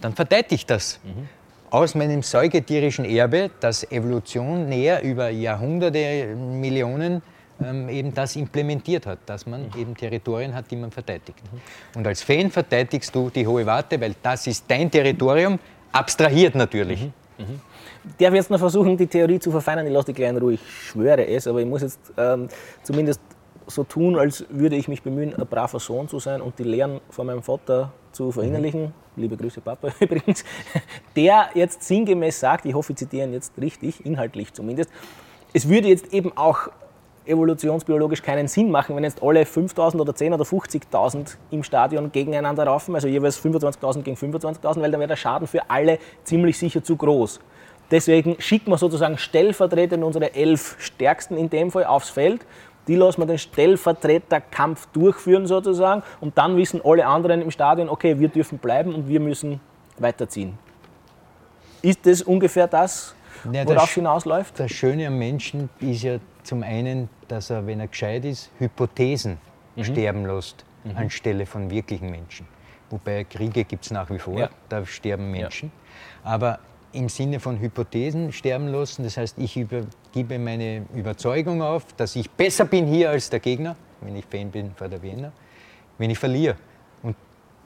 dann 0.01 0.13
verteidige 0.13 0.55
ich 0.55 0.65
das. 0.65 0.99
Mhm. 1.03 1.29
Aus 1.69 1.95
meinem 1.95 2.23
säugetierischen 2.23 3.05
Erbe, 3.05 3.51
das 3.59 3.89
Evolution 3.91 4.69
näher 4.69 5.01
über 5.01 5.29
Jahrhunderte, 5.29 6.35
Millionen 6.35 7.21
ähm, 7.63 7.89
eben 7.89 8.13
das 8.13 8.35
implementiert 8.35 9.05
hat, 9.05 9.19
dass 9.25 9.45
man 9.45 9.63
mhm. 9.63 9.79
eben 9.79 9.97
Territorien 9.97 10.53
hat, 10.53 10.69
die 10.69 10.75
man 10.75 10.91
verteidigt. 10.91 11.41
Mhm. 11.51 11.99
Und 11.99 12.07
als 12.07 12.21
Fan 12.21 12.51
verteidigst 12.51 13.13
du 13.13 13.29
die 13.29 13.47
Hohe 13.47 13.65
Warte, 13.65 13.99
weil 13.99 14.15
das 14.21 14.47
ist 14.47 14.65
dein 14.67 14.91
Territorium, 14.91 15.59
abstrahiert 15.91 16.55
natürlich. 16.55 17.09
Mhm. 17.37 17.61
Darf 18.19 18.33
jetzt 18.33 18.49
noch 18.49 18.59
versuchen, 18.59 18.97
die 18.97 19.07
Theorie 19.07 19.39
zu 19.39 19.51
verfeinern. 19.51 19.87
Ich 19.87 19.93
lasse 19.93 20.07
die 20.07 20.13
Kleinen 20.13 20.37
ruhig, 20.37 20.59
ich 20.61 20.87
schwöre 20.89 21.27
es, 21.27 21.47
aber 21.47 21.59
ich 21.59 21.67
muss 21.67 21.81
jetzt 21.81 21.99
ähm, 22.17 22.47
zumindest 22.83 23.21
so 23.67 23.83
tun, 23.83 24.17
als 24.17 24.45
würde 24.49 24.75
ich 24.75 24.87
mich 24.87 25.01
bemühen, 25.01 25.35
ein 25.35 25.45
braver 25.45 25.79
Sohn 25.79 26.07
zu 26.07 26.19
sein 26.19 26.41
und 26.41 26.57
die 26.57 26.63
Lehren 26.63 27.01
von 27.09 27.27
meinem 27.27 27.43
Vater 27.43 27.91
zu 28.11 28.31
verinnerlichen. 28.31 28.83
Mhm. 28.83 28.91
Liebe 29.17 29.37
Grüße, 29.37 29.61
Papa 29.61 29.89
übrigens. 29.99 30.43
Der 31.15 31.49
jetzt 31.53 31.83
sinngemäß 31.83 32.39
sagt, 32.39 32.65
ich 32.65 32.73
hoffe, 32.73 32.93
ich 32.93 32.97
zitiere 32.97 33.27
ihn 33.27 33.33
jetzt 33.33 33.53
richtig, 33.59 34.05
inhaltlich 34.05 34.53
zumindest, 34.53 34.89
es 35.53 35.67
würde 35.67 35.87
jetzt 35.87 36.13
eben 36.13 36.35
auch 36.37 36.69
evolutionsbiologisch 37.25 38.21
keinen 38.21 38.47
Sinn 38.47 38.71
machen, 38.71 38.95
wenn 38.95 39.03
jetzt 39.03 39.21
alle 39.21 39.41
5.000 39.43 39.99
oder 39.99 40.13
10.000 40.13 40.33
oder 40.33 40.43
50.000 40.43 41.35
im 41.51 41.63
Stadion 41.63 42.11
gegeneinander 42.11 42.65
raufen, 42.65 42.95
also 42.95 43.07
jeweils 43.07 43.43
25.000 43.43 44.01
gegen 44.03 44.17
25.000, 44.17 44.81
weil 44.81 44.91
dann 44.91 44.99
wäre 44.99 45.09
der 45.09 45.15
Schaden 45.15 45.47
für 45.47 45.69
alle 45.69 45.99
ziemlich 46.23 46.57
sicher 46.57 46.83
zu 46.83 46.95
groß. 46.95 47.39
Deswegen 47.91 48.35
schicken 48.39 48.71
wir 48.71 48.77
sozusagen 48.77 49.17
stellvertretend 49.17 50.03
unsere 50.03 50.33
elf 50.33 50.75
Stärksten 50.79 51.37
in 51.37 51.49
dem 51.49 51.71
Fall 51.71 51.85
aufs 51.85 52.09
Feld. 52.09 52.45
Die 52.87 52.95
lassen 52.95 53.21
wir 53.21 53.25
den 53.25 53.37
Stellvertreterkampf 53.37 54.87
durchführen 54.87 55.47
sozusagen 55.47 56.03
und 56.21 56.37
dann 56.37 56.55
wissen 56.57 56.81
alle 56.83 57.05
anderen 57.05 57.41
im 57.41 57.51
Stadion, 57.51 57.89
okay, 57.89 58.19
wir 58.19 58.29
dürfen 58.29 58.57
bleiben 58.57 58.93
und 58.93 59.07
wir 59.07 59.19
müssen 59.19 59.59
weiterziehen. 59.97 60.57
Ist 61.81 62.05
das 62.05 62.21
ungefähr 62.21 62.67
das, 62.67 63.13
ja, 63.51 63.67
worauf 63.67 63.89
es 63.89 63.95
hinausläuft? 63.95 64.59
Das 64.59 64.71
Schöne 64.71 65.07
am 65.07 65.17
Menschen 65.17 65.69
ist 65.79 66.03
ja 66.03 66.17
zum 66.43 66.63
einen, 66.63 67.09
dass 67.27 67.49
er, 67.49 67.67
wenn 67.67 67.79
er 67.79 67.87
gescheit 67.87 68.25
ist, 68.25 68.49
Hypothesen 68.57 69.37
mhm. 69.75 69.83
sterben 69.83 70.25
lässt 70.25 70.65
mhm. 70.83 70.97
anstelle 70.97 71.45
von 71.45 71.69
wirklichen 71.69 72.09
Menschen. 72.09 72.47
Wobei 72.89 73.25
Kriege 73.25 73.65
gibt 73.65 73.85
es 73.85 73.91
nach 73.91 74.09
wie 74.09 74.19
vor, 74.19 74.39
ja. 74.39 74.49
da 74.69 74.85
sterben 74.85 75.29
Menschen. 75.29 75.71
Ja. 76.23 76.31
Aber 76.31 76.59
im 76.97 77.09
Sinne 77.09 77.39
von 77.39 77.59
Hypothesen 77.59 78.31
sterben 78.33 78.67
lassen, 78.67 79.03
das 79.03 79.17
heißt, 79.17 79.37
ich 79.37 79.55
übergebe 79.55 80.39
meine 80.39 80.85
Überzeugung 80.95 81.61
auf, 81.61 81.93
dass 81.93 82.15
ich 82.15 82.29
besser 82.29 82.65
bin 82.65 82.87
hier 82.87 83.11
als 83.11 83.29
der 83.29 83.39
Gegner, 83.39 83.75
wenn 84.01 84.15
ich 84.15 84.25
Fan 84.25 84.49
bin 84.49 84.71
vor 84.75 84.89
der 84.89 85.01
Wiener, 85.03 85.31
wenn 85.97 86.09
ich 86.09 86.17
verliere. 86.17 86.55
Und 87.03 87.15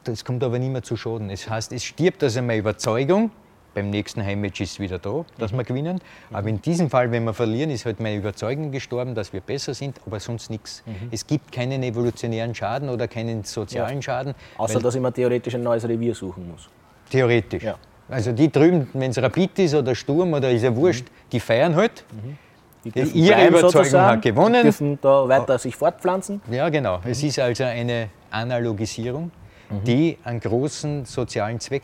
das 0.03 0.25
kommt 0.25 0.43
aber 0.43 0.59
nicht 0.59 0.71
mehr 0.71 0.83
zu 0.83 0.97
Schaden. 0.97 1.29
Das 1.29 1.49
heißt, 1.49 1.71
es 1.71 1.83
stirbt 1.83 2.21
also 2.23 2.41
meine 2.41 2.59
Überzeugung, 2.59 3.31
beim 3.73 3.89
nächsten 3.89 4.21
Heimmatch 4.21 4.59
ist 4.59 4.73
es 4.73 4.79
wieder 4.81 4.99
da, 4.99 5.23
dass 5.37 5.53
mhm. 5.53 5.57
wir 5.57 5.63
gewinnen. 5.63 6.01
Aber 6.33 6.49
in 6.49 6.61
diesem 6.61 6.89
Fall, 6.89 7.09
wenn 7.11 7.23
wir 7.23 7.33
verlieren, 7.33 7.69
ist 7.69 7.85
halt 7.85 8.01
meine 8.01 8.17
Überzeugung 8.17 8.69
gestorben, 8.69 9.15
dass 9.15 9.31
wir 9.31 9.39
besser 9.39 9.73
sind, 9.73 10.01
aber 10.05 10.19
sonst 10.19 10.49
nichts. 10.49 10.83
Mhm. 10.85 11.07
Es 11.09 11.25
gibt 11.25 11.53
keinen 11.53 11.81
evolutionären 11.81 12.53
Schaden 12.53 12.89
oder 12.89 13.07
keinen 13.07 13.45
sozialen 13.45 13.95
ja. 13.95 14.01
Schaden. 14.01 14.35
Außer, 14.57 14.79
dass 14.81 14.95
ich 14.95 15.01
mir 15.01 15.13
theoretisch 15.13 15.55
ein 15.55 15.63
neues 15.63 15.87
Revier 15.87 16.13
suchen 16.13 16.51
muss. 16.51 16.69
Theoretisch. 17.09 17.63
Ja. 17.63 17.77
Also 18.11 18.33
die 18.33 18.51
drüben, 18.51 18.89
wenn 18.93 19.11
es 19.11 19.21
Rapid 19.21 19.57
ist 19.59 19.73
oder 19.73 19.95
Sturm 19.95 20.33
oder 20.33 20.51
ist 20.51 20.63
ja 20.63 20.75
wurscht, 20.75 21.05
mhm. 21.05 21.29
die 21.31 21.39
feiern 21.39 21.75
halt. 21.75 22.03
Mhm. 22.11 22.37
Die 22.83 22.99
Ihre 22.99 23.47
Überzeugung 23.47 24.01
hat 24.01 24.21
gewonnen. 24.21 24.55
Die 24.55 24.61
dürfen 24.63 24.99
da 25.01 25.27
weiter 25.29 25.57
sich 25.57 25.75
fortpflanzen. 25.75 26.41
Ja, 26.51 26.67
genau. 26.69 26.97
Mhm. 26.97 27.11
Es 27.11 27.23
ist 27.23 27.39
also 27.39 27.63
eine 27.63 28.09
Analogisierung, 28.31 29.31
mhm. 29.69 29.83
die 29.83 30.17
einen 30.23 30.39
großen 30.39 31.05
sozialen 31.05 31.59
Zweck 31.59 31.83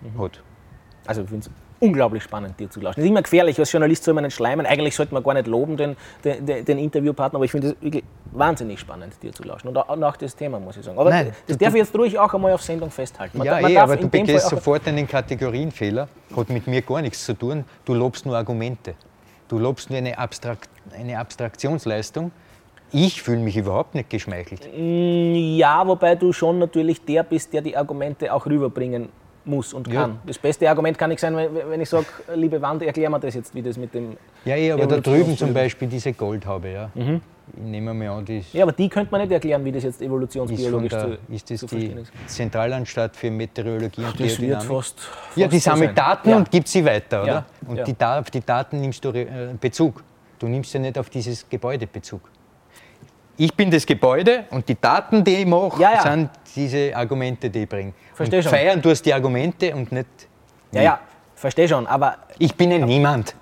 mhm. 0.00 0.22
hat. 0.22 0.40
Also 1.06 1.24
unglaublich 1.80 2.22
spannend, 2.22 2.60
dir 2.60 2.70
zu 2.70 2.80
lauschen. 2.80 3.00
Es 3.00 3.04
ist 3.04 3.10
immer 3.10 3.22
gefährlich, 3.22 3.58
als 3.58 3.72
Journalist 3.72 4.04
soll 4.04 4.14
man 4.14 4.24
nicht 4.24 4.34
schleimen. 4.34 4.66
Eigentlich 4.66 4.94
sollte 4.94 5.14
man 5.14 5.22
gar 5.22 5.34
nicht 5.34 5.46
loben, 5.46 5.76
den, 5.76 5.96
den, 6.22 6.64
den 6.64 6.78
Interviewpartner, 6.78 7.38
aber 7.38 7.44
ich 7.44 7.50
finde 7.50 7.68
es 7.68 7.82
wirklich 7.82 8.04
wahnsinnig 8.32 8.78
spannend, 8.78 9.14
dir 9.22 9.32
zu 9.32 9.42
lauschen. 9.42 9.68
Und 9.68 9.76
auch, 9.76 9.88
und 9.88 10.04
auch 10.04 10.16
das 10.16 10.36
Thema, 10.36 10.60
muss 10.60 10.76
ich 10.76 10.84
sagen. 10.84 10.98
Aber 10.98 11.10
Nein, 11.10 11.32
das 11.46 11.58
darf 11.58 11.74
ich 11.74 11.80
jetzt 11.80 11.96
ruhig 11.96 12.18
auch 12.18 12.32
einmal 12.32 12.52
auf 12.52 12.62
Sendung 12.62 12.90
festhalten. 12.90 13.38
Man, 13.38 13.46
ja, 13.46 13.60
man 13.60 13.70
eh, 13.70 13.78
aber 13.78 13.96
du 13.96 14.08
begehst 14.08 14.48
sofort 14.48 14.86
einen 14.86 15.08
Kategorienfehler. 15.08 16.08
Hat 16.36 16.48
mit 16.50 16.66
mir 16.66 16.82
gar 16.82 17.02
nichts 17.02 17.24
zu 17.24 17.34
tun. 17.34 17.64
Du 17.84 17.94
lobst 17.94 18.26
nur 18.26 18.36
Argumente. 18.36 18.94
Du 19.48 19.58
lobst 19.58 19.90
nur 19.90 19.98
eine, 19.98 20.16
Abstrakt, 20.16 20.68
eine 20.96 21.18
Abstraktionsleistung. 21.18 22.30
Ich 22.92 23.22
fühle 23.22 23.38
mich 23.38 23.56
überhaupt 23.56 23.94
nicht 23.94 24.10
geschmeichelt. 24.10 24.68
Mm, 24.76 25.34
ja, 25.56 25.86
wobei 25.86 26.16
du 26.16 26.32
schon 26.32 26.58
natürlich 26.58 27.04
der 27.04 27.22
bist, 27.22 27.52
der 27.52 27.62
die 27.62 27.76
Argumente 27.76 28.32
auch 28.32 28.46
rüberbringen 28.46 29.08
muss 29.44 29.72
und 29.72 29.90
kann. 29.90 30.10
Ja. 30.10 30.18
Das 30.26 30.38
beste 30.38 30.68
Argument 30.68 30.96
kann 30.98 31.10
nicht 31.10 31.20
sein, 31.20 31.34
wenn 31.34 31.80
ich 31.80 31.88
sage, 31.88 32.06
liebe 32.34 32.60
Wand, 32.60 32.82
erklär 32.82 33.10
mir 33.10 33.20
das 33.20 33.34
jetzt, 33.34 33.54
wie 33.54 33.62
das 33.62 33.76
mit 33.76 33.94
dem. 33.94 34.16
Ja, 34.44 34.56
ja 34.56 34.74
aber 34.74 34.86
da 34.86 35.00
drüben 35.00 35.36
zum 35.36 35.54
Beispiel 35.54 35.88
diese 35.88 36.12
Goldhaube, 36.12 36.70
ja. 36.70 36.90
Mhm. 36.94 37.20
Ich 37.52 37.62
nehme 37.62 37.92
mal 37.92 38.08
an, 38.08 38.24
die 38.24 38.44
Ja, 38.52 38.62
aber 38.62 38.72
die 38.72 38.88
könnte 38.88 39.10
man 39.10 39.22
nicht 39.22 39.32
erklären, 39.32 39.64
wie 39.64 39.72
das 39.72 39.82
jetzt 39.82 40.00
evolutionsbiologisch 40.00 40.92
ist. 40.92 41.02
Der, 41.02 41.10
zu, 41.10 41.32
ist 41.32 41.50
das 41.50 41.60
zu 41.60 41.76
die 41.76 41.86
ist. 41.86 42.12
Zentralanstalt 42.26 43.16
für 43.16 43.30
Meteorologie 43.30 44.04
und 44.04 44.20
das 44.20 44.40
wird 44.40 44.62
fast, 44.62 45.00
fast 45.00 45.36
Ja, 45.36 45.48
die 45.48 45.58
sammelt 45.58 45.98
Daten 45.98 46.30
ja. 46.30 46.36
und 46.36 46.50
gibt 46.50 46.68
sie 46.68 46.84
weiter, 46.84 47.22
oder? 47.24 47.44
Und. 47.66 47.86
Die, 47.86 48.04
auf 48.04 48.30
die 48.30 48.40
Daten 48.40 48.80
nimmst 48.80 49.04
du 49.04 49.08
äh, 49.10 49.26
Bezug. 49.60 50.04
Du 50.38 50.46
nimmst 50.46 50.72
ja 50.72 50.80
nicht 50.80 50.96
auf 50.96 51.10
dieses 51.10 51.48
Gebäude 51.48 51.86
Bezug 51.88 52.22
ich 53.40 53.54
bin 53.54 53.70
das 53.70 53.86
Gebäude 53.86 54.44
und 54.50 54.68
die 54.68 54.78
Daten, 54.78 55.24
die 55.24 55.36
ich 55.36 55.46
mache, 55.46 55.80
ja, 55.80 55.94
ja. 55.94 56.02
sind 56.02 56.28
diese 56.54 56.94
Argumente, 56.94 57.48
die 57.48 57.62
ich 57.62 57.68
bringe. 57.68 57.94
Verstehe 58.12 58.42
schon. 58.42 58.52
Feiern 58.52 58.82
tust 58.82 59.06
die 59.06 59.14
Argumente 59.14 59.74
und 59.74 59.90
nicht. 59.90 60.08
Ja, 60.72 60.82
ja, 60.82 61.00
verstehe 61.34 61.66
schon, 61.66 61.86
aber. 61.86 62.18
Ich 62.38 62.54
bin 62.54 62.70
ja 62.70 62.78
niemand. 62.78 63.34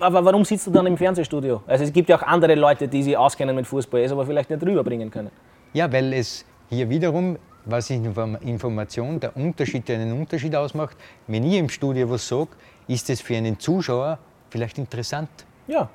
Aber 0.00 0.24
warum 0.24 0.42
sitzt 0.42 0.66
du 0.68 0.70
dann 0.70 0.86
im 0.86 0.96
Fernsehstudio? 0.96 1.62
Also 1.66 1.84
es 1.84 1.92
gibt 1.92 2.08
ja 2.08 2.16
auch 2.16 2.22
andere 2.22 2.54
Leute, 2.54 2.88
die 2.88 3.02
sich 3.02 3.14
auskennen 3.14 3.54
mit 3.54 3.66
Fußball, 3.66 4.00
es 4.00 4.10
aber 4.10 4.24
vielleicht 4.24 4.48
nicht 4.48 4.62
rüberbringen 4.62 5.10
können. 5.10 5.32
Ja, 5.74 5.92
weil 5.92 6.14
es 6.14 6.46
hier 6.70 6.88
wiederum, 6.88 7.36
was 7.66 7.90
in 7.90 8.06
Information, 8.40 9.20
der 9.20 9.36
Unterschied, 9.36 9.86
der 9.86 9.98
einen 9.98 10.18
Unterschied 10.18 10.56
ausmacht, 10.56 10.96
wenn 11.26 11.44
ich 11.44 11.58
im 11.58 11.68
Studio 11.68 12.08
was 12.08 12.26
sage, 12.26 12.48
ist 12.86 13.10
es 13.10 13.20
für 13.20 13.36
einen 13.36 13.58
Zuschauer 13.58 14.18
vielleicht 14.48 14.78
interessant. 14.78 15.28
Ja, 15.66 15.90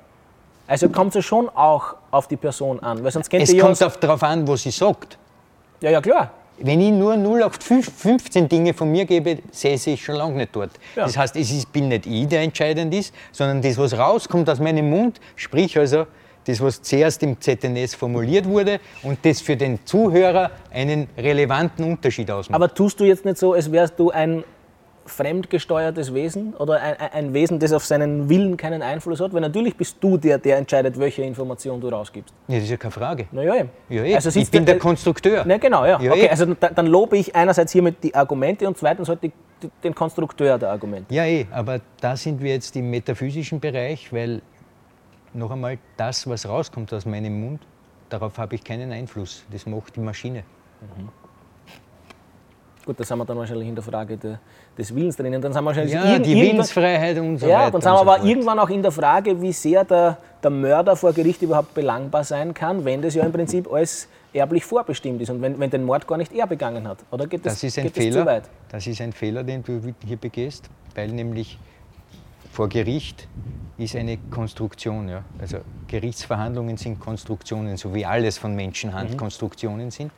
also 0.67 0.89
kommt 0.89 1.15
es 1.15 1.25
schon 1.25 1.49
auch 1.49 1.95
auf 2.11 2.27
die 2.27 2.37
Person 2.37 2.79
an. 2.81 3.03
Weil 3.03 3.11
sonst 3.11 3.29
kennt 3.29 3.43
es 3.43 3.57
kommt 3.57 3.79
darauf 4.03 4.23
an, 4.23 4.47
was 4.47 4.63
sie 4.63 4.71
sagt. 4.71 5.17
Ja, 5.81 5.89
ja, 5.89 6.01
klar. 6.01 6.31
Wenn 6.59 6.79
ich 6.79 6.91
nur 6.91 7.13
0815 7.15 8.47
Dinge 8.47 8.73
von 8.73 8.89
mir 8.91 9.05
gebe, 9.05 9.39
sehe 9.51 9.75
ich 9.75 10.03
schon 10.03 10.15
lange 10.15 10.35
nicht 10.35 10.55
dort. 10.55 10.71
Ja. 10.95 11.05
Das 11.05 11.17
heißt, 11.17 11.35
es 11.35 11.51
ist, 11.51 11.73
bin 11.73 11.87
nicht 11.87 12.05
ich, 12.05 12.27
der 12.27 12.41
entscheidend 12.41 12.93
ist, 12.93 13.13
sondern 13.31 13.61
das, 13.61 13.77
was 13.77 13.97
rauskommt 13.97 14.49
aus 14.49 14.59
meinem 14.59 14.89
Mund, 14.89 15.19
sprich 15.35 15.77
also 15.77 16.05
das, 16.45 16.61
was 16.61 16.81
zuerst 16.81 17.23
im 17.23 17.39
ZNS 17.39 17.95
formuliert 17.95 18.45
wurde 18.45 18.79
und 19.01 19.19
das 19.23 19.41
für 19.41 19.57
den 19.57 19.85
Zuhörer 19.85 20.51
einen 20.71 21.07
relevanten 21.17 21.85
Unterschied 21.85 22.29
ausmacht. 22.29 22.55
Aber 22.55 22.73
tust 22.73 22.99
du 22.99 23.05
jetzt 23.05 23.25
nicht 23.25 23.37
so, 23.37 23.53
als 23.53 23.71
wärst 23.71 23.97
du 23.97 24.11
ein 24.11 24.43
fremdgesteuertes 25.05 26.13
Wesen 26.13 26.53
oder 26.55 26.81
ein, 26.81 26.95
ein, 26.97 27.33
Wesen, 27.33 27.59
das 27.59 27.73
auf 27.73 27.85
seinen 27.85 28.29
Willen 28.29 28.57
keinen 28.57 28.81
Einfluss 28.81 29.19
hat? 29.19 29.33
Weil 29.33 29.41
natürlich 29.41 29.75
bist 29.75 29.97
du 29.99 30.17
der, 30.17 30.37
der 30.37 30.57
entscheidet, 30.57 30.99
welche 30.99 31.23
Information 31.23 31.81
du 31.81 31.89
rausgibst. 31.89 32.33
Ja, 32.47 32.55
das 32.55 32.63
ist 32.65 32.69
ja 32.71 32.77
keine 32.77 32.91
Frage. 32.91 33.27
Naja, 33.31 33.55
eben. 33.55 33.69
Ja, 33.89 34.03
eben. 34.03 34.15
Also 34.15 34.39
ich 34.39 34.49
bin 34.49 34.65
der, 34.65 34.75
der 34.75 34.81
Konstrukteur. 34.81 35.43
Na, 35.45 35.57
genau, 35.57 35.85
ja. 35.85 35.99
ja 35.99 36.11
okay, 36.11 36.29
also 36.29 36.53
da, 36.53 36.69
dann 36.69 36.87
lobe 36.87 37.17
ich 37.17 37.35
einerseits 37.35 37.71
hiermit 37.71 38.03
die 38.03 38.15
Argumente 38.15 38.67
und 38.67 38.77
zweitens 38.77 39.09
halt 39.09 39.23
die, 39.23 39.31
die, 39.61 39.69
den 39.83 39.93
Konstrukteur 39.93 40.57
der 40.57 40.69
Argumente. 40.69 41.13
Ja, 41.13 41.25
eh, 41.25 41.47
aber 41.51 41.81
da 41.99 42.15
sind 42.15 42.41
wir 42.41 42.51
jetzt 42.51 42.75
im 42.75 42.89
metaphysischen 42.89 43.59
Bereich, 43.59 44.11
weil 44.13 44.41
noch 45.33 45.51
einmal 45.51 45.77
das, 45.97 46.27
was 46.27 46.47
rauskommt 46.47 46.93
aus 46.93 47.05
meinem 47.05 47.39
Mund, 47.39 47.61
darauf 48.09 48.37
habe 48.37 48.55
ich 48.55 48.63
keinen 48.63 48.91
Einfluss. 48.91 49.45
Das 49.51 49.65
macht 49.65 49.95
die 49.95 49.99
Maschine. 49.99 50.43
Mhm. 50.97 51.22
Gut, 52.85 52.99
da 52.99 53.03
sind 53.03 53.17
wir 53.17 53.25
dann 53.25 53.37
wahrscheinlich 53.37 53.67
in 53.67 53.75
der 53.75 53.83
Frage 53.83 54.17
de, 54.17 54.35
des 54.77 54.93
Willens 54.93 55.15
drinnen. 55.15 55.41
Dann 55.41 55.53
sind 55.53 55.61
wir 55.61 55.65
wahrscheinlich 55.65 55.93
ja, 55.93 56.19
die 56.19 56.35
Willensfreiheit 56.35 57.17
und 57.17 57.37
so 57.37 57.47
ja, 57.47 57.59
weiter. 57.59 57.71
Dann 57.71 57.81
sind 57.81 57.91
wir 57.91 57.99
aber 57.99 58.19
so 58.19 58.27
irgendwann 58.27 58.59
auch 58.59 58.69
in 58.69 58.81
der 58.81 58.91
Frage, 58.91 59.41
wie 59.41 59.53
sehr 59.53 59.85
der, 59.85 60.17
der 60.43 60.49
Mörder 60.49 60.95
vor 60.95 61.13
Gericht 61.13 61.41
überhaupt 61.41 61.73
belangbar 61.73 62.23
sein 62.23 62.53
kann, 62.53 62.83
wenn 62.83 63.01
das 63.01 63.15
ja 63.15 63.23
im 63.23 63.31
Prinzip 63.31 63.71
alles 63.71 64.09
erblich 64.33 64.65
vorbestimmt 64.65 65.21
ist 65.21 65.29
und 65.29 65.41
wenn, 65.41 65.59
wenn 65.59 65.69
den 65.69 65.83
Mord 65.83 66.07
gar 66.07 66.17
nicht 66.17 66.33
er 66.33 66.47
begangen 66.47 66.87
hat. 66.87 66.97
Oder 67.11 67.27
geht 67.27 67.45
das, 67.45 67.53
das 67.53 67.63
ist 67.63 67.77
ein 67.77 67.85
geht 67.85 67.93
Fehler, 67.93 68.21
zu 68.21 68.25
weit? 68.25 68.43
Das 68.69 68.85
ist 68.85 68.99
ein 68.99 69.13
Fehler, 69.13 69.43
den 69.43 69.63
du 69.63 69.93
hier 70.05 70.17
begehst, 70.17 70.69
weil 70.95 71.09
nämlich 71.09 71.57
vor 72.51 72.67
Gericht 72.67 73.27
ist 73.77 73.95
eine 73.95 74.17
Konstruktion. 74.29 75.09
Ja? 75.09 75.23
Also 75.39 75.57
Gerichtsverhandlungen 75.87 76.77
sind 76.77 76.99
Konstruktionen, 76.99 77.77
so 77.77 77.93
wie 77.93 78.05
alles 78.05 78.37
von 78.37 78.55
Menschenhand 78.55 79.11
mhm. 79.11 79.17
Konstruktionen 79.17 79.91
sind. 79.91 80.11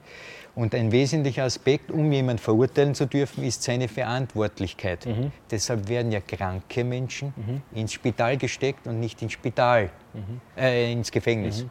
Und 0.55 0.73
ein 0.73 0.91
wesentlicher 0.93 1.43
Aspekt, 1.43 1.91
um 1.91 2.09
jemanden 2.11 2.41
verurteilen 2.41 2.95
zu 2.95 3.05
dürfen, 3.05 3.43
ist 3.43 3.61
seine 3.63 3.89
Verantwortlichkeit. 3.89 5.05
Mhm. 5.05 5.33
Deshalb 5.51 5.89
werden 5.89 6.13
ja 6.13 6.21
kranke 6.21 6.85
Menschen 6.85 7.33
mhm. 7.35 7.77
ins 7.77 7.91
Spital 7.91 8.37
gesteckt 8.37 8.87
und 8.87 9.01
nicht 9.01 9.21
ins 9.21 9.33
Spital, 9.33 9.89
mhm. 10.13 10.39
äh, 10.57 10.93
ins 10.93 11.11
Gefängnis. 11.11 11.63
Mhm. 11.63 11.69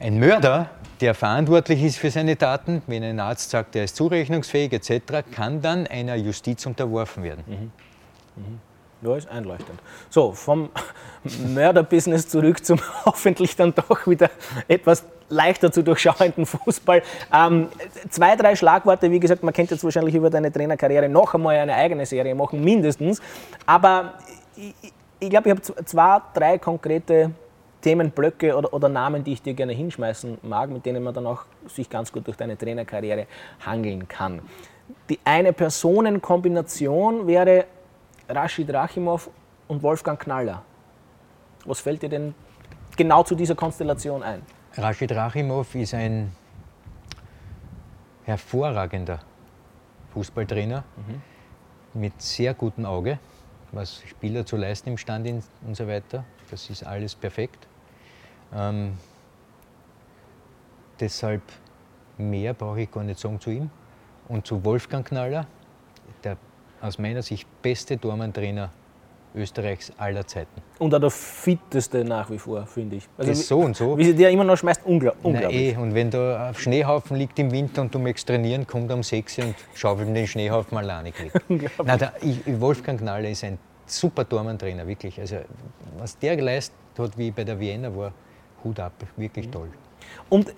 Ein 0.00 0.20
Mörder, 0.20 0.70
der 1.00 1.14
verantwortlich 1.14 1.82
ist 1.82 1.98
für 1.98 2.10
seine 2.10 2.36
Taten, 2.36 2.82
wenn 2.86 3.02
ein 3.02 3.18
Arzt 3.18 3.50
sagt, 3.50 3.74
er 3.74 3.84
ist 3.84 3.96
zurechnungsfähig 3.96 4.72
etc., 4.72 5.24
kann 5.32 5.60
dann 5.60 5.86
einer 5.88 6.14
Justiz 6.14 6.66
unterworfen 6.66 7.24
werden. 7.24 7.72
Ja, 9.00 9.16
ist 9.16 9.28
einleuchtend. 9.28 9.78
So, 10.10 10.32
vom 10.32 10.70
Mörderbusiness 11.54 12.28
zurück 12.28 12.64
zum 12.64 12.80
hoffentlich 13.04 13.54
dann 13.54 13.72
doch 13.74 14.06
wieder 14.06 14.30
etwas 14.66 15.04
leichter 15.28 15.70
zu 15.70 15.84
durchschauenden 15.84 16.46
Fußball. 16.46 17.02
Ähm, 17.32 17.68
zwei, 18.10 18.34
drei 18.34 18.56
Schlagworte, 18.56 19.10
wie 19.10 19.20
gesagt, 19.20 19.42
man 19.42 19.54
kennt 19.54 19.70
jetzt 19.70 19.84
wahrscheinlich 19.84 20.14
über 20.14 20.30
deine 20.30 20.50
Trainerkarriere 20.50 21.08
noch 21.08 21.34
einmal 21.34 21.56
eine 21.56 21.74
eigene 21.74 22.06
Serie 22.06 22.34
machen, 22.34 22.64
mindestens. 22.64 23.20
Aber 23.66 24.14
ich, 24.56 24.74
ich 25.20 25.30
glaube, 25.30 25.48
ich 25.48 25.56
habe 25.56 25.84
zwei, 25.84 26.20
drei 26.34 26.58
konkrete 26.58 27.30
Themenblöcke 27.80 28.56
oder, 28.56 28.72
oder, 28.72 28.88
Namen, 28.88 29.22
die 29.22 29.34
ich 29.34 29.42
dir 29.42 29.54
gerne 29.54 29.72
hinschmeißen 29.72 30.38
mag, 30.42 30.70
mit 30.70 30.84
denen 30.84 31.04
man 31.04 31.14
dann 31.14 31.26
auch 31.26 31.44
sich 31.68 31.88
ganz 31.88 32.10
gut 32.10 32.26
durch 32.26 32.36
deine 32.36 32.58
Trainerkarriere 32.58 33.26
hangeln 33.64 34.08
kann. 34.08 34.40
Die 35.08 35.20
eine 35.24 35.52
Personenkombination 35.52 37.26
wäre 37.26 37.66
Rashid 38.28 38.72
Rachimov 38.72 39.30
und 39.68 39.82
Wolfgang 39.82 40.20
Knaller. 40.20 40.62
Was 41.64 41.80
fällt 41.80 42.02
dir 42.02 42.08
denn 42.08 42.34
genau 42.96 43.22
zu 43.22 43.34
dieser 43.34 43.54
Konstellation 43.54 44.22
ein? 44.22 44.42
Rashid 44.74 45.12
Rachimov 45.12 45.74
ist 45.74 45.94
ein 45.94 46.30
hervorragender 48.24 49.20
Fußballtrainer 50.12 50.84
mhm. 50.96 52.00
mit 52.00 52.20
sehr 52.20 52.52
gutem 52.54 52.84
Auge, 52.84 53.18
was 53.72 54.02
Spieler 54.06 54.44
zu 54.44 54.56
leisten 54.56 54.90
imstande 54.90 55.42
und 55.66 55.74
so 55.74 55.86
weiter. 55.88 56.24
Das 56.50 56.68
ist 56.68 56.84
alles 56.84 57.14
perfekt. 57.14 57.66
Ähm, 58.54 58.98
deshalb 61.00 61.42
mehr 62.18 62.52
brauche 62.54 62.82
ich 62.82 62.90
gar 62.90 63.04
nicht 63.04 63.18
sagen 63.18 63.40
zu 63.40 63.50
ihm. 63.50 63.70
Und 64.28 64.46
zu 64.46 64.62
Wolfgang 64.62 65.06
Knaller, 65.06 65.46
der 66.22 66.36
aus 66.80 66.98
meiner 66.98 67.22
Sicht 67.22 67.46
beste 67.62 67.98
Tormann-Trainer 67.98 68.70
Österreichs 69.34 69.92
aller 69.98 70.26
Zeiten. 70.26 70.62
Und 70.78 70.94
auch 70.94 71.00
der 71.00 71.10
fitteste 71.10 72.04
nach 72.04 72.30
wie 72.30 72.38
vor, 72.38 72.66
finde 72.66 72.96
ich. 72.96 73.08
Also 73.16 73.30
das 73.30 73.46
so 73.46 73.60
und 73.60 73.76
so. 73.76 73.96
Wie 73.96 74.04
sie 74.04 74.14
dir 74.14 74.30
immer 74.30 74.44
noch 74.44 74.56
schmeißt, 74.56 74.84
unglaub, 74.84 75.16
unglaublich. 75.22 75.74
Na, 75.74 75.80
eh. 75.80 75.82
Und 75.82 75.94
wenn 75.94 76.10
da 76.10 76.48
ein 76.48 76.54
Schneehaufen 76.54 77.16
liegt 77.16 77.38
im 77.38 77.50
Winter 77.50 77.82
und 77.82 77.94
du 77.94 77.98
möchtest 77.98 78.28
trainieren, 78.28 78.66
kommt 78.66 78.90
um 78.90 79.02
6 79.02 79.38
und 79.38 79.54
schaufelt 79.74 80.14
den 80.14 80.26
Schneehaufen 80.26 80.76
alleine 80.78 81.12
weg. 81.18 81.32
Nein, 81.84 81.98
der, 81.98 82.12
ich, 82.22 82.40
Wolfgang 82.60 82.98
Knaller 82.98 83.28
ist 83.28 83.44
ein 83.44 83.58
super 83.86 84.28
Tormann-Trainer, 84.28 84.86
wirklich. 84.86 85.20
Also, 85.20 85.36
was 85.98 86.18
der 86.18 86.36
geleistet 86.36 86.76
hat, 86.98 87.16
wie 87.18 87.30
bei 87.30 87.44
der 87.44 87.58
Vienna 87.60 87.94
war, 87.94 88.12
Hut 88.64 88.80
ab, 88.80 88.92
wirklich 89.16 89.46
mhm. 89.46 89.52
toll. 89.52 89.68
Und 90.28 90.54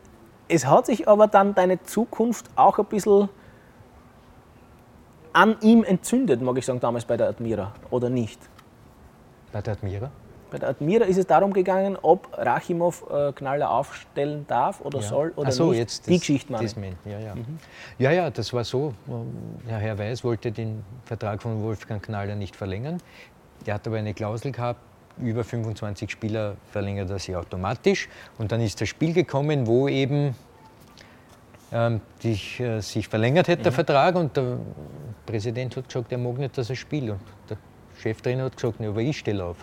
es 0.49 0.67
hat 0.67 0.87
sich 0.87 1.07
aber 1.07 1.27
dann 1.27 1.55
deine 1.55 1.83
Zukunft 1.83 2.47
auch 2.57 2.79
ein 2.79 2.87
bisschen 2.87 3.29
an 5.33 5.57
ihm 5.63 5.85
entzündet, 5.85 6.43
mag 6.43 6.57
ich 6.59 6.67
sagen, 6.67 6.81
damals 6.81 7.05
bei 7.05 7.17
der 7.17 7.29
Admira, 7.29 7.73
oder 7.91 8.09
nicht? 8.09 8.41
Bei 9.53 9.61
der 9.61 9.75
Admira? 9.75 10.11
Bei 10.51 10.59
der 10.59 10.71
Admira 10.71 11.05
ist 11.05 11.17
es 11.17 11.27
darum 11.27 11.53
gegangen, 11.53 11.97
ob 12.03 12.29
Rachimov 12.37 13.05
äh, 13.11 13.33
Knaller 13.33 13.71
aufstellen 13.71 14.45
darf 14.49 14.81
oder 14.81 14.99
ja. 14.99 15.07
soll 15.07 15.33
oder 15.37 15.49
Ach 15.49 15.53
so, 15.53 15.71
nicht. 15.71 15.79
Jetzt 15.79 16.07
die 16.09 16.15
das, 16.15 16.21
Geschichte 16.21 16.53
meine 16.53 16.97
ja, 17.05 17.19
ja. 17.21 17.35
Mhm. 17.37 17.59
ja, 17.99 18.11
ja, 18.11 18.31
das 18.31 18.53
war 18.53 18.65
so. 18.65 18.95
Ja, 19.69 19.77
Herr 19.77 19.99
Weiß 19.99 20.25
wollte 20.25 20.51
den 20.51 20.83
Vertrag 21.05 21.43
von 21.43 21.63
Wolfgang 21.63 22.03
Knaller 22.03 22.35
nicht 22.35 22.57
verlängern. 22.57 22.99
Der 23.65 23.75
hat 23.75 23.87
aber 23.87 23.99
eine 23.99 24.15
Klausel 24.15 24.51
gehabt, 24.51 24.81
über 25.19 25.45
25 25.45 26.11
Spieler 26.11 26.57
verlängert 26.73 27.11
er 27.11 27.19
sie 27.19 27.37
automatisch. 27.37 28.09
Und 28.39 28.51
dann 28.53 28.61
ist 28.61 28.81
das 28.81 28.89
Spiel 28.89 29.13
gekommen, 29.13 29.67
wo 29.67 29.89
eben 29.89 30.17
ähm, 30.27 30.35
die, 32.23 32.63
äh, 32.63 32.81
sich 32.81 33.09
verlängert 33.09 33.49
hat, 33.49 33.65
der 33.65 33.71
mhm. 33.71 33.75
Vertrag. 33.75 34.17
Und 34.17 34.37
der 34.37 34.59
Präsident 35.27 35.77
hat 35.77 35.89
gesagt, 35.89 36.11
er 36.13 36.19
mag 36.19 36.39
nicht, 36.39 36.57
dass 36.59 36.71
er 36.71 36.77
spielt. 36.77 37.11
Und 37.11 37.21
der 37.49 37.57
Cheftrainer 38.01 38.45
hat 38.45 38.57
gesagt, 38.57 38.81
aber 38.81 39.01
ich 39.01 39.19
stelle 39.19 39.45
auf. 39.45 39.59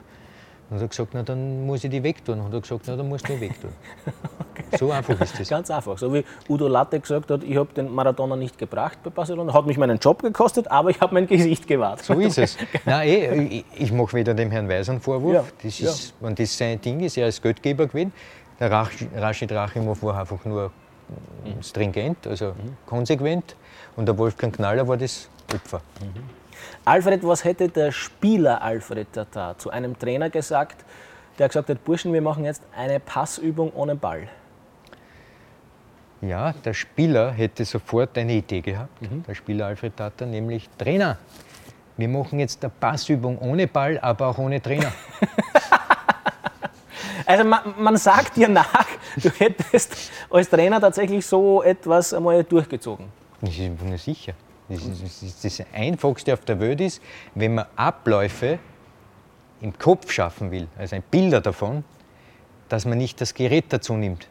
Und 0.69 0.77
er 0.77 0.83
hat 0.83 0.89
gesagt, 0.89 1.11
na, 1.13 1.23
dann 1.23 1.65
muss 1.65 1.83
ich 1.83 1.89
die 1.89 2.03
wegtun. 2.03 2.39
Und 2.39 2.51
er 2.51 2.57
hat 2.57 2.63
gesagt, 2.63 2.83
na, 2.87 2.95
dann 2.95 3.07
musst 3.07 3.27
du 3.27 3.39
wegtun. 3.39 3.71
okay. 4.51 4.77
So 4.77 4.91
einfach 4.91 5.19
ist 5.21 5.39
das. 5.39 5.49
Ganz 5.49 5.71
einfach. 5.71 5.97
So 5.97 6.13
wie 6.13 6.23
Udo 6.49 6.67
Latte 6.67 6.99
gesagt 6.99 7.31
hat, 7.31 7.43
ich 7.43 7.55
habe 7.55 7.73
den 7.73 7.93
Maradona 7.93 8.35
nicht 8.35 8.57
gebracht 8.57 8.99
bei 9.03 9.09
Barcelona, 9.09 9.53
hat 9.53 9.65
mich 9.65 9.77
meinen 9.77 9.97
Job 9.97 10.21
gekostet, 10.21 10.69
aber 10.69 10.89
ich 10.89 10.99
habe 10.99 11.13
mein 11.13 11.27
Gesicht 11.27 11.67
gewahrt. 11.67 12.03
So 12.03 12.13
ist 12.15 12.37
es. 12.37 12.57
Nein, 12.85 13.07
eh, 13.07 13.43
ich, 13.43 13.65
ich 13.75 13.91
mache 13.93 14.13
weder 14.13 14.33
dem 14.33 14.51
Herrn 14.51 14.67
Weiß 14.67 14.89
einen 14.89 14.99
Vorwurf. 14.99 15.33
Ja. 15.33 15.43
Das 15.63 15.79
ist, 15.79 15.79
ja. 15.79 16.15
Wenn 16.19 16.35
das 16.35 16.57
sein 16.57 16.81
Ding 16.81 16.99
ist, 16.99 17.17
er 17.17 17.27
ist 17.27 17.41
Geldgeber 17.41 17.87
gewesen. 17.87 18.11
Der 18.59 18.71
Rashid 18.71 19.51
Rachimov 19.51 20.03
war 20.03 20.19
einfach 20.19 20.43
nur. 20.45 20.71
Stringent, 21.61 22.27
also 22.27 22.47
mhm. 22.47 22.77
konsequent. 22.85 23.55
Und 23.95 24.05
der 24.05 24.17
Wolfgang 24.17 24.55
Knaller 24.55 24.87
war 24.87 24.97
das 24.97 25.29
Opfer. 25.53 25.81
Mhm. 26.01 26.23
Alfred, 26.85 27.23
was 27.23 27.43
hätte 27.43 27.69
der 27.69 27.91
Spieler 27.91 28.61
Alfred 28.61 29.11
Tata 29.13 29.57
zu 29.57 29.69
einem 29.69 29.97
Trainer 29.97 30.29
gesagt, 30.29 30.83
der 31.37 31.47
gesagt 31.47 31.69
hat, 31.69 31.83
Burschen, 31.83 32.13
wir 32.13 32.21
machen 32.21 32.45
jetzt 32.45 32.63
eine 32.75 32.99
Passübung 32.99 33.71
ohne 33.73 33.95
Ball? 33.95 34.27
Ja, 36.21 36.53
der 36.53 36.73
Spieler 36.73 37.31
hätte 37.31 37.63
sofort 37.63 38.17
eine 38.17 38.33
Idee 38.33 38.61
gehabt, 38.61 39.01
mhm. 39.01 39.23
der 39.23 39.35
Spieler 39.35 39.67
Alfred 39.67 39.95
Tata, 39.95 40.25
nämlich 40.25 40.67
Trainer. 40.77 41.17
Wir 41.95 42.07
machen 42.07 42.39
jetzt 42.39 42.63
eine 42.63 42.71
Passübung 42.79 43.37
ohne 43.39 43.67
Ball, 43.67 43.99
aber 43.99 44.27
auch 44.27 44.37
ohne 44.37 44.61
Trainer. 44.61 44.91
also 47.27 47.43
man, 47.43 47.59
man, 47.77 47.97
sagt 47.97 48.37
dir 48.37 48.47
nach, 48.47 48.87
du 49.17 49.29
hättest 49.29 50.11
als 50.29 50.49
Trainer 50.49 50.79
tatsächlich 50.79 51.25
so 51.25 51.61
etwas 51.61 52.13
einmal 52.13 52.43
durchgezogen. 52.43 53.07
Ich 53.41 53.57
bin 53.57 53.89
mir 53.89 53.97
sicher. 53.97 54.33
Das, 54.69 54.81
ist, 54.83 55.43
das, 55.43 55.63
Einfachste 55.73 56.33
auf 56.33 56.43
der 56.45 56.59
Welt 56.59 56.81
ist, 56.81 57.01
wenn 57.35 57.55
man 57.55 57.65
Abläufe 57.75 58.59
im 59.61 59.77
Kopf 59.77 60.11
schaffen 60.11 60.51
will, 60.51 60.67
also 60.77 60.95
ein 60.95 61.03
Bilder 61.03 61.41
davon, 61.41 61.83
dass 62.69 62.85
man 62.85 62.97
nicht 62.97 63.19
das 63.21 63.33
Gerät 63.33 63.65
dazu 63.69 63.93
nimmt. 63.93 64.27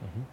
Mhm. 0.00 0.26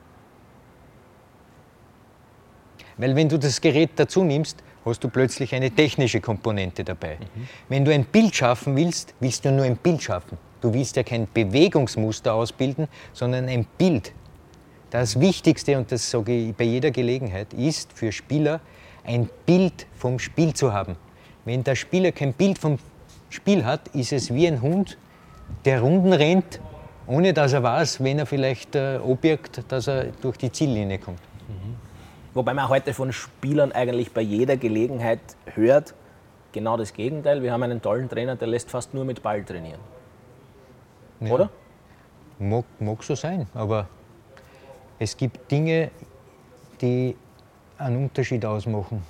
Weil 2.97 3.15
wenn 3.15 3.29
du 3.29 3.37
das 3.37 3.61
Gerät 3.61 3.91
dazu 3.95 4.23
nimmst, 4.23 4.63
hast 4.85 5.03
du 5.03 5.09
plötzlich 5.09 5.53
eine 5.53 5.69
technische 5.69 6.19
Komponente 6.19 6.83
dabei. 6.83 7.17
Mhm. 7.19 7.47
Wenn 7.69 7.85
du 7.85 7.93
ein 7.93 8.05
Bild 8.05 8.35
schaffen 8.35 8.75
willst, 8.75 9.13
willst 9.19 9.45
du 9.45 9.51
nur 9.51 9.65
ein 9.65 9.77
Bild 9.77 10.01
schaffen. 10.01 10.37
Du 10.61 10.73
willst 10.73 10.95
ja 10.95 11.03
kein 11.03 11.27
Bewegungsmuster 11.31 12.33
ausbilden, 12.33 12.87
sondern 13.13 13.47
ein 13.47 13.65
Bild. 13.77 14.13
Das 14.89 15.19
Wichtigste, 15.19 15.77
und 15.77 15.91
das 15.91 16.09
sage 16.09 16.33
ich 16.33 16.55
bei 16.55 16.63
jeder 16.63 16.91
Gelegenheit, 16.91 17.53
ist 17.53 17.91
für 17.93 18.11
Spieler, 18.11 18.61
ein 19.03 19.29
Bild 19.45 19.85
vom 19.95 20.19
Spiel 20.19 20.53
zu 20.53 20.73
haben. 20.73 20.95
Wenn 21.45 21.63
der 21.63 21.75
Spieler 21.75 22.11
kein 22.11 22.33
Bild 22.33 22.57
vom 22.57 22.77
Spiel 23.29 23.65
hat, 23.65 23.87
ist 23.89 24.13
es 24.13 24.33
wie 24.33 24.47
ein 24.47 24.61
Hund, 24.61 24.97
der 25.65 25.81
Runden 25.81 26.13
rennt, 26.13 26.59
ohne 27.05 27.33
dass 27.33 27.53
er 27.53 27.63
weiß, 27.63 28.03
wenn 28.03 28.19
er 28.19 28.25
vielleicht 28.25 28.75
äh, 28.75 28.99
obirgt, 29.03 29.63
dass 29.69 29.87
er 29.87 30.07
durch 30.21 30.37
die 30.37 30.51
Ziellinie 30.51 30.99
kommt. 30.99 31.21
Mhm. 31.47 31.75
Wobei 32.33 32.53
man 32.53 32.69
heute 32.69 32.93
von 32.93 33.11
Spielern 33.11 33.71
eigentlich 33.71 34.11
bei 34.11 34.21
jeder 34.21 34.57
Gelegenheit 34.57 35.19
hört, 35.55 35.93
genau 36.51 36.77
das 36.77 36.93
Gegenteil. 36.93 37.41
Wir 37.43 37.51
haben 37.51 37.63
einen 37.63 37.81
tollen 37.81 38.09
Trainer, 38.09 38.35
der 38.35 38.47
lässt 38.47 38.69
fast 38.69 38.93
nur 38.93 39.05
mit 39.05 39.23
Ball 39.23 39.43
trainieren. 39.43 39.79
Ja. 41.19 41.31
Oder? 41.31 41.49
Mag, 42.39 42.65
mag 42.79 43.03
so 43.03 43.15
sein, 43.15 43.47
aber 43.53 43.87
es 44.99 45.15
gibt 45.15 45.49
Dinge, 45.49 45.91
die 46.81 47.15
einen 47.77 48.03
Unterschied 48.03 48.45
ausmachen. 48.45 49.03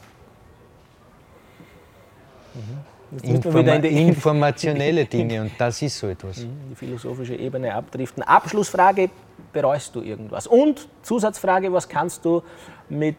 Mhm. 2.54 2.98
Informa 3.22 3.74
informationelle 3.76 5.06
Dinge 5.14 5.42
und 5.42 5.52
das 5.58 5.82
ist 5.82 5.98
so 5.98 6.08
etwas. 6.08 6.40
Mhm, 6.40 6.70
die 6.72 6.76
philosophische 6.76 7.36
Ebene 7.36 7.74
abdriften. 7.74 8.22
Abschlussfrage, 8.24 9.10
bereust 9.54 9.96
du 9.96 10.02
irgendwas? 10.02 10.46
Und 10.48 10.90
Zusatzfrage, 11.04 11.72
was 11.72 11.88
kannst 11.88 12.26
du 12.26 12.44
mit 12.90 13.16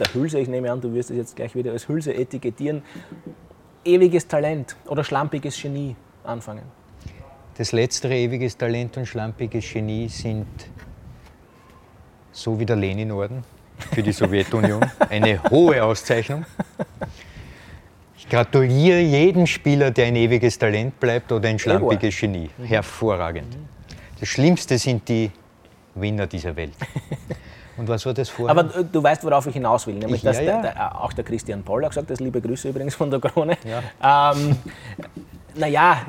der 0.00 0.12
Hülse, 0.12 0.40
ich 0.40 0.48
nehme 0.48 0.70
an, 0.70 0.80
du 0.80 0.92
wirst 0.92 1.10
es 1.10 1.16
jetzt 1.16 1.36
gleich 1.36 1.54
wieder 1.54 1.70
als 1.70 1.86
Hülse 1.86 2.12
etikettieren, 2.12 2.82
ewiges 3.84 4.26
Talent 4.26 4.76
oder 4.86 5.04
schlampiges 5.04 5.60
Genie 5.60 5.94
anfangen? 6.24 6.64
Das 7.56 7.70
letztere 7.70 8.16
ewiges 8.16 8.56
Talent 8.56 8.96
und 8.96 9.06
schlampiges 9.06 9.72
Genie 9.72 10.08
sind 10.08 10.46
so 12.32 12.58
wie 12.58 12.66
der 12.66 12.74
Lenin-Orden 12.74 13.44
für 13.92 14.02
die 14.02 14.10
Sowjetunion. 14.10 14.84
Eine 15.08 15.40
hohe 15.50 15.82
Auszeichnung. 15.84 16.44
Ich 18.18 18.28
gratuliere 18.28 18.98
jedem 18.98 19.46
Spieler, 19.46 19.92
der 19.92 20.06
ein 20.06 20.16
ewiges 20.16 20.58
Talent 20.58 20.98
bleibt 20.98 21.30
oder 21.30 21.48
ein 21.48 21.58
schlampiges 21.58 22.18
Genie. 22.18 22.50
Hervorragend. 22.64 23.56
Das 24.18 24.28
Schlimmste 24.28 24.78
sind 24.78 25.08
die 25.08 25.30
Winner 25.94 26.26
dieser 26.26 26.56
Welt. 26.56 26.72
Und 27.76 27.88
was 27.88 28.06
war 28.06 28.14
das 28.14 28.28
vorher? 28.28 28.50
Aber 28.56 28.64
du 28.64 29.02
weißt, 29.02 29.24
worauf 29.24 29.46
ich 29.46 29.54
hinaus 29.54 29.86
will. 29.86 29.94
Nämlich, 29.94 30.16
ich, 30.16 30.22
dass 30.22 30.38
ja, 30.38 30.44
ja. 30.44 30.62
Der, 30.62 31.00
auch 31.00 31.12
der 31.12 31.24
Christian 31.24 31.62
Poller 31.62 31.88
gesagt 31.88 32.10
hat, 32.10 32.20
liebe 32.20 32.40
Grüße 32.40 32.68
übrigens 32.68 32.94
von 32.94 33.10
der 33.10 33.20
Krone. 33.20 33.58
Ja. 33.64 34.32
Ähm, 34.32 34.56
naja, 35.54 36.04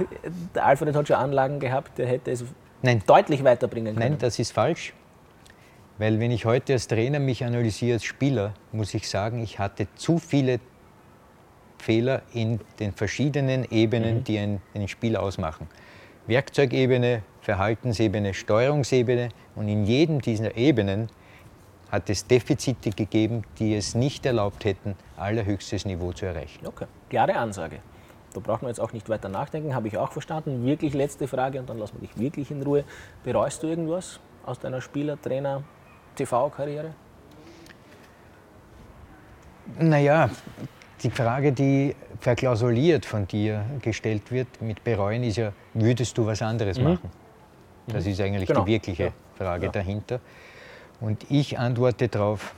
der 0.54 0.66
Alfred 0.66 0.96
hat 0.96 1.08
schon 1.08 1.18
Anlagen 1.18 1.60
gehabt, 1.60 1.98
der 1.98 2.08
hätte 2.08 2.32
es 2.32 2.43
Nein. 2.82 3.02
deutlich 3.06 3.43
weiterbringen 3.43 3.96
können. 3.96 4.12
Nein, 4.12 4.18
das 4.20 4.39
ist 4.39 4.52
falsch. 4.52 4.93
Weil 5.98 6.20
wenn 6.20 6.32
ich 6.32 6.46
heute 6.46 6.74
als 6.74 6.88
Trainer 6.88 7.20
mich 7.20 7.43
analysiere 7.43 7.96
als 7.96 8.04
Spieler, 8.04 8.54
muss 8.72 8.93
ich 8.93 9.10
sagen, 9.10 9.41
ich 9.41 9.60
hatte 9.60 9.88
zu 9.96 10.18
viele 10.18 10.60
Fehler 11.78 12.22
in 12.34 12.60
den 12.80 12.91
verschiedenen 12.91 13.66
Ebenen, 13.72 14.18
mhm. 14.18 14.24
die 14.24 14.39
ein, 14.39 14.62
ein 14.74 14.88
Spiel 14.88 15.16
ausmachen. 15.16 15.68
Werkzeugebene, 16.28 17.22
Verhaltensebene, 17.41 18.34
Steuerungsebene 18.34 19.30
und 19.56 19.70
in 19.70 19.86
jedem 19.86 20.22
dieser 20.22 20.58
Ebenen 20.58 21.10
hat 21.91 22.10
es 22.10 22.26
Defizite 22.26 22.89
gegeben, 22.89 23.43
die 23.60 23.76
es 23.76 23.96
nicht 23.96 24.26
erlaubt 24.26 24.66
hätten, 24.66 24.96
allerhöchstes 25.18 25.86
Niveau 25.86 26.12
zu 26.12 26.26
erreichen. 26.26 26.66
Okay, 26.66 26.88
klare 27.10 27.36
Ansage. 27.36 27.80
Da 28.36 28.41
braucht 28.41 28.61
man 28.61 28.69
jetzt 28.69 28.79
auch 28.79 28.91
nicht 28.91 29.07
weiter 29.07 29.29
nachdenken, 29.29 29.73
habe 29.73 29.88
ich 29.88 29.97
auch 29.97 30.11
verstanden. 30.11 30.65
Wirklich 30.65 30.93
letzte 30.93 31.27
Frage 31.27 31.59
und 31.59 31.69
dann 31.69 31.79
lassen 31.79 31.95
wir 31.99 32.07
dich 32.07 32.17
wirklich 32.19 32.51
in 32.51 32.61
Ruhe. 32.61 32.83
Bereust 33.23 33.63
du 33.63 33.67
irgendwas 33.67 34.19
aus 34.45 34.59
deiner 34.59 34.81
Spieler-, 34.81 35.19
Trainer-, 35.21 35.63
TV-Karriere? 36.15 36.93
Naja, 39.79 40.29
die 41.01 41.09
Frage, 41.09 41.53
die 41.53 41.95
verklausuliert 42.19 43.05
von 43.05 43.25
dir 43.25 43.65
gestellt 43.81 44.31
wird 44.31 44.61
mit 44.61 44.83
bereuen, 44.83 45.23
ist 45.23 45.38
ja, 45.38 45.53
würdest 45.73 46.17
du 46.17 46.25
was 46.25 46.41
anderes 46.41 46.77
mhm. 46.77 46.83
machen? 46.83 47.11
Das 47.88 48.05
mhm. 48.05 48.11
ist 48.11 48.21
eigentlich 48.21 48.47
genau. 48.47 48.65
die 48.65 48.73
wirkliche 48.73 49.03
ja. 49.05 49.11
Frage 49.36 49.67
ja. 49.67 49.71
dahinter. 49.71 50.19
Und 50.99 51.25
ich 51.29 51.57
antworte 51.57 52.09
darauf, 52.09 52.53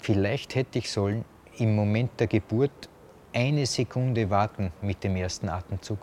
vielleicht 0.00 0.54
hätte 0.54 0.78
ich 0.78 0.90
sollen 0.90 1.24
im 1.58 1.74
Moment 1.74 2.18
der 2.20 2.26
Geburt 2.26 2.88
eine 3.36 3.66
Sekunde 3.66 4.30
warten 4.30 4.72
mit 4.80 5.04
dem 5.04 5.14
ersten 5.14 5.50
Atemzug. 5.50 5.98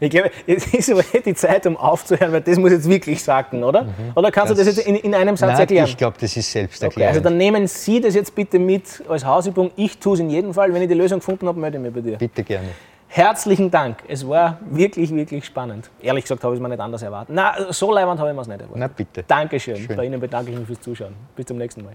ich 0.00 0.10
glaube, 0.10 0.32
es 0.48 0.74
ist 0.74 0.90
aber 0.90 1.04
die 1.24 1.34
Zeit, 1.34 1.64
um 1.66 1.76
aufzuhören, 1.76 2.32
weil 2.32 2.40
das 2.40 2.58
muss 2.58 2.72
jetzt 2.72 2.90
wirklich 2.90 3.22
sagen, 3.22 3.62
oder? 3.62 3.84
Mhm. 3.84 4.12
Oder 4.16 4.32
kannst 4.32 4.50
du 4.50 4.56
das 4.56 4.66
jetzt 4.66 4.84
in, 4.84 4.96
in 4.96 5.14
einem 5.14 5.36
Satz 5.36 5.52
nein, 5.52 5.60
erklären? 5.60 5.86
Ich 5.86 5.96
glaube, 5.96 6.16
das 6.20 6.36
ist 6.36 6.50
selbst 6.50 6.82
erklärt. 6.82 7.10
Okay, 7.10 7.18
also 7.18 7.20
dann 7.20 7.36
nehmen 7.36 7.68
Sie 7.68 8.00
das 8.00 8.16
jetzt 8.16 8.34
bitte 8.34 8.58
mit 8.58 9.00
als 9.08 9.24
Hausübung. 9.24 9.70
Ich 9.76 9.98
tue 9.98 10.14
es 10.14 10.20
in 10.20 10.28
jedem 10.28 10.52
Fall. 10.52 10.74
Wenn 10.74 10.82
ich 10.82 10.88
die 10.88 10.94
Lösung 10.94 11.20
gefunden 11.20 11.46
habe, 11.46 11.60
melde 11.60 11.78
ich 11.78 11.84
mich 11.84 11.92
bei 11.92 12.00
dir. 12.00 12.18
Bitte 12.18 12.42
gerne. 12.42 12.70
Herzlichen 13.06 13.70
Dank. 13.70 13.98
Es 14.08 14.26
war 14.26 14.58
wirklich, 14.70 15.14
wirklich 15.14 15.44
spannend. 15.44 15.88
Ehrlich 16.02 16.24
gesagt 16.24 16.42
habe 16.42 16.54
ich 16.54 16.58
es 16.58 16.62
mir 16.62 16.68
nicht 16.68 16.80
anders 16.80 17.02
erwartet. 17.02 17.32
Na, 17.32 17.72
so 17.72 17.92
leibend 17.92 18.18
habe 18.18 18.30
ich 18.30 18.34
mir 18.34 18.42
es 18.42 18.48
nicht 18.48 18.60
erwartet. 18.60 18.80
Na 18.80 18.88
bitte. 18.88 19.22
Dankeschön. 19.22 19.76
Schön. 19.76 19.96
Bei 19.96 20.04
Ihnen 20.04 20.18
bedanke 20.18 20.50
ich 20.50 20.58
mich 20.58 20.66
fürs 20.66 20.80
Zuschauen. 20.80 21.14
Bis 21.36 21.46
zum 21.46 21.58
nächsten 21.58 21.84
Mal. 21.84 21.94